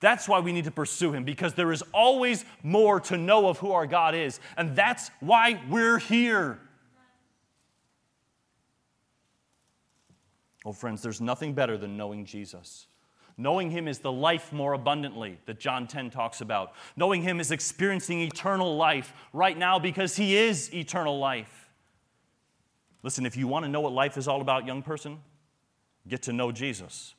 That's 0.00 0.26
why 0.26 0.40
we 0.40 0.52
need 0.52 0.64
to 0.64 0.70
pursue 0.70 1.12
him, 1.12 1.24
because 1.24 1.54
there 1.54 1.72
is 1.72 1.84
always 1.92 2.46
more 2.62 3.00
to 3.00 3.18
know 3.18 3.48
of 3.48 3.58
who 3.58 3.72
our 3.72 3.86
God 3.86 4.14
is. 4.14 4.40
And 4.56 4.74
that's 4.74 5.10
why 5.20 5.60
we're 5.68 5.98
here. 5.98 6.58
Oh, 10.64 10.72
friends, 10.72 11.02
there's 11.02 11.20
nothing 11.20 11.52
better 11.52 11.76
than 11.76 11.96
knowing 11.98 12.24
Jesus. 12.24 12.86
Knowing 13.36 13.70
him 13.70 13.88
is 13.88 13.98
the 13.98 14.12
life 14.12 14.52
more 14.52 14.72
abundantly 14.72 15.38
that 15.46 15.58
John 15.60 15.86
10 15.86 16.10
talks 16.10 16.40
about. 16.40 16.72
Knowing 16.96 17.22
him 17.22 17.40
is 17.40 17.50
experiencing 17.50 18.20
eternal 18.20 18.76
life 18.76 19.12
right 19.32 19.56
now 19.56 19.78
because 19.78 20.16
he 20.16 20.36
is 20.36 20.72
eternal 20.74 21.18
life. 21.18 21.68
Listen, 23.02 23.24
if 23.24 23.36
you 23.36 23.46
want 23.46 23.64
to 23.64 23.70
know 23.70 23.80
what 23.80 23.92
life 23.92 24.18
is 24.18 24.28
all 24.28 24.42
about, 24.42 24.66
young 24.66 24.82
person, 24.82 25.18
get 26.06 26.22
to 26.22 26.32
know 26.32 26.52
Jesus 26.52 27.14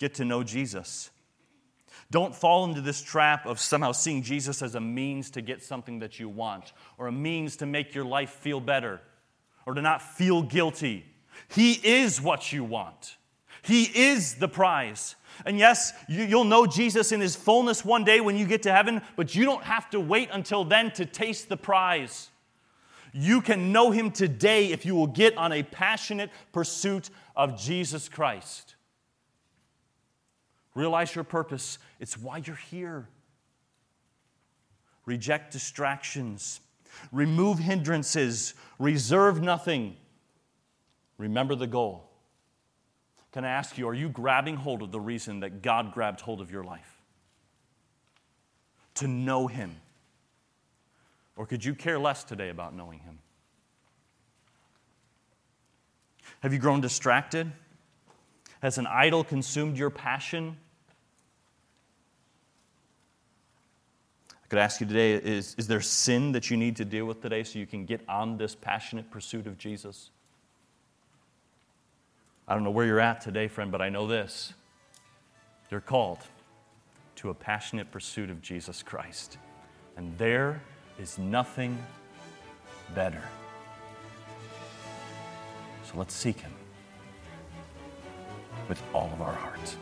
get 0.00 0.14
to 0.14 0.24
know 0.24 0.42
Jesus. 0.42 1.10
Don't 2.10 2.34
fall 2.34 2.64
into 2.64 2.80
this 2.80 3.00
trap 3.00 3.46
of 3.46 3.60
somehow 3.60 3.92
seeing 3.92 4.22
Jesus 4.22 4.62
as 4.62 4.74
a 4.74 4.80
means 4.80 5.30
to 5.30 5.42
get 5.42 5.62
something 5.62 6.00
that 6.00 6.18
you 6.18 6.28
want, 6.28 6.72
or 6.98 7.06
a 7.06 7.12
means 7.12 7.54
to 7.56 7.66
make 7.66 7.94
your 7.94 8.04
life 8.04 8.30
feel 8.30 8.60
better, 8.60 9.00
or 9.66 9.74
to 9.74 9.82
not 9.82 10.02
feel 10.02 10.42
guilty. 10.42 11.04
He 11.48 11.74
is 11.74 12.20
what 12.20 12.52
you 12.52 12.64
want, 12.64 13.16
He 13.62 13.84
is 13.84 14.34
the 14.36 14.48
prize. 14.48 15.14
And 15.46 15.58
yes, 15.58 15.92
you'll 16.08 16.44
know 16.44 16.66
Jesus 16.66 17.12
in 17.12 17.20
His 17.20 17.36
fullness 17.36 17.84
one 17.84 18.04
day 18.04 18.20
when 18.20 18.36
you 18.36 18.46
get 18.46 18.62
to 18.64 18.72
heaven, 18.72 19.00
but 19.16 19.34
you 19.34 19.44
don't 19.44 19.62
have 19.62 19.88
to 19.90 20.00
wait 20.00 20.28
until 20.32 20.64
then 20.64 20.90
to 20.92 21.06
taste 21.06 21.48
the 21.48 21.56
prize. 21.56 22.30
You 23.12 23.40
can 23.40 23.72
know 23.72 23.90
Him 23.90 24.10
today 24.10 24.72
if 24.72 24.84
you 24.84 24.94
will 24.94 25.06
get 25.06 25.36
on 25.36 25.52
a 25.52 25.62
passionate 25.62 26.30
pursuit 26.52 27.10
of 27.36 27.58
Jesus 27.58 28.08
Christ. 28.08 28.74
Realize 30.74 31.14
your 31.14 31.24
purpose, 31.24 31.78
it's 31.98 32.16
why 32.16 32.38
you're 32.38 32.56
here. 32.56 33.08
Reject 35.04 35.52
distractions, 35.52 36.60
remove 37.10 37.58
hindrances, 37.58 38.54
reserve 38.78 39.42
nothing. 39.42 39.96
Remember 41.18 41.54
the 41.54 41.66
goal. 41.66 42.08
Can 43.32 43.44
I 43.44 43.50
ask 43.50 43.78
you, 43.78 43.88
are 43.88 43.94
you 43.94 44.08
grabbing 44.08 44.56
hold 44.56 44.82
of 44.82 44.90
the 44.90 45.00
reason 45.00 45.40
that 45.40 45.62
God 45.62 45.92
grabbed 45.92 46.20
hold 46.20 46.40
of 46.40 46.50
your 46.50 46.64
life? 46.64 47.00
To 48.96 49.08
know 49.08 49.46
Him. 49.46 49.76
Or 51.36 51.46
could 51.46 51.64
you 51.64 51.74
care 51.74 51.98
less 51.98 52.24
today 52.24 52.48
about 52.48 52.74
knowing 52.74 52.98
Him? 53.00 53.18
Have 56.40 56.52
you 56.52 56.58
grown 56.58 56.80
distracted? 56.80 57.50
Has 58.60 58.76
an 58.76 58.86
idol 58.86 59.24
consumed 59.24 59.78
your 59.78 59.90
passion? 59.90 60.56
I 64.30 64.46
could 64.48 64.58
ask 64.58 64.80
you 64.80 64.86
today 64.86 65.14
is, 65.14 65.54
is 65.58 65.66
there 65.66 65.80
sin 65.80 66.32
that 66.32 66.50
you 66.50 66.56
need 66.56 66.76
to 66.76 66.84
deal 66.84 67.06
with 67.06 67.22
today 67.22 67.42
so 67.42 67.58
you 67.58 67.66
can 67.66 67.86
get 67.86 68.02
on 68.08 68.36
this 68.36 68.54
passionate 68.54 69.10
pursuit 69.10 69.46
of 69.46 69.56
Jesus? 69.56 70.10
I 72.46 72.54
don't 72.54 72.64
know 72.64 72.70
where 72.70 72.84
you're 72.84 73.00
at 73.00 73.20
today, 73.20 73.48
friend, 73.48 73.70
but 73.70 73.80
I 73.80 73.88
know 73.88 74.06
this. 74.06 74.52
You're 75.70 75.80
called 75.80 76.18
to 77.16 77.30
a 77.30 77.34
passionate 77.34 77.90
pursuit 77.92 78.28
of 78.28 78.42
Jesus 78.42 78.82
Christ. 78.82 79.38
And 79.96 80.16
there 80.18 80.60
is 80.98 81.16
nothing 81.16 81.78
better. 82.94 83.22
So 85.84 85.96
let's 85.96 86.14
seek 86.14 86.40
Him 86.40 86.52
with 88.70 88.82
all 88.94 89.10
of 89.12 89.20
our 89.20 89.34
hearts. 89.34 89.76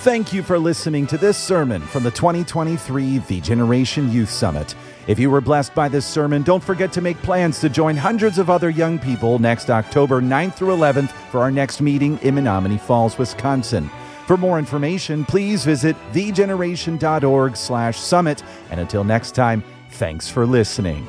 Thank 0.00 0.32
you 0.32 0.42
for 0.42 0.58
listening 0.58 1.06
to 1.08 1.18
this 1.18 1.36
sermon 1.36 1.80
from 1.82 2.02
the 2.02 2.10
2023 2.10 3.18
Thee 3.18 3.40
Generation 3.40 4.12
Youth 4.12 4.30
Summit. 4.30 4.74
If 5.06 5.18
you 5.18 5.30
were 5.30 5.40
blessed 5.40 5.74
by 5.74 5.88
this 5.88 6.06
sermon, 6.06 6.42
don't 6.42 6.62
forget 6.62 6.92
to 6.92 7.00
make 7.00 7.20
plans 7.22 7.60
to 7.60 7.68
join 7.68 7.96
hundreds 7.96 8.38
of 8.38 8.50
other 8.50 8.70
young 8.70 8.98
people 8.98 9.38
next 9.38 9.70
October 9.70 10.20
9th 10.20 10.54
through 10.54 10.76
11th 10.76 11.10
for 11.30 11.40
our 11.40 11.50
next 11.50 11.80
meeting 11.80 12.18
in 12.22 12.34
Menomonee 12.34 12.80
Falls, 12.80 13.18
Wisconsin. 13.18 13.90
For 14.26 14.36
more 14.36 14.58
information, 14.58 15.24
please 15.24 15.64
visit 15.64 15.96
theegeneration.org 16.12 17.56
slash 17.56 17.98
summit. 17.98 18.42
And 18.70 18.80
until 18.80 19.02
next 19.02 19.32
time, 19.32 19.64
thanks 19.90 20.28
for 20.28 20.46
listening. 20.46 21.08